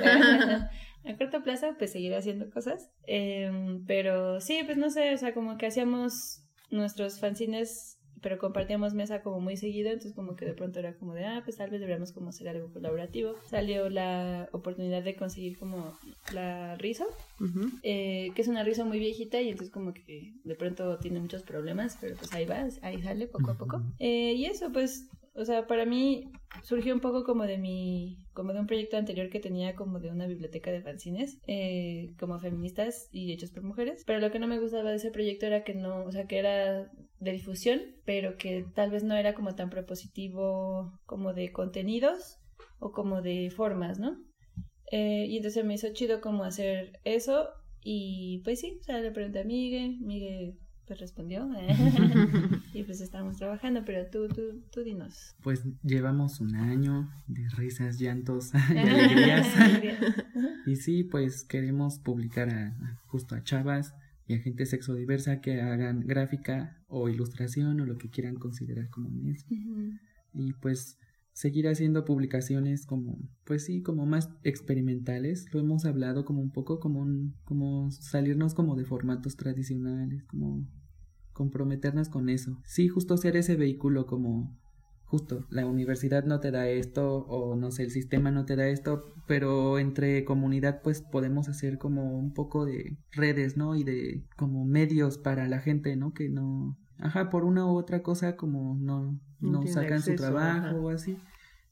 A 1.08 1.18
corto 1.18 1.44
plazo, 1.44 1.76
pues 1.78 1.92
seguir 1.92 2.14
haciendo 2.16 2.50
cosas. 2.50 2.90
Em, 3.06 3.86
pero 3.86 4.42
sí, 4.42 4.62
pues 4.66 4.78
no 4.78 4.90
sé, 4.90 5.14
o 5.14 5.18
sea, 5.18 5.34
como 5.34 5.58
que 5.58 5.68
hacíamos 5.68 6.44
nuestros 6.70 7.20
fanzines 7.20 7.98
pero 8.22 8.38
compartíamos 8.38 8.94
mesa 8.94 9.22
como 9.22 9.40
muy 9.40 9.58
seguido, 9.58 9.90
entonces 9.90 10.14
como 10.14 10.36
que 10.36 10.46
de 10.46 10.54
pronto 10.54 10.80
era 10.80 10.96
como 10.96 11.14
de, 11.14 11.26
ah, 11.26 11.42
pues 11.44 11.58
tal 11.58 11.70
vez 11.70 11.80
deberíamos 11.80 12.12
como 12.12 12.30
hacer 12.30 12.50
algo 12.50 12.72
colaborativo. 12.72 13.36
Salió 13.50 13.90
la 13.90 14.50
oportunidad 14.52 15.04
de 15.04 15.16
conseguir 15.16 15.58
como 15.58 15.98
la 16.34 16.76
risa, 16.76 17.06
eh, 17.84 18.32
que 18.36 18.42
es 18.42 18.48
una 18.48 18.64
risa 18.64 18.86
muy 18.86 19.00
viejita 19.00 19.42
y 19.42 19.50
entonces 19.50 19.74
como 19.74 19.94
que 19.94 20.34
de 20.44 20.56
pronto 20.56 20.98
tiene 20.98 21.20
muchos 21.20 21.44
problemas, 21.44 21.98
pero 22.02 22.16
pues 22.16 22.34
ahí 22.34 22.46
va, 22.46 22.68
ahí 22.82 23.02
sale 23.02 23.28
poco 23.28 23.52
a 23.52 23.58
poco. 23.58 23.82
Eh, 24.00 24.34
y 24.34 24.46
eso, 24.46 24.72
pues 24.72 25.10
o 25.38 25.46
sea, 25.46 25.68
para 25.68 25.86
mí 25.86 26.32
surgió 26.64 26.94
un 26.94 27.00
poco 27.00 27.24
como 27.24 27.44
de 27.44 27.58
mi, 27.58 28.18
como 28.34 28.54
de 28.54 28.60
un 28.60 28.68
proyecto 28.68 28.98
anterior 28.98 29.30
que 29.30 29.40
tenía 29.40 29.76
como 29.76 30.00
de 30.00 30.10
una 30.10 30.26
biblioteca 30.26 30.72
de 30.72 30.82
fanzines, 30.82 31.40
eh, 31.46 32.14
como 32.20 32.40
feministas 32.40 33.08
y 33.12 33.32
hechos 33.32 33.52
por 33.52 33.64
mujeres, 33.64 34.04
pero 34.06 34.20
lo 34.20 34.32
que 34.32 34.40
no 34.40 34.48
me 34.48 34.60
gustaba 34.60 34.90
de 34.90 34.96
ese 34.96 35.12
proyecto 35.12 35.46
era 35.46 35.64
que 35.64 35.76
no, 35.76 36.04
o 36.06 36.12
sea, 36.12 36.26
que 36.26 36.40
era 36.40 36.92
de 37.20 37.32
difusión, 37.32 37.82
pero 38.04 38.38
que 38.38 38.66
tal 38.74 38.90
vez 38.90 39.04
no 39.04 39.16
era 39.16 39.36
como 39.36 39.56
tan 39.56 39.70
propositivo 39.70 40.92
como 41.06 41.34
de 41.34 41.52
contenidos 41.52 42.40
o 42.80 42.92
como 42.92 43.22
de 43.22 43.52
formas, 43.52 44.00
¿no? 44.00 44.18
Eh, 44.92 45.26
y 45.28 45.38
entonces 45.38 45.66
me 45.66 45.76
hizo 45.76 45.94
chido 45.94 46.20
como 46.20 46.46
hacer 46.46 47.00
eso 47.04 47.50
y 47.82 48.42
pues 48.44 48.60
sí, 48.62 48.78
o 48.82 48.84
sea, 48.84 49.00
le 49.00 49.12
pregunté 49.12 49.40
a 49.40 49.44
Miguel, 49.44 50.00
Miguel 50.00 50.58
pues 50.88 51.00
respondió. 51.00 51.48
y 52.74 52.84
pues 52.84 53.02
estamos 53.02 53.38
trabajando, 53.38 53.84
pero 53.86 54.10
tú, 54.10 54.28
tú, 54.30 54.64
tú 54.72 54.84
dinos. 54.84 55.36
Pues 55.44 55.64
llevamos 55.84 56.40
un 56.40 56.56
año 56.56 57.10
de 57.28 57.48
risas, 57.50 58.00
llantos 58.00 58.52
y 58.74 58.78
alegrías. 58.78 59.48
y 60.66 60.78
sí, 60.78 61.04
pues 61.04 61.44
queremos 61.44 62.00
publicar 62.00 62.50
a, 62.50 63.00
justo 63.08 63.36
a 63.36 63.44
chavas 63.44 63.94
y 64.26 64.34
a 64.34 64.40
gente 64.40 64.66
sexodiversa 64.66 65.42
que 65.42 65.62
hagan 65.62 66.02
gráfica 66.02 66.78
o 66.88 67.10
ilustración 67.10 67.80
o 67.82 67.86
lo 67.86 67.98
que 67.98 68.10
quieran 68.10 68.36
considerar 68.36 68.90
como 68.90 69.10
eso. 69.30 69.46
Y 70.34 70.54
pues 70.54 70.98
seguir 71.38 71.68
haciendo 71.68 72.04
publicaciones 72.04 72.88
como, 72.88 73.20
pues 73.44 73.66
sí, 73.66 73.84
como 73.84 74.08
más 74.08 74.30
experimentales. 74.44 75.46
Lo 75.54 75.60
hemos 75.60 75.86
hablado 75.86 76.26
como 76.26 76.42
un 76.42 76.50
poco 76.52 76.80
como 76.80 77.00
un, 77.02 77.36
como 77.44 77.92
salirnos 77.92 78.56
como 78.56 78.76
de 78.76 78.86
formatos 78.86 79.36
tradicionales, 79.36 80.24
como 80.24 80.68
comprometernos 81.38 82.10
con 82.10 82.30
eso. 82.30 82.58
Sí, 82.66 82.88
justo 82.88 83.16
ser 83.16 83.38
ese 83.38 83.56
vehículo 83.56 84.08
como 84.08 84.58
justo 85.06 85.46
la 85.50 85.66
universidad 85.66 86.26
no 86.26 86.42
te 86.42 86.52
da 86.52 86.68
esto 86.68 87.20
o 87.28 87.56
no 87.56 87.72
sé, 87.72 87.84
el 87.84 87.92
sistema 87.92 88.32
no 88.32 88.46
te 88.46 88.56
da 88.56 88.68
esto, 88.68 89.06
pero 89.26 89.80
entre 89.80 90.26
comunidad 90.26 90.82
pues 90.82 91.02
podemos 91.02 91.48
hacer 91.48 91.78
como 91.78 92.18
un 92.18 92.34
poco 92.34 92.66
de 92.66 92.98
redes, 93.12 93.56
¿no? 93.56 93.76
Y 93.76 93.84
de 93.84 94.26
como 94.36 94.66
medios 94.66 95.18
para 95.20 95.48
la 95.48 95.60
gente, 95.60 95.96
¿no? 95.96 96.12
Que 96.12 96.28
no, 96.28 96.78
ajá, 96.98 97.30
por 97.30 97.46
una 97.46 97.66
u 97.66 97.78
otra 97.78 98.02
cosa 98.02 98.36
como 98.36 98.76
no, 98.76 99.18
no, 99.40 99.66
sacan 99.68 100.02
su 100.02 100.16
trabajo 100.16 100.76
o 100.78 100.90
así. 100.90 101.18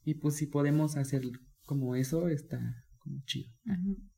Y 0.04 0.14
pues 0.14 0.36
si 0.36 0.46
podemos 0.46 0.96
hacer 0.96 1.22
como 1.66 1.96
eso, 1.96 2.28
está 2.28 2.58
como 3.00 3.20
chido. 3.26 3.50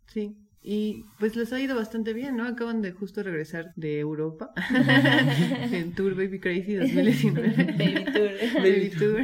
Sí, 0.07 0.37
y 0.63 1.05
pues 1.19 1.37
les 1.37 1.53
ha 1.53 1.61
ido 1.61 1.77
bastante 1.77 2.13
bien, 2.13 2.37
¿no? 2.37 2.45
Acaban 2.45 2.83
de 2.83 2.93
justo 2.93 3.23
regresar 3.23 3.73
de 3.77 4.01
Europa 4.01 4.53
en 5.73 5.95
Tour 5.95 6.15
Baby 6.15 6.41
Crazy 6.41 6.75
2019. 6.75 7.65
Baby 7.79 8.05
Tour. 8.13 8.31
Baby 8.55 8.91
Tour. 8.99 9.23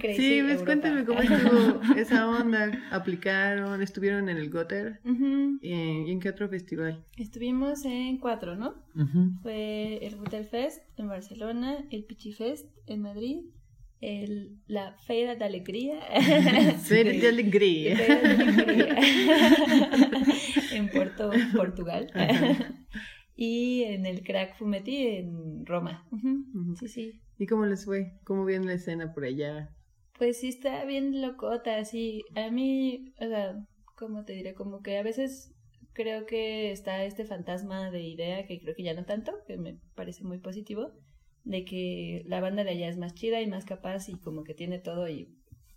sí, 0.16 0.40
pues 0.42 0.62
cuéntame 0.62 1.04
cómo 1.04 1.20
estuvo 1.20 1.82
esa 1.96 2.28
onda. 2.28 2.70
¿Aplicaron? 2.90 3.82
¿Estuvieron 3.82 4.28
en 4.28 4.36
el 4.36 4.50
Gotter? 4.50 5.00
¿Y, 5.60 5.72
en 6.10 6.20
qué 6.20 6.28
otro 6.28 6.48
festival? 6.48 7.04
Estuvimos 7.16 7.84
en 7.84 8.18
cuatro, 8.18 8.56
¿no? 8.56 8.74
Fue 9.42 9.98
el 10.06 10.16
Gotter 10.16 10.44
Fest 10.44 10.82
en 10.96 11.08
Barcelona, 11.08 11.84
el 11.90 12.04
Pichi 12.04 12.32
Fest 12.32 12.68
en 12.86 13.02
Madrid, 13.02 13.38
el, 14.04 14.58
la 14.66 14.96
Feira 15.06 15.34
de 15.34 15.44
Alegría. 15.44 16.00
Feira 16.82 17.10
de 17.10 17.28
Alegría. 17.28 17.96
en 20.72 20.88
Puerto, 20.90 21.30
Portugal. 21.56 22.10
y 23.36 23.82
en 23.84 24.06
el 24.06 24.22
Crack 24.22 24.56
Fumetti 24.56 25.06
en 25.06 25.66
Roma. 25.66 26.06
Sí, 26.78 26.88
sí. 26.88 27.20
¿Y 27.38 27.46
cómo 27.46 27.66
les 27.66 27.84
fue? 27.84 28.12
¿Cómo 28.24 28.44
viene 28.44 28.66
la 28.66 28.74
escena 28.74 29.12
por 29.12 29.24
allá? 29.24 29.70
Pues 30.18 30.38
sí, 30.38 30.48
está 30.48 30.84
bien 30.84 31.20
locota, 31.20 31.84
sí. 31.84 32.22
A 32.36 32.50
mí, 32.50 33.12
o 33.20 33.26
sea, 33.26 33.56
¿cómo 33.96 34.24
te 34.24 34.34
diré? 34.34 34.54
Como 34.54 34.82
que 34.82 34.98
a 34.98 35.02
veces 35.02 35.52
creo 35.92 36.26
que 36.26 36.70
está 36.70 37.04
este 37.04 37.24
fantasma 37.24 37.90
de 37.90 38.02
idea, 38.02 38.46
que 38.46 38.60
creo 38.60 38.74
que 38.74 38.82
ya 38.82 38.94
no 38.94 39.04
tanto, 39.04 39.32
que 39.46 39.56
me 39.56 39.78
parece 39.94 40.24
muy 40.24 40.38
positivo, 40.38 40.92
de 41.44 41.64
que 41.64 42.24
la 42.26 42.40
banda 42.40 42.64
de 42.64 42.70
allá 42.70 42.88
es 42.88 42.96
más 42.96 43.14
chida 43.14 43.40
y 43.40 43.46
más 43.46 43.64
capaz 43.64 44.08
y 44.08 44.14
como 44.14 44.44
que 44.44 44.54
tiene 44.54 44.78
todo 44.78 45.08
y 45.08 45.28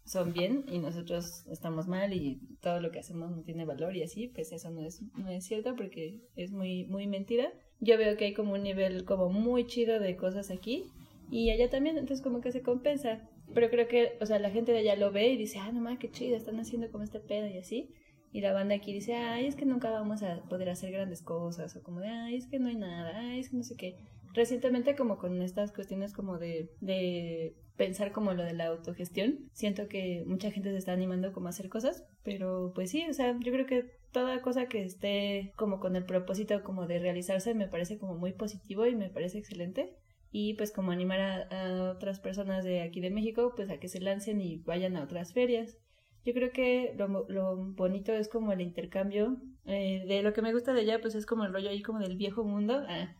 son 0.05 0.31
bien 0.31 0.63
y 0.71 0.79
nosotros 0.79 1.45
estamos 1.51 1.87
mal 1.87 2.13
y 2.13 2.39
todo 2.61 2.79
lo 2.79 2.91
que 2.91 2.99
hacemos 2.99 3.29
no 3.29 3.43
tiene 3.43 3.65
valor 3.65 3.95
y 3.95 4.03
así, 4.03 4.29
pues 4.29 4.51
eso 4.53 4.71
no 4.71 4.81
es, 4.81 5.01
no 5.17 5.29
es 5.29 5.45
cierto 5.45 5.75
porque 5.75 6.21
es 6.35 6.51
muy, 6.51 6.85
muy 6.85 7.07
mentira. 7.07 7.51
Yo 7.79 7.97
veo 7.97 8.15
que 8.15 8.25
hay 8.25 8.33
como 8.33 8.53
un 8.53 8.63
nivel 8.63 9.03
como 9.03 9.29
muy 9.29 9.67
chido 9.67 9.99
de 9.99 10.15
cosas 10.15 10.49
aquí 10.49 10.85
y 11.29 11.51
allá 11.51 11.69
también, 11.69 11.97
entonces 11.97 12.23
como 12.23 12.39
que 12.41 12.51
se 12.51 12.61
compensa. 12.61 13.29
Pero 13.53 13.69
creo 13.69 13.87
que, 13.87 14.17
o 14.21 14.25
sea, 14.25 14.39
la 14.39 14.49
gente 14.49 14.71
de 14.71 14.79
allá 14.79 14.95
lo 14.95 15.11
ve 15.11 15.29
y 15.29 15.37
dice, 15.37 15.59
ah, 15.59 15.71
no 15.71 15.81
mames, 15.81 15.99
qué 15.99 16.09
chido, 16.09 16.35
están 16.35 16.59
haciendo 16.59 16.91
como 16.91 17.03
este 17.03 17.19
pedo 17.19 17.47
y 17.47 17.57
así. 17.57 17.93
Y 18.31 18.41
la 18.41 18.53
banda 18.53 18.75
aquí 18.75 18.93
dice, 18.93 19.15
ay, 19.15 19.47
es 19.47 19.55
que 19.55 19.65
nunca 19.65 19.89
vamos 19.89 20.21
a 20.21 20.41
poder 20.49 20.69
hacer 20.69 20.91
grandes 20.91 21.21
cosas, 21.21 21.75
o 21.75 21.83
como 21.83 22.01
de, 22.01 22.09
ay, 22.09 22.35
es 22.35 22.47
que 22.47 22.59
no 22.59 22.67
hay 22.67 22.75
nada, 22.75 23.17
ay, 23.17 23.39
es 23.39 23.49
que 23.49 23.57
no 23.57 23.63
sé 23.63 23.75
qué. 23.77 23.95
Recientemente 24.37 24.95
como 24.95 25.17
con 25.17 25.41
estas 25.41 25.71
cuestiones 25.71 26.13
como 26.13 26.37
de, 26.37 26.69
de 26.79 27.55
pensar 27.75 28.11
como 28.11 28.33
lo 28.33 28.43
de 28.43 28.53
la 28.53 28.67
autogestión, 28.67 29.49
siento 29.51 29.87
que 29.87 30.23
mucha 30.27 30.51
gente 30.51 30.69
se 30.69 30.77
está 30.77 30.91
animando 30.91 31.33
como 31.33 31.47
a 31.47 31.49
hacer 31.49 31.69
cosas, 31.69 32.05
pero 32.21 32.71
pues 32.75 32.91
sí, 32.91 33.03
o 33.09 33.13
sea, 33.15 33.35
yo 33.39 33.51
creo 33.51 33.65
que 33.65 33.89
toda 34.11 34.43
cosa 34.43 34.67
que 34.67 34.83
esté 34.83 35.53
como 35.55 35.79
con 35.79 35.95
el 35.95 36.05
propósito 36.05 36.61
como 36.61 36.85
de 36.85 36.99
realizarse 36.99 37.55
me 37.55 37.67
parece 37.67 37.97
como 37.97 38.13
muy 38.15 38.31
positivo 38.31 38.85
y 38.85 38.95
me 38.95 39.09
parece 39.09 39.39
excelente 39.39 39.95
y 40.31 40.53
pues 40.53 40.71
como 40.71 40.91
animar 40.91 41.19
a, 41.51 41.91
otras 41.95 42.19
personas 42.19 42.63
de 42.63 42.83
aquí 42.83 43.01
de 43.01 43.09
México 43.09 43.53
pues 43.55 43.71
a 43.71 43.79
que 43.79 43.87
se 43.87 44.01
lancen 44.01 44.39
y 44.39 44.57
vayan 44.57 44.97
a 44.97 45.03
otras 45.03 45.33
ferias. 45.33 45.79
Yo 46.25 46.33
creo 46.35 46.51
que 46.51 46.93
lo, 46.95 47.55
bonito 47.73 48.13
es 48.13 48.27
como 48.27 48.51
el 48.51 48.61
intercambio. 48.61 49.37
Eh, 49.65 50.03
de 50.07 50.21
lo 50.21 50.33
que 50.33 50.43
me 50.43 50.53
gusta 50.53 50.73
de 50.73 50.81
allá 50.81 51.01
pues 51.01 51.15
es 51.15 51.25
como 51.25 51.43
el 51.43 51.53
rollo 51.53 51.69
ahí 51.69 51.81
como 51.81 51.99
del 51.99 52.17
viejo 52.17 52.43
mundo, 52.43 52.85
ah, 52.87 53.15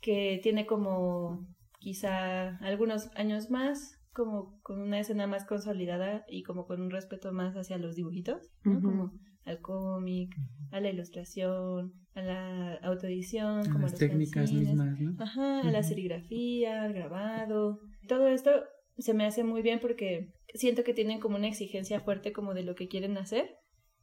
que 0.00 0.40
tiene 0.42 0.66
como 0.66 1.46
quizá 1.78 2.56
algunos 2.58 3.10
años 3.16 3.50
más, 3.50 3.98
como 4.12 4.60
con 4.62 4.80
una 4.80 5.00
escena 5.00 5.26
más 5.26 5.44
consolidada 5.44 6.24
y 6.28 6.42
como 6.42 6.66
con 6.66 6.80
un 6.80 6.90
respeto 6.90 7.32
más 7.32 7.56
hacia 7.56 7.78
los 7.78 7.96
dibujitos, 7.96 8.50
¿no? 8.64 8.80
Como 8.80 9.12
al 9.44 9.60
cómic, 9.60 10.36
a 10.70 10.80
la 10.80 10.90
ilustración, 10.90 11.94
a 12.14 12.22
la 12.22 12.74
autoedición, 12.82 13.70
como 13.70 13.86
las 13.86 13.94
técnicas 13.94 14.52
mismas, 14.52 15.00
¿no? 15.00 15.16
Ajá, 15.22 15.60
a 15.60 15.70
la 15.70 15.82
serigrafía, 15.82 16.82
al 16.82 16.92
grabado. 16.92 17.80
Todo 18.06 18.28
esto 18.28 18.50
se 18.98 19.14
me 19.14 19.24
hace 19.24 19.44
muy 19.44 19.62
bien 19.62 19.80
porque 19.80 20.32
siento 20.54 20.84
que 20.84 20.94
tienen 20.94 21.20
como 21.20 21.36
una 21.36 21.48
exigencia 21.48 22.00
fuerte 22.00 22.32
como 22.32 22.54
de 22.54 22.64
lo 22.64 22.74
que 22.74 22.88
quieren 22.88 23.16
hacer 23.16 23.59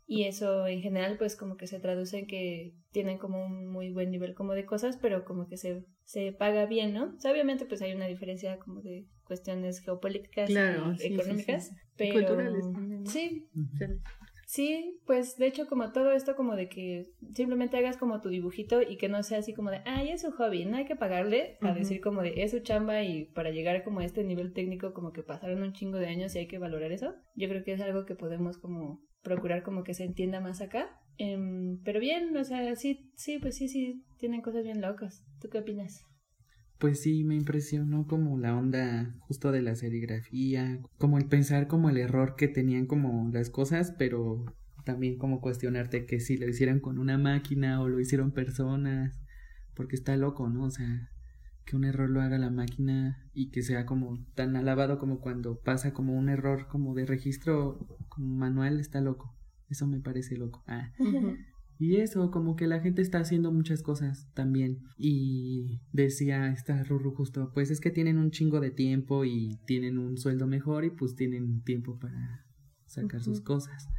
y 0.08 0.24
eso 0.24 0.66
en 0.68 0.82
general 0.82 1.18
pues 1.18 1.36
como 1.36 1.58
que 1.58 1.68
se 1.68 1.80
traduce 1.80 2.20
en 2.20 2.28
que 2.28 2.74
tienen 2.92 3.18
como 3.18 3.46
un 3.46 3.68
muy 3.68 3.92
buen 3.92 4.10
nivel 4.10 4.34
como 4.34 4.54
de 4.54 4.66
cosas 4.66 4.98
pero 5.02 5.26
como 5.26 5.48
que 5.48 5.58
se, 5.58 5.84
se 6.06 6.32
paga 6.32 6.66
bien, 6.66 6.94
¿no? 6.94 7.16
obviamente 7.30 7.66
pues 7.66 7.82
hay 7.82 7.94
una 7.94 8.08
diferencia 8.08 8.58
como 8.58 8.82
de 8.82 9.06
cuestiones 9.26 9.82
geopolíticas 9.82 10.50
y 10.50 10.56
económicas, 11.06 11.72
pero 11.98 12.38
sí, 13.06 13.50
Sí, 14.48 15.02
pues 15.06 15.36
de 15.36 15.46
hecho 15.48 15.68
como 15.68 15.92
todo 15.92 16.14
esto 16.14 16.38
como 16.38 16.56
de 16.56 16.70
que 16.70 17.12
simplemente 17.34 17.76
hagas 17.76 17.98
como 17.98 18.22
tu 18.22 18.30
dibujito 18.30 18.82
y 18.82 18.96
que 18.96 19.10
no 19.10 19.22
sea 19.22 19.40
así 19.40 19.54
como 19.54 19.72
de, 19.72 19.82
ay, 19.84 20.12
es 20.12 20.22
su 20.22 20.32
hobby, 20.32 20.64
no 20.64 20.78
hay 20.78 20.86
que 20.86 20.96
pagarle, 20.96 21.58
a 21.60 21.74
decir 21.74 22.00
como 22.00 22.22
de, 22.22 22.42
es 22.42 22.52
su 22.52 22.62
chamba 22.62 23.04
y 23.04 23.26
para 23.26 23.52
llegar 23.52 23.84
como 23.84 24.00
a 24.00 24.06
este 24.06 24.24
nivel 24.24 24.54
técnico 24.54 24.94
como 24.94 25.12
que 25.12 25.22
pasaron 25.22 25.64
un 25.64 25.74
chingo 25.74 25.98
de 25.98 26.08
años 26.08 26.34
y 26.34 26.40
hay 26.40 26.48
que 26.48 26.60
valorar 26.60 26.94
eso. 26.94 27.14
Yo 27.36 27.50
creo 27.50 27.66
que 27.66 27.74
es 27.74 27.82
algo 27.82 28.06
que 28.06 28.16
podemos 28.16 28.58
como 28.58 29.02
procurar 29.28 29.64
como 29.64 29.84
que 29.84 29.94
se 29.94 30.06
entienda 30.06 30.40
más 30.40 30.62
acá. 30.62 30.88
Em, 31.18 31.80
pero 31.84 32.00
bien, 32.00 32.36
o 32.38 32.44
sea, 32.44 32.76
sí, 32.76 33.12
sí, 33.16 33.40
pues 33.40 33.56
sí, 33.58 33.68
sí, 33.68 34.04
tienen 34.18 34.42
cosas 34.42 34.64
bien 34.64 34.82
locas. 34.82 35.24
¿Tú 35.42 35.50
qué 35.50 35.60
opinas? 35.60 36.04
Pues 36.78 37.02
sí, 37.02 37.24
me 37.24 37.36
impresionó 37.36 38.06
como 38.08 38.38
la 38.38 38.56
onda 38.56 39.16
justo 39.22 39.52
de 39.52 39.64
la 39.64 39.76
serigrafía, 39.76 40.80
como 40.98 41.18
el 41.18 41.26
pensar 41.26 41.68
como 41.68 41.90
el 41.90 41.98
error 41.98 42.36
que 42.36 42.48
tenían 42.48 42.86
como 42.86 43.32
las 43.34 43.50
cosas, 43.50 43.96
pero 43.98 44.46
también 44.86 45.18
como 45.18 45.42
cuestionarte 45.42 46.06
que 46.06 46.20
si 46.20 46.38
lo 46.38 46.48
hicieran 46.48 46.80
con 46.80 47.00
una 47.00 47.18
máquina 47.18 47.82
o 47.82 47.90
lo 47.90 48.00
hicieron 48.00 48.32
personas, 48.32 49.20
porque 49.74 49.96
está 49.96 50.16
loco, 50.18 50.50
¿no? 50.50 50.66
O 50.66 50.72
sea, 50.72 51.10
que 51.68 51.76
un 51.76 51.84
error 51.84 52.10
lo 52.10 52.22
haga 52.22 52.38
la 52.38 52.50
máquina 52.50 53.30
y 53.34 53.50
que 53.52 53.62
sea 53.62 53.86
como 53.86 54.26
tan 54.34 54.56
alabado 54.56 54.98
como 54.98 55.20
cuando 55.20 55.60
pasa 55.60 55.94
como 55.94 56.18
un 56.18 56.30
error 56.30 56.68
como 56.68 56.96
de 56.96 57.06
registro 57.06 57.86
como 58.08 58.36
manual, 58.36 58.80
está 58.80 59.02
loco. 59.02 59.36
Eso 59.70 59.86
me 59.86 60.00
parece 60.00 60.38
loco. 60.38 60.64
Ah. 60.66 60.94
Y 61.78 61.98
eso, 61.98 62.32
como 62.32 62.56
que 62.56 62.66
la 62.66 62.80
gente 62.80 63.02
está 63.02 63.20
haciendo 63.20 63.52
muchas 63.52 63.84
cosas 63.84 64.28
también. 64.34 64.80
Y 64.98 65.82
decía 65.92 66.52
esta 66.52 66.82
Ruru 66.84 67.12
justo, 67.12 67.52
pues 67.54 67.70
es 67.70 67.82
que 67.82 67.92
tienen 67.92 68.18
un 68.18 68.32
chingo 68.32 68.62
de 68.62 68.72
tiempo 68.72 69.26
y 69.26 69.60
tienen 69.68 69.98
un 69.98 70.18
sueldo 70.18 70.48
mejor 70.48 70.86
y 70.86 70.90
pues 70.90 71.16
tienen 71.16 71.62
tiempo 71.62 72.00
para 72.00 72.46
sacar 72.86 73.22
sus 73.22 73.42
cosas 73.42 73.90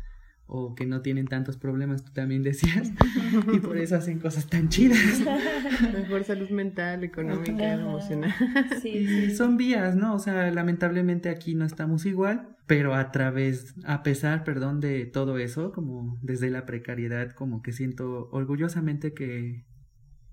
o 0.51 0.75
que 0.75 0.87
no 0.87 1.03
tienen 1.03 1.27
tantos 1.27 1.59
problemas, 1.59 2.03
tú 2.03 2.11
también 2.13 2.43
decías, 2.43 2.91
y 3.53 3.59
por 3.61 3.77
eso 3.77 3.97
hacen 3.97 4.19
cosas 4.19 4.47
tan 4.47 4.71
chidas. 4.71 5.21
Mejor 5.93 6.25
salud 6.25 6.49
mental, 6.49 7.05
económica, 7.05 7.75
emocional. 7.75 8.35
Sí, 8.81 9.35
son 9.37 9.59
vías, 9.59 9.95
¿no? 9.95 10.15
O 10.15 10.19
sea, 10.19 10.51
lamentablemente 10.51 11.29
aquí 11.29 11.55
no 11.55 11.67
estamos 11.67 12.07
igual, 12.07 12.57
pero 12.67 12.95
a 12.95 13.13
través, 13.13 13.75
a 13.85 14.03
pesar, 14.03 14.43
perdón, 14.43 14.81
de 14.81 15.05
todo 15.05 15.39
eso, 15.39 15.71
como 15.71 16.19
desde 16.23 16.49
la 16.49 16.65
precariedad, 16.65 17.33
como 17.33 17.61
que 17.61 17.73
siento 17.73 18.31
orgullosamente 18.33 19.13
que, 19.13 19.67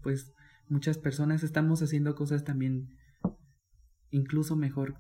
pues, 0.01 0.33
muchas 0.69 0.97
personas 0.97 1.43
estamos 1.43 1.81
haciendo 1.81 2.15
cosas 2.15 2.45
también 2.45 2.87
incluso 4.11 4.55
mejor 4.55 4.97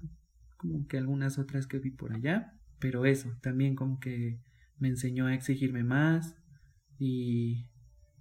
como 0.57 0.87
que 0.87 0.97
algunas 0.97 1.39
otras 1.39 1.67
que 1.67 1.79
vi 1.79 1.91
por 1.91 2.11
allá, 2.11 2.53
pero 2.79 3.05
eso, 3.05 3.31
también 3.41 3.75
como 3.75 3.99
que 4.01 4.41
me 4.79 4.89
enseñó 4.89 5.27
a 5.27 5.33
exigirme 5.33 5.83
más 5.83 6.35
y 6.99 7.65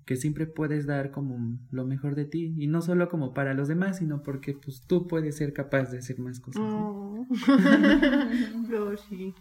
que 0.05 0.17
siempre 0.17 0.47
puedes 0.47 0.87
dar 0.87 1.11
como 1.11 1.59
lo 1.71 1.87
mejor 1.87 2.15
de 2.15 2.27
ti 2.27 2.55
y 2.59 2.67
no 2.67 2.83
solo 2.83 3.09
como 3.09 3.33
para 3.33 3.55
los 3.55 3.69
demás 3.69 3.99
sino 3.99 4.23
porque 4.23 4.55
pues 4.55 4.83
tú 4.87 5.07
puedes 5.07 5.37
ser 5.37 5.53
capaz 5.53 5.91
de 5.91 5.99
hacer 5.99 6.19
más 6.19 6.41
cosas 6.41 6.63
oh. 6.63 7.27
sí. 9.09 9.35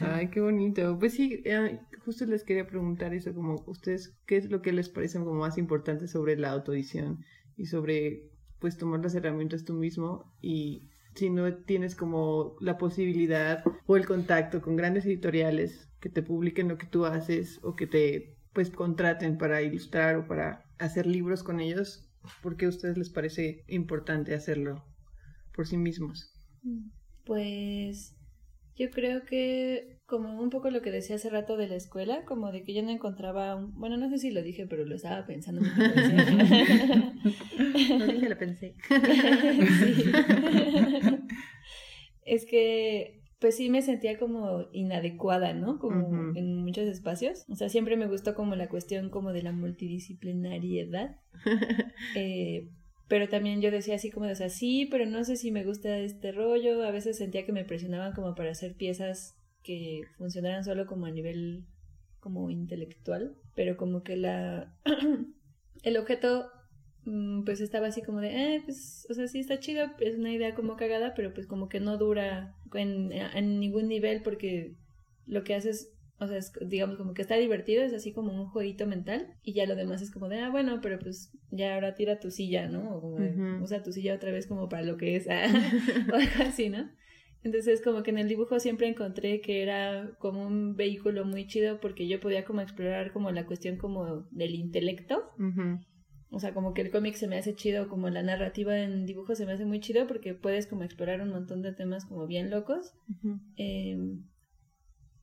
Ay 0.00 0.28
qué 0.28 0.40
bonito. 0.40 0.98
Pues 0.98 1.14
sí 1.14 1.42
eh, 1.44 1.80
justo 2.04 2.24
les 2.24 2.44
quería 2.44 2.66
preguntar 2.66 3.12
eso 3.14 3.34
como 3.34 3.62
ustedes 3.66 4.16
qué 4.26 4.36
es 4.36 4.50
lo 4.50 4.62
que 4.62 4.72
les 4.72 4.88
parece 4.88 5.18
como 5.18 5.34
más 5.34 5.58
importante 5.58 6.08
sobre 6.08 6.36
la 6.36 6.50
autoedición 6.50 7.18
y 7.56 7.66
sobre 7.66 8.30
pues 8.58 8.76
tomar 8.76 9.00
las 9.00 9.14
herramientas 9.14 9.64
tú 9.64 9.74
mismo 9.74 10.32
y 10.40 10.89
si 11.14 11.30
no 11.30 11.52
tienes 11.54 11.94
como 11.94 12.56
la 12.60 12.78
posibilidad 12.78 13.64
o 13.86 13.96
el 13.96 14.06
contacto 14.06 14.62
con 14.62 14.76
grandes 14.76 15.06
editoriales 15.06 15.88
que 16.00 16.08
te 16.08 16.22
publiquen 16.22 16.68
lo 16.68 16.78
que 16.78 16.86
tú 16.86 17.06
haces 17.06 17.60
o 17.62 17.76
que 17.76 17.86
te 17.86 18.36
pues 18.52 18.70
contraten 18.70 19.38
para 19.38 19.62
ilustrar 19.62 20.16
o 20.16 20.26
para 20.26 20.64
hacer 20.78 21.06
libros 21.06 21.42
con 21.42 21.60
ellos, 21.60 22.10
¿por 22.42 22.56
qué 22.56 22.66
a 22.66 22.70
ustedes 22.70 22.96
les 22.96 23.10
parece 23.10 23.64
importante 23.68 24.34
hacerlo 24.34 24.84
por 25.54 25.66
sí 25.66 25.76
mismos? 25.76 26.34
Pues 27.24 28.16
yo 28.80 28.90
creo 28.90 29.24
que 29.26 29.98
como 30.06 30.40
un 30.40 30.48
poco 30.48 30.70
lo 30.70 30.80
que 30.80 30.90
decía 30.90 31.16
hace 31.16 31.28
rato 31.28 31.58
de 31.58 31.68
la 31.68 31.76
escuela, 31.76 32.24
como 32.24 32.50
de 32.50 32.62
que 32.62 32.72
yo 32.72 32.82
no 32.82 32.88
encontraba, 32.88 33.54
un, 33.54 33.78
bueno, 33.78 33.98
no 33.98 34.08
sé 34.08 34.16
si 34.16 34.30
lo 34.30 34.42
dije, 34.42 34.66
pero 34.66 34.86
lo 34.86 34.94
estaba 34.94 35.26
pensando. 35.26 35.60
no 35.60 35.66
dije, 38.06 38.28
lo 38.30 38.38
pensé. 38.38 38.74
es 42.24 42.46
que 42.46 43.20
pues 43.38 43.56
sí 43.56 43.68
me 43.68 43.82
sentía 43.82 44.18
como 44.18 44.64
inadecuada, 44.72 45.52
¿no? 45.52 45.78
Como 45.78 46.34
en 46.34 46.56
muchos 46.56 46.84
espacios. 46.84 47.44
O 47.50 47.54
sea, 47.54 47.68
siempre 47.68 47.98
me 47.98 48.06
gustó 48.06 48.34
como 48.34 48.54
la 48.54 48.68
cuestión 48.68 49.10
como 49.10 49.32
de 49.32 49.42
la 49.42 49.52
multidisciplinariedad. 49.52 51.16
eh, 52.16 52.70
pero 53.10 53.28
también 53.28 53.60
yo 53.60 53.70
decía 53.70 53.96
así 53.96 54.10
como 54.10 54.24
de, 54.24 54.32
o 54.32 54.36
sea, 54.36 54.48
sí, 54.48 54.88
pero 54.90 55.04
no 55.04 55.22
sé 55.24 55.36
si 55.36 55.50
me 55.50 55.64
gusta 55.64 55.98
este 55.98 56.32
rollo. 56.32 56.82
A 56.82 56.90
veces 56.90 57.18
sentía 57.18 57.44
que 57.44 57.52
me 57.52 57.66
presionaban 57.66 58.14
como 58.14 58.34
para 58.34 58.52
hacer 58.52 58.74
piezas 58.74 59.36
que 59.62 60.04
funcionaran 60.16 60.64
solo 60.64 60.86
como 60.86 61.04
a 61.04 61.10
nivel 61.10 61.66
como 62.20 62.48
intelectual, 62.48 63.36
pero 63.54 63.76
como 63.76 64.02
que 64.02 64.16
la 64.16 64.74
el 65.82 65.96
objeto 65.98 66.50
Mm, 67.04 67.44
pues 67.44 67.60
estaba 67.60 67.86
así 67.86 68.02
como 68.02 68.20
de, 68.20 68.56
eh, 68.56 68.62
pues, 68.64 69.06
o 69.10 69.14
sea, 69.14 69.26
sí 69.26 69.40
está 69.40 69.58
chido, 69.58 69.86
es 70.00 70.18
una 70.18 70.32
idea 70.32 70.54
como 70.54 70.76
cagada, 70.76 71.14
pero 71.14 71.32
pues 71.32 71.46
como 71.46 71.68
que 71.68 71.80
no 71.80 71.96
dura 71.96 72.54
en, 72.74 73.12
en 73.12 73.58
ningún 73.58 73.88
nivel 73.88 74.22
porque 74.22 74.74
lo 75.26 75.42
que 75.42 75.54
haces, 75.54 75.92
o 76.20 76.28
sea, 76.28 76.36
es, 76.36 76.52
digamos 76.66 76.96
como 76.96 77.14
que 77.14 77.22
está 77.22 77.36
divertido, 77.36 77.82
es 77.82 77.94
así 77.94 78.12
como 78.12 78.32
un 78.32 78.46
jueguito 78.48 78.86
mental 78.86 79.34
y 79.42 79.54
ya 79.54 79.66
lo 79.66 79.74
demás 79.74 80.02
es 80.02 80.10
como 80.10 80.28
de, 80.28 80.40
ah, 80.40 80.50
bueno, 80.50 80.80
pero 80.82 80.98
pues 80.98 81.32
ya 81.50 81.74
ahora 81.74 81.94
tira 81.94 82.20
tu 82.20 82.30
silla, 82.30 82.68
¿no? 82.68 82.96
O 82.96 83.00
como 83.00 83.16
usa 83.62 83.82
tu 83.82 83.90
silla 83.92 84.14
otra 84.14 84.30
vez 84.30 84.46
como 84.46 84.68
para 84.68 84.82
lo 84.82 84.96
que 84.98 85.16
es, 85.16 85.28
ah, 85.28 85.46
o 86.12 86.14
algo 86.14 86.44
así, 86.44 86.68
¿no? 86.68 86.90
Entonces 87.42 87.80
como 87.82 88.02
que 88.02 88.10
en 88.10 88.18
el 88.18 88.28
dibujo 88.28 88.60
siempre 88.60 88.86
encontré 88.86 89.40
que 89.40 89.62
era 89.62 90.12
como 90.18 90.46
un 90.46 90.76
vehículo 90.76 91.24
muy 91.24 91.46
chido 91.46 91.80
porque 91.80 92.06
yo 92.06 92.20
podía 92.20 92.44
como 92.44 92.60
explorar 92.60 93.12
como 93.12 93.30
la 93.30 93.46
cuestión 93.46 93.78
como 93.78 94.28
del 94.30 94.54
intelecto. 94.54 95.30
O 96.32 96.38
sea, 96.38 96.54
como 96.54 96.74
que 96.74 96.82
el 96.82 96.90
cómic 96.90 97.14
se 97.14 97.26
me 97.26 97.38
hace 97.38 97.54
chido, 97.54 97.88
como 97.88 98.08
la 98.08 98.22
narrativa 98.22 98.78
en 98.78 99.04
dibujo 99.04 99.34
se 99.34 99.46
me 99.46 99.52
hace 99.52 99.64
muy 99.64 99.80
chido 99.80 100.06
porque 100.06 100.34
puedes 100.34 100.66
como 100.66 100.84
explorar 100.84 101.22
un 101.22 101.30
montón 101.30 101.60
de 101.62 101.72
temas 101.72 102.04
como 102.04 102.26
bien 102.26 102.50
locos. 102.50 102.92
Em, 103.56 104.24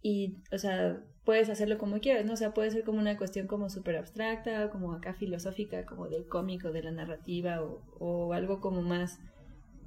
y, 0.01 0.38
o 0.51 0.57
sea, 0.57 1.01
puedes 1.25 1.49
hacerlo 1.49 1.77
como 1.77 1.99
quieras, 1.99 2.25
¿no? 2.25 2.33
O 2.33 2.38
sea, 2.38 2.53
puede 2.53 2.71
ser 2.71 2.83
como 2.83 2.99
una 2.99 3.17
cuestión 3.17 3.47
como 3.47 3.69
súper 3.69 3.97
abstracta, 3.97 4.69
como 4.69 4.93
acá 4.93 5.13
filosófica, 5.13 5.86
como 5.86 6.07
del 6.07 6.27
cómico, 6.27 6.71
de 6.71 6.83
la 6.83 6.91
narrativa, 6.91 7.62
o, 7.62 7.83
o 7.99 8.33
algo 8.33 8.62
como 8.62 8.81
más 8.81 9.19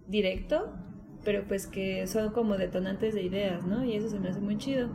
directo, 0.07 0.75
pero 1.25 1.44
pues 1.46 1.66
que 1.66 2.07
son 2.07 2.33
como 2.33 2.57
detonantes 2.57 3.14
de 3.14 3.23
ideas, 3.23 3.64
¿no? 3.66 3.85
Y 3.85 3.94
eso 3.94 4.09
se 4.09 4.18
me 4.18 4.29
hace 4.29 4.40
muy 4.40 4.59
chido. 4.59 4.90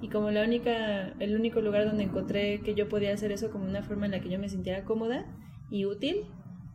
Y 0.00 0.08
como 0.08 0.30
la 0.30 0.44
única, 0.44 1.14
el 1.18 1.34
único 1.34 1.60
lugar 1.60 1.86
donde 1.86 2.04
encontré 2.04 2.60
que 2.60 2.74
yo 2.74 2.88
podía 2.88 3.12
hacer 3.12 3.32
eso 3.32 3.50
como 3.50 3.64
una 3.64 3.82
forma 3.82 4.06
en 4.06 4.12
la 4.12 4.20
que 4.20 4.28
yo 4.28 4.38
me 4.38 4.48
sintiera 4.48 4.84
cómoda 4.84 5.26
y 5.70 5.86
útil, 5.86 6.26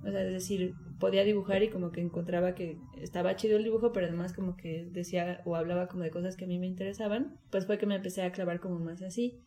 o 0.04 0.12
sea, 0.12 0.24
es 0.24 0.32
decir, 0.32 0.74
podía 1.00 1.24
dibujar 1.24 1.64
y 1.64 1.70
como 1.70 1.92
que 1.92 2.02
encontraba 2.02 2.56
que 2.56 2.78
estaba 2.98 3.36
chido 3.36 3.58
el 3.58 3.64
dibujo, 3.64 3.92
pero 3.92 4.08
además 4.08 4.34
como 4.34 4.56
que 4.58 4.88
decía 4.92 5.42
o 5.46 5.56
hablaba 5.56 5.88
como 5.88 6.04
de 6.04 6.12
cosas 6.12 6.36
que 6.36 6.46
a 6.46 6.48
mí 6.48 6.60
me 6.60 6.68
interesaban, 6.68 7.38
pues 7.50 7.66
fue 7.66 7.78
que 7.78 7.86
me 7.86 7.96
empecé 7.96 8.22
a 8.22 8.32
clavar 8.32 8.60
como 8.60 8.80
más 8.80 9.02
así 9.02 9.42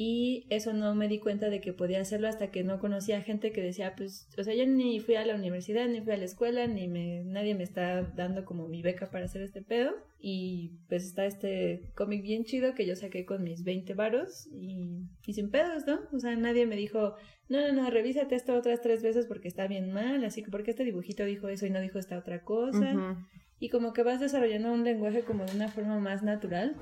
y 0.00 0.46
eso 0.48 0.74
no 0.74 0.94
me 0.94 1.08
di 1.08 1.18
cuenta 1.18 1.50
de 1.50 1.60
que 1.60 1.72
podía 1.72 2.00
hacerlo 2.00 2.28
hasta 2.28 2.52
que 2.52 2.62
no 2.62 2.78
conocía 2.78 3.20
gente 3.20 3.50
que 3.50 3.60
decía, 3.60 3.96
pues, 3.96 4.28
o 4.38 4.44
sea, 4.44 4.54
yo 4.54 4.64
ni 4.64 5.00
fui 5.00 5.16
a 5.16 5.26
la 5.26 5.34
universidad, 5.34 5.88
ni 5.88 6.00
fui 6.00 6.12
a 6.12 6.16
la 6.16 6.24
escuela, 6.24 6.68
ni 6.68 6.86
me, 6.86 7.24
nadie 7.24 7.56
me 7.56 7.64
está 7.64 8.02
dando 8.14 8.44
como 8.44 8.68
mi 8.68 8.80
beca 8.80 9.10
para 9.10 9.24
hacer 9.24 9.42
este 9.42 9.60
pedo. 9.60 9.96
Y 10.20 10.78
pues 10.88 11.04
está 11.04 11.26
este 11.26 11.90
cómic 11.96 12.22
bien 12.22 12.44
chido 12.44 12.76
que 12.76 12.86
yo 12.86 12.94
saqué 12.94 13.26
con 13.26 13.42
mis 13.42 13.64
20 13.64 13.94
varos 13.94 14.46
y, 14.52 15.00
y 15.26 15.32
sin 15.32 15.50
pedos, 15.50 15.84
¿no? 15.84 15.98
O 16.12 16.20
sea, 16.20 16.36
nadie 16.36 16.64
me 16.64 16.76
dijo, 16.76 17.16
no, 17.48 17.60
no, 17.60 17.72
no, 17.72 17.90
revísate 17.90 18.36
esto 18.36 18.54
otras 18.54 18.80
tres 18.80 19.02
veces 19.02 19.26
porque 19.26 19.48
está 19.48 19.66
bien 19.66 19.92
mal, 19.92 20.24
así 20.24 20.44
que 20.44 20.50
porque 20.52 20.70
este 20.70 20.84
dibujito 20.84 21.24
dijo 21.24 21.48
eso 21.48 21.66
y 21.66 21.70
no 21.70 21.80
dijo 21.80 21.98
esta 21.98 22.16
otra 22.16 22.44
cosa. 22.44 23.16
Y 23.58 23.68
como 23.68 23.92
que 23.92 24.04
vas 24.04 24.20
desarrollando 24.20 24.72
un 24.72 24.84
lenguaje 24.84 25.24
como 25.24 25.44
de 25.44 25.56
una 25.56 25.66
forma 25.66 25.98
más 25.98 26.22
natural. 26.22 26.76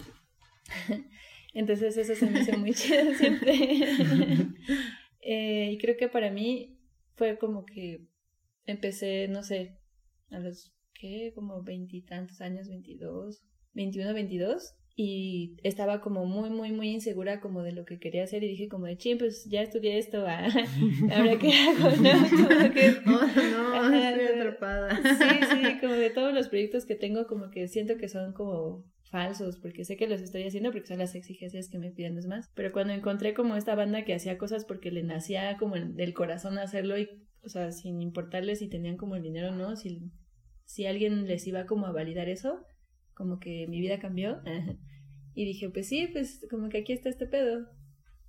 Entonces 1.57 1.97
eso 1.97 2.15
se 2.15 2.31
me 2.31 2.41
hizo 2.41 2.59
muy 2.59 2.73
chido 2.75 3.15
siempre. 3.15 3.55
Eh, 5.29 5.73
y 5.73 5.79
creo 5.79 5.97
que 5.97 6.07
para 6.07 6.31
mí 6.31 6.79
fue 7.17 7.37
como 7.37 7.67
que 7.67 8.07
empecé, 8.65 9.27
no 9.27 9.43
sé, 9.43 9.77
a 10.31 10.39
los, 10.39 10.73
¿qué? 10.95 11.33
Como 11.35 11.65
veintitantos 11.65 12.41
años, 12.41 12.69
veintidós, 12.69 13.43
veintiuno, 13.73 14.15
veintidós. 14.15 14.77
Y 14.95 15.57
estaba 15.65 16.01
como 16.01 16.27
muy, 16.27 16.49
muy, 16.51 16.71
muy 16.71 16.91
insegura 16.91 17.41
como 17.41 17.65
de 17.65 17.73
lo 17.73 17.85
que 17.85 17.99
quería 17.99 18.23
hacer 18.23 18.45
y 18.45 18.49
dije 18.51 18.69
como 18.69 18.87
de, 18.87 18.99
ching, 18.99 19.19
pues 19.19 19.47
ya 19.51 19.63
estudié 19.63 19.99
esto, 19.99 20.25
ah, 20.29 20.47
ahora 21.13 21.37
qué 21.41 21.53
hago, 21.53 21.91
¿no? 21.97 22.73
que, 22.73 22.91
oh, 23.05 23.27
no, 23.51 23.93
estoy 23.93 24.27
atrapada. 24.27 24.97
Sí, 24.97 25.41
sí, 25.51 25.81
como 25.81 25.95
de 25.95 26.11
todos 26.11 26.33
los 26.33 26.49
proyectos 26.49 26.87
que 26.87 26.95
tengo 26.95 27.27
como 27.27 27.51
que 27.51 27.67
siento 27.67 27.97
que 27.97 28.09
son 28.09 28.33
como 28.33 28.85
falsos, 29.11 29.59
porque 29.59 29.85
sé 29.85 29.97
que 29.97 30.07
los 30.07 30.21
estoy 30.21 30.45
haciendo 30.45 30.73
porque 30.73 30.89
son 30.89 30.99
las 30.99 31.15
exigencias 31.15 31.69
que 31.69 31.79
me 31.79 31.91
piden 31.91 32.15
los 32.15 32.27
más. 32.27 32.51
Pero 32.55 32.73
cuando 32.73 32.93
encontré 32.93 33.35
como 33.35 33.57
esta 33.57 33.75
banda 33.75 34.05
que 34.05 34.15
hacía 34.15 34.39
cosas 34.39 34.65
porque 34.65 34.91
le 34.91 35.03
nacía 35.03 35.57
como 35.59 35.77
del 35.77 36.15
corazón 36.15 36.59
hacerlo 36.59 36.99
y, 36.99 37.09
o 37.43 37.49
sea, 37.49 37.73
sin 37.73 38.03
importarles 38.03 38.59
si 38.59 38.69
tenían 38.69 38.97
como 38.97 39.17
el 39.17 39.23
dinero 39.23 39.49
o 39.49 39.55
no, 39.55 39.77
si, 39.77 40.11
si 40.65 40.87
alguien 40.87 41.27
les 41.27 41.47
iba 41.47 41.67
como 41.67 41.87
a 41.87 41.93
validar 41.93 42.29
eso, 42.29 42.65
como 43.15 43.39
que 43.39 43.67
mi 43.69 43.81
vida 43.81 43.99
cambió. 43.99 44.43
y 45.35 45.45
dije, 45.45 45.71
pues 45.71 45.89
sí, 45.89 46.09
pues 46.13 46.47
como 46.51 46.69
que 46.69 46.79
aquí 46.79 46.93
está 46.93 47.09
este 47.09 47.27
pedo. 47.27 47.67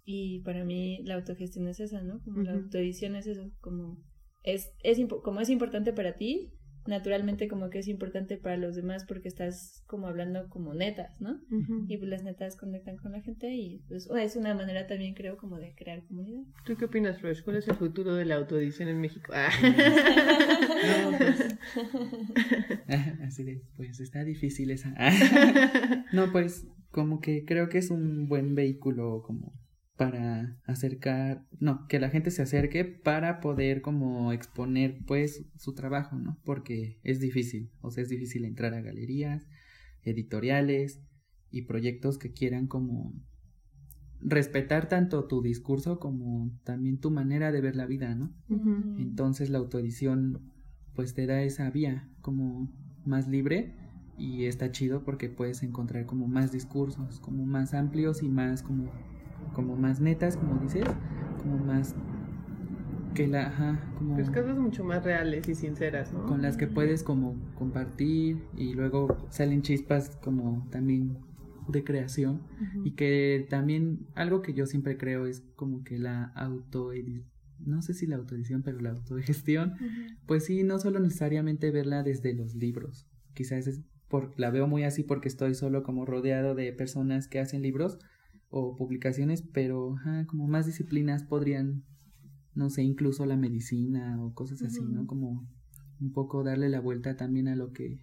Y 0.05 0.39
para 0.41 0.63
mí 0.63 1.01
la 1.03 1.15
autogestión 1.15 1.67
es 1.67 1.79
esa, 1.79 2.01
¿no? 2.01 2.21
Como 2.23 2.41
la 2.41 2.53
autoedición 2.53 3.15
es 3.15 3.27
eso, 3.27 3.51
como 3.59 3.97
es, 4.43 4.71
es, 4.83 4.99
como 5.23 5.41
es 5.41 5.49
importante 5.49 5.91
para 5.91 6.15
ti, 6.15 6.53
naturalmente 6.87 7.47
como 7.47 7.69
que 7.69 7.79
es 7.79 7.87
importante 7.87 8.37
para 8.37 8.57
los 8.57 8.75
demás 8.75 9.05
porque 9.05 9.27
estás 9.27 9.83
como 9.87 10.07
hablando 10.07 10.49
como 10.49 10.73
netas, 10.73 11.19
¿no? 11.21 11.39
Y 11.87 11.97
pues 11.97 12.09
las 12.09 12.23
netas 12.23 12.55
conectan 12.55 12.97
con 12.97 13.11
la 13.11 13.21
gente 13.21 13.53
y 13.53 13.83
pues 13.87 14.09
es 14.09 14.35
una 14.35 14.53
manera 14.53 14.87
también 14.87 15.13
creo 15.13 15.37
como 15.37 15.57
de 15.57 15.73
crear 15.75 16.03
comunidad. 16.05 16.43
¿Tú 16.65 16.75
qué 16.77 16.85
opinas, 16.85 17.19
Flores? 17.19 17.41
¿Cuál 17.41 17.57
es 17.57 17.67
el 17.67 17.75
futuro 17.75 18.15
de 18.15 18.25
la 18.25 18.35
autoedición 18.35 18.89
en 18.89 18.99
México? 18.99 19.31
Ah. 19.33 19.49
no, 21.11 21.17
pues, 21.17 21.57
así 23.23 23.43
de, 23.43 23.61
pues 23.75 23.99
está 23.99 24.23
difícil 24.23 24.71
esa. 24.71 24.93
no, 26.13 26.31
pues 26.31 26.67
como 26.91 27.19
que 27.19 27.45
creo 27.45 27.69
que 27.69 27.77
es 27.77 27.91
un 27.91 28.27
buen 28.27 28.55
vehículo 28.55 29.21
como 29.25 29.53
para 29.97 30.59
acercar, 30.65 31.45
no, 31.59 31.87
que 31.87 31.99
la 31.99 32.09
gente 32.09 32.29
se 32.29 32.43
acerque 32.43 32.85
para 32.85 33.39
poder 33.39 33.81
como 33.81 34.31
exponer 34.31 34.99
pues 35.05 35.45
su 35.57 35.73
trabajo, 35.73 36.15
¿no? 36.17 36.39
Porque 36.45 36.99
es 37.03 37.19
difícil, 37.19 37.71
o 37.81 37.89
sea, 37.89 38.03
es 38.03 38.09
difícil 38.09 38.45
entrar 38.45 38.75
a 38.75 38.81
galerías, 38.81 39.47
editoriales 40.03 41.01
y 41.49 41.63
proyectos 41.63 42.19
que 42.19 42.31
quieran 42.31 42.67
como 42.67 43.13
respetar 44.21 44.87
tanto 44.87 45.25
tu 45.25 45.41
discurso 45.41 45.99
como 45.99 46.51
también 46.63 46.99
tu 46.99 47.11
manera 47.11 47.51
de 47.51 47.61
ver 47.61 47.75
la 47.75 47.87
vida, 47.87 48.13
¿no? 48.15 48.35
Entonces 48.99 49.49
la 49.49 49.57
autoedición 49.57 50.51
pues 50.93 51.13
te 51.13 51.25
da 51.25 51.41
esa 51.41 51.69
vía 51.71 52.09
como 52.21 52.71
más 53.05 53.27
libre 53.27 53.75
y 54.17 54.45
está 54.45 54.71
chido 54.71 55.03
porque 55.03 55.29
puedes 55.29 55.63
encontrar 55.63 56.05
como 56.05 56.27
más 56.27 56.51
discursos, 56.51 57.19
como 57.19 57.45
más 57.45 57.73
amplios 57.73 58.21
y 58.21 58.27
más 58.27 58.63
como 58.63 58.91
como 59.53 59.75
más 59.75 59.99
netas, 59.99 60.37
como 60.37 60.59
dices, 60.61 60.85
como 61.41 61.57
más 61.57 61.95
que 63.13 63.27
la, 63.27 63.47
ajá, 63.47 63.79
como 63.97 64.15
pues 64.15 64.29
cosas 64.29 64.57
mucho 64.57 64.83
más 64.83 65.03
reales 65.03 65.47
y 65.49 65.55
sinceras, 65.55 66.13
¿no? 66.13 66.25
Con 66.25 66.41
las 66.41 66.55
que 66.55 66.67
puedes 66.67 67.03
como 67.03 67.35
compartir 67.55 68.43
y 68.55 68.73
luego 68.73 69.17
salen 69.29 69.63
chispas 69.63 70.17
como 70.23 70.67
también 70.69 71.17
de 71.67 71.83
creación 71.83 72.41
y 72.85 72.91
que 72.91 73.45
también 73.49 74.05
algo 74.15 74.41
que 74.41 74.53
yo 74.53 74.65
siempre 74.67 74.97
creo 74.97 75.25
es 75.25 75.43
como 75.55 75.83
que 75.83 75.97
la 75.97 76.25
autoedición 76.35 77.25
no 77.65 77.81
sé 77.81 77.93
si 77.93 78.05
la 78.05 78.17
autoedición, 78.17 78.61
pero 78.63 78.79
la 78.79 78.91
autogestión, 78.91 79.73
pues 80.25 80.45
sí, 80.45 80.63
no 80.63 80.79
solo 80.79 80.99
necesariamente 80.99 81.71
verla 81.71 82.03
desde 82.03 82.33
los 82.33 82.55
libros, 82.55 83.07
quizás 83.33 83.67
es 83.67 83.81
por, 84.07 84.39
la 84.39 84.51
veo 84.51 84.67
muy 84.67 84.83
así 84.83 85.03
porque 85.03 85.27
estoy 85.27 85.53
solo 85.53 85.83
como 85.83 86.05
rodeado 86.05 86.55
de 86.55 86.71
personas 86.71 87.27
que 87.27 87.39
hacen 87.39 87.61
libros, 87.61 87.99
o 88.49 88.75
publicaciones, 88.75 89.41
pero 89.41 89.95
como 90.27 90.47
más 90.47 90.65
disciplinas 90.65 91.23
podrían, 91.23 91.83
no 92.53 92.69
sé, 92.69 92.83
incluso 92.83 93.25
la 93.25 93.37
medicina 93.37 94.23
o 94.23 94.33
cosas 94.33 94.61
así, 94.61 94.81
¿no? 94.83 95.05
Como 95.05 95.47
un 95.99 96.11
poco 96.11 96.43
darle 96.43 96.69
la 96.69 96.79
vuelta 96.79 97.15
también 97.15 97.47
a 97.47 97.55
lo 97.55 97.71
que 97.71 97.99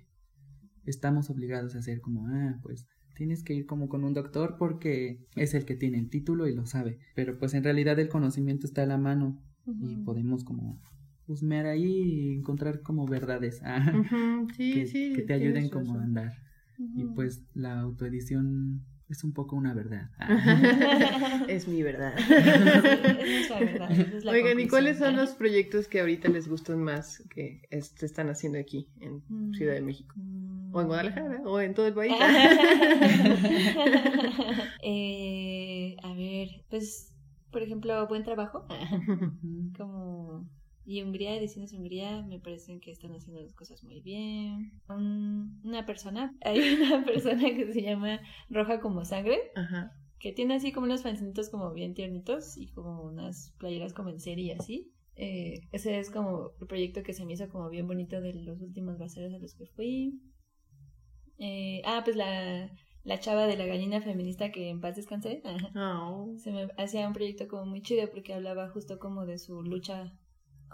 estamos 0.84 1.30
obligados 1.30 1.74
a 1.74 1.78
hacer, 1.78 2.00
como, 2.00 2.26
ah, 2.26 2.58
pues 2.62 2.86
tienes 3.14 3.42
que 3.42 3.54
ir 3.54 3.66
como 3.66 3.88
con 3.88 4.04
un 4.04 4.12
doctor 4.12 4.56
porque 4.58 5.24
es 5.36 5.54
el 5.54 5.64
que 5.64 5.76
tiene 5.76 5.98
el 5.98 6.10
título 6.10 6.46
y 6.48 6.54
lo 6.54 6.66
sabe, 6.66 6.98
pero 7.14 7.38
pues 7.38 7.54
en 7.54 7.64
realidad 7.64 7.98
el 7.98 8.08
conocimiento 8.08 8.66
está 8.66 8.82
a 8.82 8.86
la 8.86 8.98
mano 8.98 9.40
y 9.66 9.96
podemos 9.96 10.44
como 10.44 10.80
husmear 11.26 11.66
ahí 11.66 11.84
y 11.84 12.30
encontrar 12.34 12.82
como 12.82 13.06
verdades 13.06 13.62
que, 14.56 15.24
te 15.26 15.32
ayuden 15.32 15.70
como 15.70 15.98
a 15.98 16.02
andar. 16.02 16.32
Y 16.76 17.04
pues 17.04 17.46
la 17.54 17.80
autoedición 17.80 18.84
es 19.08 19.24
un 19.24 19.32
poco 19.32 19.56
una 19.56 19.74
verdad. 19.74 20.10
es 21.48 21.66
mi 21.68 21.82
verdad. 21.82 22.14
Oigan, 24.28 24.60
¿y 24.60 24.68
cuáles 24.68 24.98
son 24.98 25.16
los 25.16 25.30
proyectos 25.30 25.88
que 25.88 26.00
ahorita 26.00 26.28
les 26.28 26.48
gustan 26.48 26.82
más 26.82 27.22
que 27.30 27.62
se 27.80 28.06
están 28.06 28.28
haciendo 28.30 28.58
aquí 28.58 28.88
en 29.00 29.22
Ciudad 29.54 29.74
de 29.74 29.82
México? 29.82 30.14
O 30.72 30.80
en 30.80 30.86
Guadalajara, 30.88 31.42
o 31.44 31.60
en 31.60 31.74
todo 31.74 31.86
el 31.86 31.94
país. 31.94 32.14
eh, 34.82 35.96
a 36.02 36.12
ver, 36.14 36.48
pues, 36.68 37.14
por 37.52 37.62
ejemplo, 37.62 38.08
buen 38.08 38.24
trabajo. 38.24 38.66
Como 39.76 40.48
y 40.86 41.02
Hungría, 41.02 41.36
Ediciones 41.36 41.72
Hungría, 41.72 42.22
me 42.22 42.38
parecen 42.38 42.80
que 42.80 42.90
están 42.90 43.12
haciendo 43.14 43.40
las 43.40 43.54
cosas 43.54 43.82
muy 43.84 44.00
bien. 44.00 44.72
una 44.88 45.86
persona, 45.86 46.36
hay 46.42 46.60
una 46.74 47.04
persona 47.04 47.42
que 47.54 47.72
se 47.72 47.82
llama 47.82 48.20
Roja 48.50 48.80
como 48.80 49.04
Sangre, 49.04 49.38
que 50.18 50.32
tiene 50.32 50.54
así 50.54 50.72
como 50.72 50.86
unos 50.86 51.02
fancitos 51.02 51.48
como 51.50 51.72
bien 51.72 51.94
tiernitos 51.94 52.56
y 52.56 52.68
como 52.68 53.02
unas 53.02 53.54
playeras 53.58 53.94
como 53.94 54.10
en 54.10 54.20
serie 54.20 54.46
y 54.46 54.50
así. 54.50 54.90
Eh, 55.16 55.60
ese 55.70 55.98
es 55.98 56.10
como 56.10 56.50
el 56.60 56.66
proyecto 56.66 57.02
que 57.02 57.12
se 57.12 57.24
me 57.24 57.34
hizo 57.34 57.48
como 57.48 57.70
bien 57.70 57.86
bonito 57.86 58.20
de 58.20 58.34
los 58.34 58.60
últimos 58.60 58.98
baseros 58.98 59.32
a 59.32 59.38
los 59.38 59.54
que 59.54 59.66
fui. 59.66 60.20
Eh, 61.38 61.82
ah, 61.84 62.02
pues 62.04 62.16
la, 62.16 62.70
la 63.04 63.20
chava 63.20 63.46
de 63.46 63.56
la 63.56 63.66
gallina 63.66 64.00
feminista 64.00 64.50
que 64.50 64.68
en 64.68 64.80
paz 64.80 64.96
descansé. 64.96 65.42
Oh. 65.76 66.34
Se 66.36 66.52
me 66.52 66.68
hacía 66.76 67.06
un 67.06 67.14
proyecto 67.14 67.48
como 67.48 67.66
muy 67.66 67.82
chido 67.82 68.10
porque 68.10 68.34
hablaba 68.34 68.68
justo 68.70 68.98
como 68.98 69.24
de 69.24 69.38
su 69.38 69.62
lucha 69.62 70.12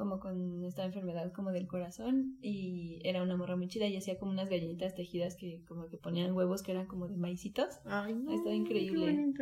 como 0.01 0.19
con 0.19 0.65
esta 0.65 0.87
enfermedad 0.87 1.31
como 1.31 1.53
del 1.53 1.67
corazón 1.67 2.39
y 2.41 3.03
era 3.05 3.23
una 3.23 3.37
morra 3.37 3.57
muy 3.57 3.69
chida 3.69 3.87
y 3.87 3.99
hacía 3.99 4.19
como 4.19 4.33
unas 4.33 4.49
gallinitas 4.49 4.95
tejidas 4.95 5.37
que 5.37 5.63
como 5.69 5.89
que 5.89 5.99
ponían 5.99 6.33
huevos 6.33 6.63
que 6.63 6.73
eran 6.73 6.87
como 6.87 7.07
de 7.07 7.19
maicitos. 7.19 7.81
Ay, 7.85 8.15
no, 8.15 8.33
Estaba 8.33 8.55
increíble. 8.55 9.35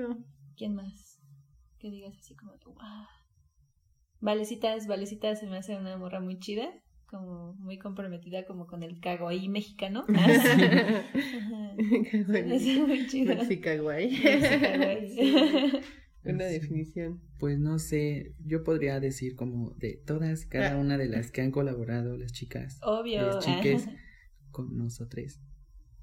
¿Quién 0.57 0.75
más? 0.75 1.21
Que 1.79 1.93
digas 1.93 2.17
así 2.19 2.35
como, 2.35 2.59
wow. 2.65 2.75
Valecitas, 4.19 4.89
Valecitas 4.89 5.39
se 5.39 5.47
me 5.47 5.59
hace 5.59 5.77
una 5.77 5.97
morra 5.97 6.19
muy 6.19 6.41
chida. 6.41 6.69
como 7.07 7.55
muy 7.55 7.79
comprometida 7.79 8.45
como 8.45 8.67
con 8.67 8.83
el 8.83 8.99
kawaii 8.99 9.49
mexicano. 9.49 10.07
Sí. 11.79 12.81
muy 12.87 13.07
chido. 13.07 13.35
Una 16.25 16.45
definición. 16.45 17.21
Pues 17.39 17.59
no 17.59 17.79
sé, 17.79 18.35
yo 18.45 18.65
podría 18.65 19.01
decir 19.01 19.37
como 19.37 19.71
de 19.79 20.03
todas, 20.05 20.47
cada 20.47 20.75
ah. 20.75 20.79
una 20.79 20.99
de 20.99 21.09
las 21.09 21.31
que 21.31 21.41
han 21.41 21.51
colaborado, 21.51 22.17
las 22.17 22.33
chicas, 22.33 22.79
Obvio. 22.83 23.27
las 23.27 23.45
chiques 23.45 23.87
con 24.51 24.77
nosotros. 24.77 25.41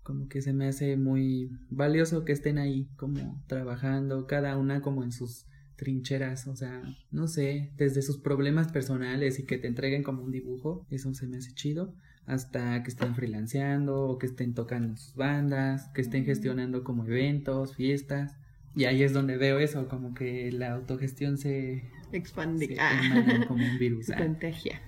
Como 0.04 0.28
que 0.28 0.42
se 0.42 0.54
me 0.54 0.68
hace 0.68 0.98
muy 0.98 1.50
valioso 1.70 2.26
que 2.26 2.32
estén 2.32 2.58
ahí 2.58 2.88
como 2.96 3.44
trabajando, 3.48 4.28
cada 4.28 4.58
una 4.58 4.82
como 4.82 5.04
en 5.04 5.12
sus 5.12 5.46
trincheras, 5.76 6.48
o 6.48 6.56
sea, 6.56 6.82
no 7.12 7.28
sé, 7.28 7.72
desde 7.76 8.02
sus 8.02 8.18
problemas 8.18 8.72
personales 8.72 9.40
y 9.40 9.46
que 9.46 9.58
te 9.58 9.68
entreguen 9.68 10.04
como 10.04 10.24
un 10.24 10.32
dibujo, 10.32 10.86
eso 10.90 11.14
se 11.14 11.28
me 11.28 11.38
hace 11.38 11.54
chido, 11.54 11.94
hasta 12.26 12.82
que 12.84 12.90
estén 12.90 13.16
freelanceando 13.16 14.08
o 14.08 14.18
que 14.18 14.28
estén 14.28 14.54
tocando 14.54 14.96
sus 14.96 15.16
bandas, 15.16 15.90
que 15.94 16.02
estén 16.02 16.26
gestionando 16.26 16.84
como 16.84 17.06
eventos, 17.06 17.76
fiestas. 17.76 18.38
Y 18.76 18.86
ahí 18.86 19.04
es 19.04 19.14
donde 19.14 19.38
veo 19.38 19.60
eso, 19.60 19.88
como 19.88 20.14
que 20.14 20.52
la 20.52 20.74
autogestión 20.74 21.38
se 21.38 21.90
expande, 22.12 22.76
ah. 22.80 23.46
como 23.48 23.66
un 23.66 23.78
virus. 23.80 24.06
Se 24.08 24.16
contagia. 24.16 24.82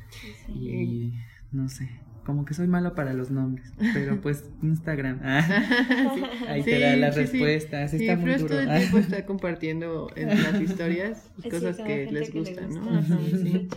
Y 0.49 1.13
no 1.51 1.69
sé, 1.69 1.89
como 2.25 2.43
que 2.43 2.53
soy 2.53 2.67
malo 2.67 2.93
para 2.93 3.13
los 3.13 3.31
nombres, 3.31 3.71
pero 3.93 4.19
pues 4.21 4.43
Instagram, 4.61 5.21
ahí 6.49 6.61
te 6.63 6.79
da 6.79 6.97
las 6.97 7.15
respuestas, 7.15 7.93
está 7.93 8.17
muy 8.17 8.33
duro. 8.33 8.49
todo 8.49 8.59
el 8.59 8.77
tiempo 8.77 8.97
está 8.97 9.25
compartiendo 9.25 10.11
en 10.15 10.29
las 10.29 10.61
historias 10.61 11.31
cosas 11.49 11.77
que 11.77 12.11
les 12.11 12.33
gustan, 12.33 12.69
¿no? 12.69 13.01
sí. 13.01 13.69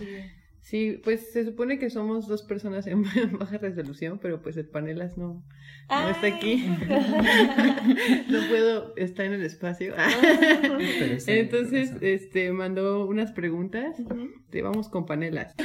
Sí, 0.70 1.00
pues 1.02 1.32
se 1.32 1.44
supone 1.44 1.80
que 1.80 1.90
somos 1.90 2.28
dos 2.28 2.44
personas 2.44 2.86
en 2.86 3.02
baja 3.40 3.58
resolución, 3.58 4.20
pero 4.22 4.40
pues 4.40 4.56
el 4.56 4.66
panelas 4.66 5.18
no, 5.18 5.42
no 5.88 6.08
está 6.08 6.28
aquí. 6.28 6.64
no 8.28 8.38
puedo 8.48 8.94
estar 8.94 9.26
en 9.26 9.32
el 9.32 9.42
espacio. 9.42 9.96
Entonces, 11.26 11.90
este, 12.00 12.52
mandó 12.52 13.04
unas 13.06 13.32
preguntas. 13.32 13.96
Te 14.50 14.62
vamos 14.62 14.88
con 14.88 15.06
panelas. 15.06 15.56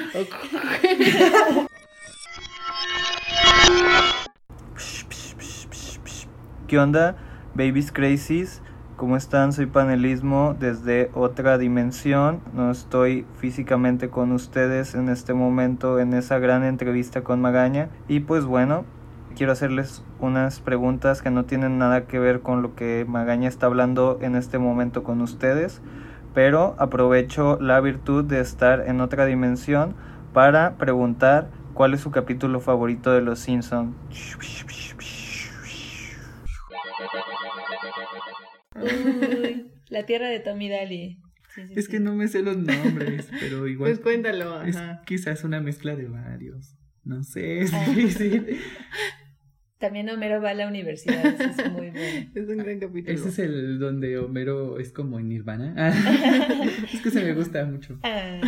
¿Qué 6.68 6.80
onda, 6.80 7.16
babies 7.54 7.92
crazies? 7.92 8.64
¿Cómo 8.96 9.18
están? 9.18 9.52
Soy 9.52 9.66
panelismo 9.66 10.56
desde 10.58 11.12
otra 11.14 11.58
dimensión. 11.58 12.40
No 12.54 12.72
estoy 12.72 13.26
físicamente 13.40 14.10
con 14.10 14.32
ustedes 14.32 14.96
en 14.96 15.10
este 15.10 15.34
momento 15.34 16.00
en 16.00 16.14
esa 16.14 16.40
gran 16.40 16.64
entrevista 16.64 17.22
con 17.22 17.42
Magaña. 17.42 17.90
Y 18.08 18.22
pues 18.22 18.46
bueno, 18.46 18.86
quiero 19.36 19.52
hacerles 19.52 20.02
unas 20.22 20.62
preguntas 20.62 21.22
que 21.22 21.30
no 21.30 21.44
tienen 21.44 21.78
nada 21.78 22.06
que 22.06 22.20
ver 22.20 22.40
con 22.40 22.62
lo 22.62 22.74
que 22.76 23.06
Magaña 23.06 23.50
está 23.50 23.66
hablando 23.66 24.18
en 24.22 24.38
este 24.38 24.60
momento 24.60 25.04
con 25.04 25.20
ustedes. 25.20 25.82
Pero 26.34 26.74
aprovecho 26.78 27.58
la 27.60 27.82
virtud 27.82 28.24
de 28.24 28.40
estar 28.40 28.88
en 28.88 29.02
otra 29.02 29.26
dimensión 29.26 29.94
para 30.32 30.76
preguntar 30.76 31.50
cuál 31.74 31.94
es 31.94 32.00
su 32.00 32.12
capítulo 32.12 32.62
favorito 32.62 33.12
de 33.12 33.20
Los 33.20 33.40
Simpsons. 33.40 33.94
la 39.90 40.06
tierra 40.06 40.28
de 40.28 40.40
Tommy 40.40 40.70
Daly. 40.70 41.20
es 41.76 41.88
que 41.88 42.00
no 42.00 42.16
me 42.16 42.28
sé 42.28 42.42
los 42.42 42.58
nombres, 42.58 43.30
pero 43.40 43.68
igual. 43.68 43.92
Pues 43.92 44.00
cuéntalo. 44.00 44.62
Es 44.64 44.78
quizás 45.06 45.44
una 45.44 45.62
mezcla 45.62 45.96
de 45.96 46.08
varios. 46.08 46.76
No 47.04 47.24
sé, 47.24 47.62
es 47.62 47.74
ah. 47.74 47.86
difícil. 47.88 48.60
También 49.78 50.10
Homero 50.10 50.42
va 50.42 50.52
a 50.52 50.54
la 50.54 50.68
universidad, 50.68 51.26
es 51.26 51.72
muy 51.72 51.90
bueno. 51.92 52.32
Es 52.34 52.48
un 52.48 52.58
gran 52.58 52.80
capítulo. 52.80 53.14
Ese 53.14 53.28
es 53.30 53.40
el 53.40 53.78
donde 53.78 54.18
Homero 54.18 54.80
es 54.80 54.92
como 54.92 55.20
en 55.20 55.28
Nirvana. 55.28 55.94
es 56.92 57.02
que 57.02 57.12
se 57.12 57.22
me 57.22 57.34
gusta 57.34 57.66
mucho. 57.66 58.00
Ah. 58.02 58.40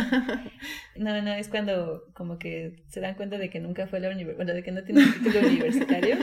No, 0.96 1.22
no, 1.22 1.32
es 1.34 1.48
cuando 1.48 2.02
como 2.14 2.38
que 2.38 2.82
se 2.88 3.00
dan 3.00 3.14
cuenta 3.14 3.38
de 3.38 3.50
que 3.50 3.60
nunca 3.60 3.86
fue 3.86 3.98
a 3.98 4.02
la 4.02 4.08
universidad, 4.08 4.36
bueno, 4.36 4.54
de 4.54 4.62
que 4.62 4.72
no 4.72 4.82
tiene 4.82 5.04
un 5.04 5.12
título 5.12 5.46
universitario. 5.46 6.16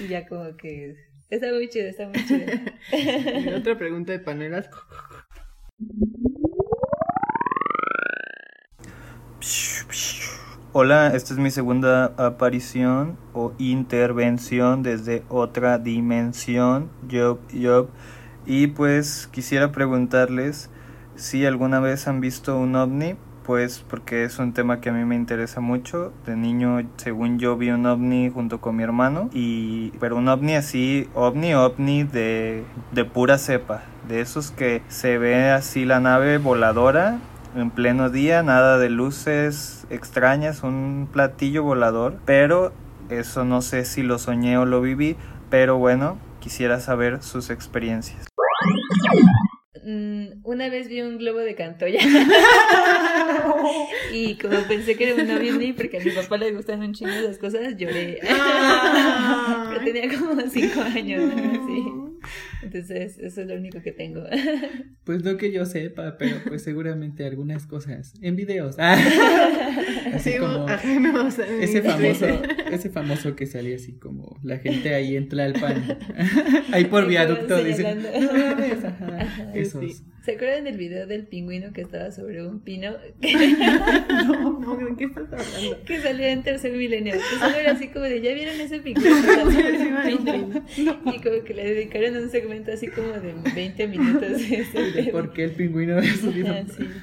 y 0.00 0.06
ya 0.06 0.26
como 0.26 0.56
que 0.56 0.96
Está 1.30 1.52
muy 1.52 1.68
chido, 1.68 1.88
está 1.88 2.08
muy 2.08 2.24
chido. 2.24 2.46
Otra 3.56 3.76
pregunta 3.76 4.12
de 4.12 4.18
panelas. 4.18 4.70
Hola, 10.72 11.08
esta 11.14 11.34
es 11.34 11.38
mi 11.38 11.50
segunda 11.50 12.14
aparición 12.16 13.18
o 13.34 13.52
intervención 13.58 14.82
desde 14.82 15.22
otra 15.28 15.78
dimensión. 15.78 16.90
Yo, 17.08 17.40
yo. 17.52 17.88
Y 18.46 18.68
pues 18.68 19.28
quisiera 19.30 19.70
preguntarles 19.72 20.70
si 21.14 21.44
alguna 21.44 21.80
vez 21.80 22.08
han 22.08 22.20
visto 22.20 22.58
un 22.58 22.74
ovni 22.76 23.16
pues 23.48 23.82
porque 23.88 24.24
es 24.24 24.38
un 24.38 24.52
tema 24.52 24.82
que 24.82 24.90
a 24.90 24.92
mí 24.92 25.06
me 25.06 25.16
interesa 25.16 25.62
mucho. 25.62 26.12
De 26.26 26.36
niño, 26.36 26.82
según 26.98 27.38
yo, 27.38 27.56
vi 27.56 27.70
un 27.70 27.86
ovni 27.86 28.28
junto 28.28 28.60
con 28.60 28.76
mi 28.76 28.82
hermano, 28.82 29.30
y 29.32 29.88
pero 30.00 30.18
un 30.18 30.28
ovni 30.28 30.54
así, 30.54 31.08
ovni, 31.14 31.54
ovni 31.54 32.04
de, 32.04 32.64
de 32.92 33.04
pura 33.06 33.38
cepa, 33.38 33.84
de 34.06 34.20
esos 34.20 34.50
que 34.50 34.82
se 34.88 35.16
ve 35.16 35.48
así 35.48 35.86
la 35.86 35.98
nave 35.98 36.36
voladora 36.36 37.20
en 37.56 37.70
pleno 37.70 38.10
día, 38.10 38.42
nada 38.42 38.76
de 38.76 38.90
luces 38.90 39.86
extrañas, 39.88 40.62
un 40.62 41.08
platillo 41.10 41.62
volador, 41.62 42.18
pero 42.26 42.74
eso 43.08 43.46
no 43.46 43.62
sé 43.62 43.86
si 43.86 44.02
lo 44.02 44.18
soñé 44.18 44.58
o 44.58 44.66
lo 44.66 44.82
viví, 44.82 45.16
pero 45.48 45.78
bueno, 45.78 46.18
quisiera 46.40 46.80
saber 46.80 47.22
sus 47.22 47.48
experiencias. 47.48 48.26
Mm, 49.90 50.40
una 50.42 50.68
vez 50.68 50.86
vi 50.86 51.00
un 51.00 51.16
globo 51.16 51.38
de 51.38 51.54
Cantoya 51.54 51.98
y 54.12 54.36
como 54.36 54.58
pensé 54.64 54.96
que 54.96 55.10
era 55.10 55.14
un 55.14 55.30
ovni 55.30 55.72
porque 55.72 55.96
a 55.96 56.04
mi 56.04 56.10
papá 56.10 56.36
le 56.36 56.52
gustan 56.52 56.80
un 56.80 56.92
chingo 56.92 57.12
esas 57.12 57.38
cosas, 57.38 57.74
lloré. 57.74 58.20
Ah. 58.28 59.68
Pero 59.70 59.82
tenía 59.82 60.18
como 60.18 60.38
cinco 60.50 60.82
años, 60.82 61.32
Entonces, 62.62 63.18
eso 63.18 63.42
es 63.42 63.46
lo 63.46 63.54
único 63.54 63.80
que 63.82 63.92
tengo. 63.92 64.24
Pues 65.04 65.24
no 65.24 65.38
que 65.38 65.50
yo 65.50 65.64
sepa, 65.64 66.18
pero 66.18 66.36
pues 66.46 66.62
seguramente 66.62 67.24
algunas 67.24 67.66
cosas 67.66 68.12
en 68.20 68.36
videos. 68.36 68.76
Así 70.12 70.36
como 70.36 70.66
ese 70.68 71.80
famoso, 71.80 72.26
ese 72.70 72.90
famoso 72.90 73.34
que 73.34 73.46
salía 73.46 73.76
así 73.76 73.94
como 73.98 74.38
la 74.42 74.58
gente 74.58 74.94
ahí 74.94 75.16
en 75.16 75.28
Tlalpan, 75.28 75.98
ahí 76.72 76.84
por 76.84 77.06
viaducto 77.06 77.62
dice, 77.62 77.96
¿Se 80.24 80.34
acuerdan 80.34 80.64
del 80.64 80.76
video 80.76 81.06
del 81.06 81.26
pingüino 81.26 81.72
que 81.72 81.80
estaba 81.80 82.10
sobre 82.10 82.46
un 82.46 82.60
pino? 82.60 82.92
no, 84.26 84.60
no, 84.60 84.76
¿de 84.76 84.96
qué 84.98 85.04
estás 85.04 85.24
hablando? 85.32 85.84
Que 85.86 86.00
salía 86.00 86.32
en 86.32 86.42
tercer 86.42 86.72
milenio. 86.72 87.14
Que 87.14 87.38
solo 87.38 87.56
era 87.56 87.72
así 87.72 87.88
como 87.88 88.04
de, 88.04 88.20
¿ya 88.20 88.34
vieron 88.34 88.60
ese 88.60 88.80
pingüino? 88.80 89.10
Y 90.76 91.20
como 91.20 91.44
que 91.44 91.54
le 91.54 91.64
dedicaron 91.72 92.16
un 92.22 92.28
segmento 92.48 92.72
así 92.72 92.88
como 92.88 93.08
de 93.08 93.34
20 93.54 93.86
minutos. 93.88 94.38
De 94.38 95.08
¿Por 95.12 95.32
qué 95.32 95.44
el 95.44 95.50
pingüino 95.52 95.98
había 95.98 96.14
subido? 96.14 96.54
Sí. 96.76 96.88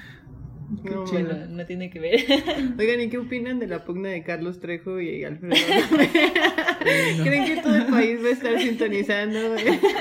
No, 0.84 1.06
bueno, 1.06 1.46
no 1.48 1.64
tiene 1.68 1.92
que 1.92 2.00
ver. 2.00 2.22
Oigan, 2.80 3.00
¿y 3.00 3.08
qué 3.08 3.20
opinan 3.20 3.60
de 3.60 3.68
la 3.68 3.86
pugna 3.86 4.10
de 4.10 4.24
Carlos 4.24 4.60
Trejo 4.60 5.00
y 5.00 5.24
Alfredo? 5.24 5.54
¿Creen 7.24 7.46
que 7.46 7.62
todo 7.62 7.76
el 7.76 7.86
país 7.86 8.20
va 8.24 8.30
a 8.30 8.32
estar 8.32 8.60
sintonizando 8.60 9.56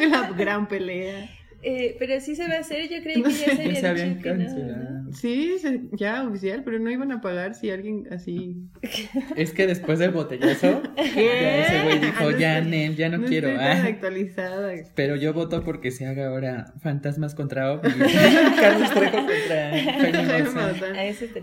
la 0.09 0.31
gran 0.31 0.67
pelea? 0.67 1.29
Eh, 1.67 1.97
pero 1.99 2.21
sí 2.21 2.37
se 2.37 2.47
va 2.47 2.57
a 2.57 2.59
hacer, 2.59 2.91
yo 2.91 3.03
creí 3.03 3.23
que 3.23 3.31
ya 3.31 3.57
se 3.57 3.63
había 3.63 3.91
habían 3.91 4.21
cancelado. 4.21 5.11
Sí, 5.13 5.57
ya 5.93 6.29
oficial, 6.29 6.63
pero 6.63 6.79
no 6.79 6.91
iban 6.91 7.11
a 7.11 7.23
pagar 7.23 7.55
si 7.55 7.71
alguien 7.71 8.07
así. 8.11 8.69
Es 9.37 9.53
que 9.53 9.67
después 9.67 9.99
del 9.99 10.11
botellazo, 10.11 10.83
ya 10.95 11.63
ese 11.63 11.83
güey 11.85 11.99
dijo, 12.01 12.25
ah, 12.29 12.39
ya, 12.39 12.61
Nel, 12.61 12.97
ya 12.97 13.09
no, 13.09 13.25
quiero. 13.25 13.49
Estoy 13.49 13.65
ah. 13.65 13.85
actualizada. 13.87 14.73
Pero 14.95 15.17
yo 15.17 15.33
voto 15.33 15.63
porque 15.65 15.91
se 15.91 16.07
haga 16.07 16.27
ahora 16.29 16.75
Fantasmas 16.83 17.35
contra 17.35 17.73
Ovnis. 17.73 17.95
Carlos 18.61 18.91
Trejo 18.91 19.17
contra 19.17 19.73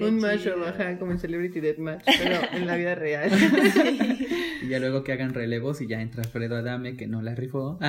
Un 0.07 0.17
macho 0.19 0.59
baja 0.59 0.99
como 0.99 1.13
en 1.13 1.19
Celebrity 1.19 1.61
Deathmatch, 1.61 2.03
pero 2.05 2.39
en 2.53 2.67
la 2.67 2.75
vida 2.75 2.93
real. 2.93 3.31
Y 4.61 4.67
ya 4.67 4.79
luego 4.79 5.03
que 5.03 5.13
hagan 5.13 5.33
relevos 5.33 5.81
y 5.81 5.87
ya 5.87 5.99
entra 6.01 6.23
Fredo 6.23 6.57
Adame 6.57 6.95
que 6.95 7.07
no 7.07 7.21
la 7.21 7.33
rifó. 7.33 7.79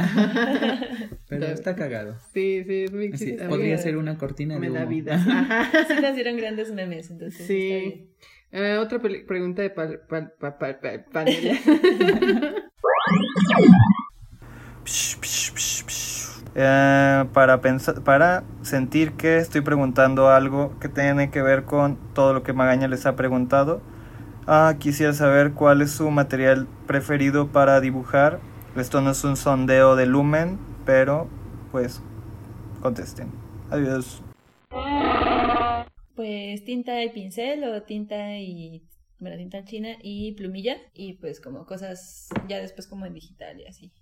Pero 1.41 1.53
está 1.53 1.75
cagado. 1.77 2.17
Sí, 2.33 2.65
sí, 2.67 2.85
es 2.85 2.93
muy 2.93 3.11
Podría 3.49 3.79
ser 3.79 3.97
una 3.97 4.19
cortina 4.19 4.59
de 4.59 4.71
humo. 4.71 4.87
vida. 4.87 5.19
sí, 5.89 5.95
nos 6.01 6.15
dieron 6.15 6.37
grandes 6.37 6.73
memes, 6.73 7.11
entonces. 7.11 7.47
Sí. 7.47 8.09
Eh, 8.53 8.77
otra 8.79 9.01
pregunta 9.01 9.63
de 9.63 9.71
pal 9.71 10.01
eh, 16.55 17.25
para 17.33 17.61
pensar, 17.63 18.03
para 18.03 18.45
sentir 18.61 19.13
que 19.13 19.39
estoy 19.39 19.63
preguntando 19.63 20.29
algo 20.29 20.79
que 20.81 20.89
tiene 20.89 21.31
que 21.31 21.41
ver 21.41 21.65
con 21.65 21.97
todo 22.13 22.35
lo 22.35 22.43
que 22.43 22.53
Magaña 22.53 22.89
les 22.89 23.07
ha 23.07 23.17
preguntado, 23.17 23.81
Ah, 24.47 24.75
quisiera 24.79 25.13
saber 25.13 25.53
cuál 25.53 25.83
es 25.83 25.93
su 25.93 26.11
material 26.11 26.67
preferido 26.87 27.49
para 27.49 27.81
dibujar. 27.81 28.41
Esto 28.75 29.01
no 29.01 29.11
es 29.11 29.23
un 29.23 29.37
sondeo 29.37 29.95
de 29.95 30.07
lumen, 30.07 30.59
pero 30.85 31.29
pues 31.71 32.03
contesten. 32.81 33.31
Adiós. 33.71 34.23
Pues 36.15 36.65
tinta 36.65 37.03
y 37.03 37.11
pincel 37.11 37.65
o 37.65 37.83
tinta 37.83 38.39
y 38.39 38.87
bueno, 39.19 39.37
tinta 39.37 39.65
china 39.65 39.91
y 40.03 40.33
plumilla 40.33 40.77
y 40.95 41.15
pues 41.15 41.41
como 41.41 41.65
cosas 41.65 42.29
ya 42.49 42.59
después 42.59 42.89
como 42.89 43.07
en 43.07 43.15
digital 43.15 43.61
y 43.61 43.67
así. 43.67 43.93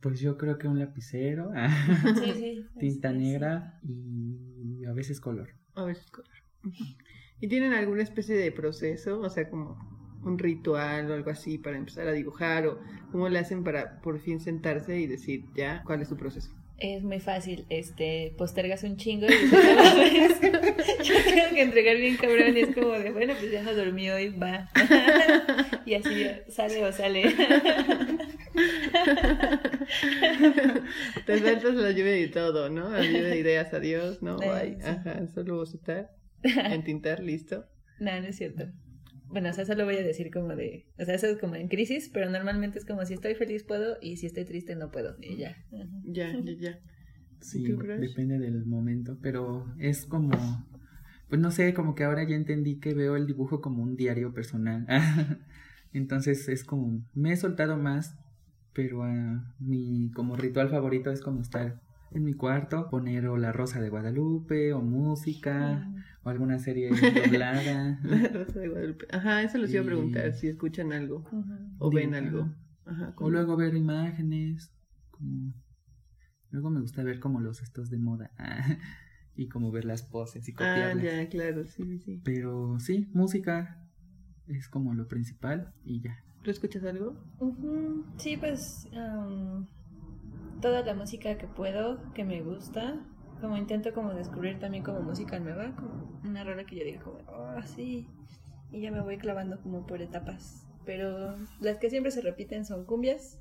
Pues 0.00 0.20
yo 0.20 0.38
creo 0.38 0.58
que 0.58 0.68
un 0.68 0.78
lapicero, 0.78 1.50
sí, 2.22 2.32
sí, 2.34 2.66
tinta 2.78 3.12
negra 3.12 3.80
y 3.82 4.84
a 4.84 4.92
veces 4.92 5.20
color. 5.20 5.48
A 5.74 5.84
veces 5.84 6.08
color. 6.10 6.30
¿Y 7.40 7.48
tienen 7.48 7.72
alguna 7.72 8.02
especie 8.02 8.36
de 8.36 8.52
proceso? 8.52 9.20
O 9.20 9.28
sea, 9.28 9.50
como 9.50 9.97
un 10.24 10.38
ritual 10.38 11.10
o 11.10 11.14
algo 11.14 11.30
así 11.30 11.58
para 11.58 11.76
empezar 11.76 12.08
a 12.08 12.12
dibujar 12.12 12.66
o 12.66 12.78
cómo 13.10 13.28
le 13.28 13.38
hacen 13.38 13.64
para 13.64 14.00
por 14.00 14.20
fin 14.20 14.40
sentarse 14.40 14.98
y 14.98 15.06
decir 15.06 15.44
ya 15.54 15.82
cuál 15.84 16.02
es 16.02 16.08
su 16.08 16.16
proceso. 16.16 16.50
Es 16.78 17.02
muy 17.02 17.18
fácil, 17.18 17.66
este, 17.70 18.34
postergas 18.38 18.84
un 18.84 18.96
chingo 18.96 19.26
y 19.26 19.30
yo 21.02 21.14
tengo 21.24 21.54
que 21.54 21.60
entregar 21.60 21.96
bien 21.96 22.16
cabrón 22.16 22.56
y 22.56 22.60
es 22.60 22.72
como 22.72 22.90
de, 22.90 23.10
bueno, 23.10 23.34
pues 23.36 23.50
ya 23.50 23.64
no 23.64 23.74
dormí 23.74 24.08
hoy, 24.10 24.28
va. 24.28 24.68
y 25.86 25.94
así 25.94 26.26
sale 26.48 26.84
o 26.84 26.92
sale. 26.92 27.24
Te 31.26 31.38
saltas 31.40 31.74
la 31.74 31.90
lluvia 31.90 32.20
y 32.20 32.30
todo, 32.30 32.70
¿no? 32.70 32.90
La 32.90 33.02
lluvia 33.02 33.24
de 33.24 33.38
ideas, 33.40 33.74
adiós, 33.74 34.22
¿no? 34.22 34.36
Bye. 34.36 34.78
Ajá, 34.84 35.26
solo 35.34 35.56
bocetar, 35.56 36.12
entintar, 36.44 37.18
listo. 37.18 37.64
No, 37.98 38.20
no 38.20 38.28
es 38.28 38.36
cierto. 38.36 38.66
Bueno, 39.30 39.50
o 39.50 39.52
sea, 39.52 39.66
solo 39.66 39.84
voy 39.84 39.96
a 39.96 40.02
decir 40.02 40.30
como 40.30 40.56
de, 40.56 40.86
o 40.98 41.04
sea, 41.04 41.14
eso 41.14 41.26
es 41.26 41.38
como 41.38 41.54
en 41.54 41.68
crisis, 41.68 42.10
pero 42.12 42.30
normalmente 42.30 42.78
es 42.78 42.84
como 42.84 43.04
si 43.04 43.14
estoy 43.14 43.34
feliz 43.34 43.62
puedo 43.62 43.98
y 44.00 44.16
si 44.16 44.26
estoy 44.26 44.44
triste 44.44 44.74
no 44.74 44.90
puedo 44.90 45.16
y 45.20 45.36
ya. 45.36 45.56
Ya, 46.04 46.32
ya, 46.32 46.52
ya. 46.58 46.80
Sí, 47.40 47.62
depende 47.62 48.38
del 48.38 48.64
momento, 48.66 49.18
pero 49.22 49.66
es 49.78 50.06
como, 50.06 50.30
pues 51.28 51.40
no 51.40 51.50
sé, 51.50 51.74
como 51.74 51.94
que 51.94 52.04
ahora 52.04 52.26
ya 52.26 52.34
entendí 52.34 52.80
que 52.80 52.94
veo 52.94 53.16
el 53.16 53.26
dibujo 53.26 53.60
como 53.60 53.82
un 53.82 53.96
diario 53.96 54.32
personal. 54.32 54.86
Entonces 55.92 56.48
es 56.48 56.64
como, 56.64 57.04
me 57.14 57.32
he 57.32 57.36
soltado 57.36 57.76
más, 57.76 58.16
pero 58.72 59.00
uh, 59.00 59.40
mi 59.58 60.10
como 60.12 60.36
ritual 60.36 60.68
favorito 60.68 61.10
es 61.10 61.20
como 61.20 61.40
estar 61.40 61.80
en 62.10 62.24
mi 62.24 62.34
cuarto, 62.34 62.88
poner 62.88 63.26
o 63.26 63.36
La 63.36 63.52
Rosa 63.52 63.80
de 63.80 63.90
Guadalupe, 63.90 64.72
o 64.72 64.80
música, 64.80 65.90
o 66.22 66.30
alguna 66.30 66.58
serie 66.58 66.90
doblada. 67.14 68.00
La 68.02 68.28
Rosa 68.28 68.60
de 68.60 68.68
Guadalupe. 68.68 69.06
Ajá, 69.10 69.42
eso 69.42 69.58
les 69.58 69.72
iba 69.72 69.82
a 69.82 69.86
preguntar, 69.86 70.32
si 70.34 70.48
escuchan 70.48 70.92
algo 70.92 71.24
o 71.78 71.90
ven 71.90 72.14
algo. 72.14 72.48
Ajá, 72.86 73.14
o 73.16 73.30
luego 73.30 73.56
ver 73.56 73.74
imágenes, 73.74 74.72
como... 75.10 75.54
Luego 76.50 76.70
me 76.70 76.80
gusta 76.80 77.02
ver 77.02 77.20
como 77.20 77.40
los 77.40 77.60
estos 77.60 77.90
de 77.90 77.98
moda. 77.98 78.30
y 79.38 79.48
como 79.48 79.70
ver 79.70 79.84
las 79.84 80.02
poses 80.02 80.48
y 80.48 80.52
copiarlas. 80.52 81.04
Ah, 81.04 81.22
ya, 81.22 81.28
claro, 81.28 81.64
sí, 81.64 81.98
sí. 82.00 82.20
Pero 82.24 82.78
sí, 82.80 83.08
música 83.14 83.86
es 84.48 84.68
como 84.68 84.94
lo 84.94 85.06
principal 85.06 85.72
y 85.84 86.00
ya. 86.00 86.24
¿Tú 86.42 86.50
escuchas 86.50 86.82
algo? 86.84 87.16
Sí, 88.16 88.36
pues 88.36 88.88
toda 90.60 90.82
la 90.82 90.94
música 90.94 91.36
que 91.38 91.46
puedo, 91.46 92.00
que 92.14 92.24
me 92.24 92.42
gusta, 92.42 93.00
como 93.40 93.56
intento 93.56 93.92
como 93.92 94.14
descubrir 94.14 94.58
también 94.58 94.82
como 94.82 95.00
música 95.00 95.38
nueva, 95.38 95.74
como 95.76 96.20
una 96.24 96.44
rola 96.44 96.64
que 96.64 96.76
yo 96.76 96.84
diga 96.84 97.00
como, 97.02 97.18
oh, 97.28 97.62
sí, 97.64 98.08
y 98.70 98.80
ya 98.80 98.90
me 98.90 99.00
voy 99.00 99.18
clavando 99.18 99.60
como 99.60 99.86
por 99.86 100.02
etapas. 100.02 100.64
Pero 100.84 101.36
las 101.60 101.78
que 101.78 101.90
siempre 101.90 102.10
se 102.10 102.22
repiten 102.22 102.64
son 102.64 102.86
cumbias, 102.86 103.38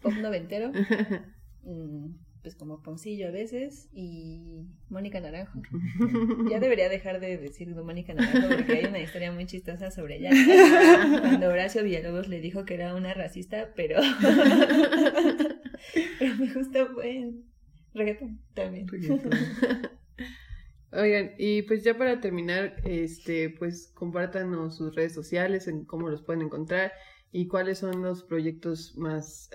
pop 0.00 0.12
noventero, 0.20 0.72
mm, 1.62 2.06
pues 2.42 2.56
como 2.56 2.82
Poncillo 2.82 3.28
a 3.28 3.30
veces 3.30 3.88
y 3.92 4.66
Mónica 4.88 5.20
Naranjo. 5.20 5.62
ya 6.50 6.58
debería 6.58 6.88
dejar 6.88 7.20
de 7.20 7.38
decir 7.38 7.74
Mónica 7.74 8.14
Naranjo 8.14 8.48
porque 8.48 8.78
hay 8.78 8.86
una 8.86 8.98
historia 8.98 9.32
muy 9.32 9.46
chistosa 9.46 9.90
sobre 9.90 10.16
ella. 10.16 10.30
Cuando 11.20 11.48
Horacio 11.48 11.84
Villalobos 11.84 12.28
le 12.28 12.40
dijo 12.40 12.64
que 12.64 12.74
era 12.74 12.94
una 12.94 13.14
racista, 13.14 13.72
pero 13.76 14.00
pero 16.18 16.34
me 16.36 16.52
gusta 16.52 16.84
buen 16.92 17.44
reggaetón 17.94 18.40
también. 18.54 18.86
Oigan, 20.92 21.32
y 21.38 21.62
pues 21.62 21.84
ya 21.84 21.96
para 21.96 22.20
terminar, 22.20 22.76
este, 22.84 23.50
pues 23.50 23.92
compártanos 23.94 24.76
sus 24.76 24.94
redes 24.94 25.14
sociales, 25.14 25.66
en 25.66 25.86
cómo 25.86 26.10
los 26.10 26.22
pueden 26.22 26.42
encontrar 26.42 26.92
y 27.30 27.46
cuáles 27.46 27.78
son 27.78 28.02
los 28.02 28.24
proyectos 28.24 28.94
más 28.98 29.48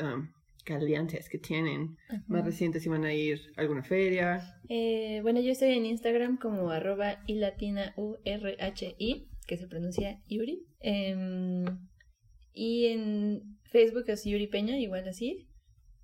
calientes 0.68 1.30
que 1.30 1.38
tienen, 1.38 1.96
más 2.28 2.44
recientes, 2.44 2.84
si 2.84 2.90
van 2.90 3.06
a 3.06 3.14
ir 3.14 3.40
a 3.56 3.62
alguna 3.62 3.84
feria. 3.84 4.60
Eh, 4.68 5.22
bueno, 5.22 5.40
yo 5.40 5.52
estoy 5.52 5.70
en 5.70 5.86
Instagram 5.86 6.38
como 6.38 6.70
arroba 6.70 7.24
y 7.26 7.36
latina 7.36 7.94
u 7.96 8.18
r 8.26 8.58
h 8.60 8.96
i, 9.00 9.30
que 9.48 9.58
se 9.58 9.68
pronuncia 9.68 10.22
Yuri. 10.28 10.66
Em, 10.82 11.66
y 12.54 12.88
en 12.88 13.58
Facebook 13.72 14.04
es 14.08 14.26
Yuri 14.26 14.48
Peña, 14.48 14.78
igual 14.78 15.08
así. 15.08 15.48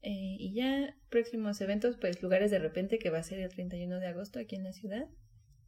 Eh, 0.02 0.38
y 0.40 0.54
ya 0.54 0.96
próximos 1.10 1.60
eventos, 1.60 1.98
pues 2.00 2.22
lugares 2.24 2.50
de 2.50 2.60
repente 2.60 3.00
que 3.00 3.10
va 3.10 3.20
a 3.20 3.24
ser 3.24 3.40
el 3.40 3.50
31 3.50 4.00
de 4.00 4.08
agosto 4.08 4.40
aquí 4.40 4.56
en 4.56 4.64
la 4.64 4.72
ciudad. 4.72 5.10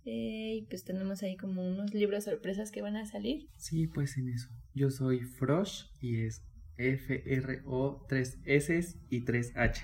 Eh, 0.06 0.60
y 0.60 0.62
pues 0.68 0.86
tenemos 0.86 1.22
ahí 1.24 1.36
como 1.36 1.68
unos 1.68 1.94
libros 1.94 2.24
sorpresas 2.24 2.72
que 2.72 2.82
van 2.82 2.96
a 2.96 3.06
salir. 3.06 3.50
Sí, 3.58 3.88
pues 3.88 4.18
en 4.18 4.30
eso. 4.30 4.50
Yo 4.74 4.90
soy 4.90 5.22
Frosh 5.22 5.88
y 6.00 6.22
es 6.22 6.46
F-R-O 6.78 8.06
3 8.08 8.40
S 8.46 8.98
y 9.10 9.22
3 9.22 9.54
H. 9.56 9.84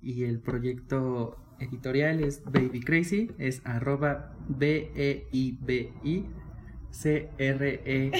Y 0.00 0.24
el 0.24 0.40
proyecto 0.40 1.36
editorial 1.60 2.22
es 2.22 2.44
Baby 2.44 2.80
Crazy, 2.80 3.30
es 3.38 3.62
arroba 3.64 4.36
B-E-I-B-I 4.48 6.26
C-R-E-Y-Z-I. 6.90 8.14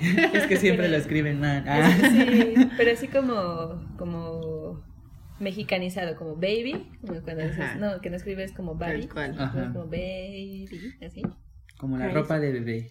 es 0.34 0.46
que 0.46 0.56
siempre 0.56 0.88
lo 0.88 0.96
escriben 0.96 1.38
mal. 1.40 1.64
Ah. 1.66 1.90
Sí, 2.10 2.54
pero 2.76 2.92
así 2.92 3.08
como, 3.08 3.94
como 3.96 4.82
mexicanizado, 5.38 6.16
como 6.16 6.34
baby, 6.36 6.90
como 7.00 7.20
cuando 7.22 7.42
dices, 7.44 7.76
no, 7.78 8.00
que 8.00 8.10
no 8.10 8.16
escribes 8.16 8.52
como 8.52 8.74
baby, 8.74 9.06
como 9.08 9.86
baby, 9.86 10.68
así. 11.06 11.22
Como 11.78 11.96
la 11.96 12.08
ropa 12.10 12.38
de 12.40 12.52
bebé, 12.52 12.90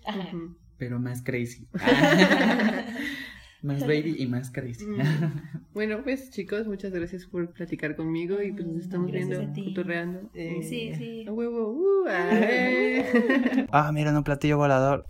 pero 0.80 1.00
más 1.00 1.22
crazy. 1.22 1.68
Más 3.62 3.82
baby 3.82 4.16
y 4.18 4.26
más 4.26 4.52
crazy. 4.52 4.86
Mm. 4.86 5.00
Bueno, 5.74 6.02
pues 6.04 6.30
chicos, 6.32 6.68
muchas 6.68 6.92
gracias 6.92 7.26
por 7.26 7.52
platicar 7.52 7.96
conmigo 7.96 8.42
y 8.42 8.52
pues 8.52 8.66
nos 8.66 8.84
estamos 8.84 9.12
viendo, 9.12 9.42
futurreando. 9.54 10.30
Eh, 10.34 10.62
sí, 10.62 10.94
sí. 10.98 11.26
A 11.28 11.32
huevo. 11.32 11.72
Uh, 11.72 12.06
ah, 13.72 13.92
miren 13.94 14.18
un 14.18 14.24
platillo 14.24 14.58
volador. 14.58 15.06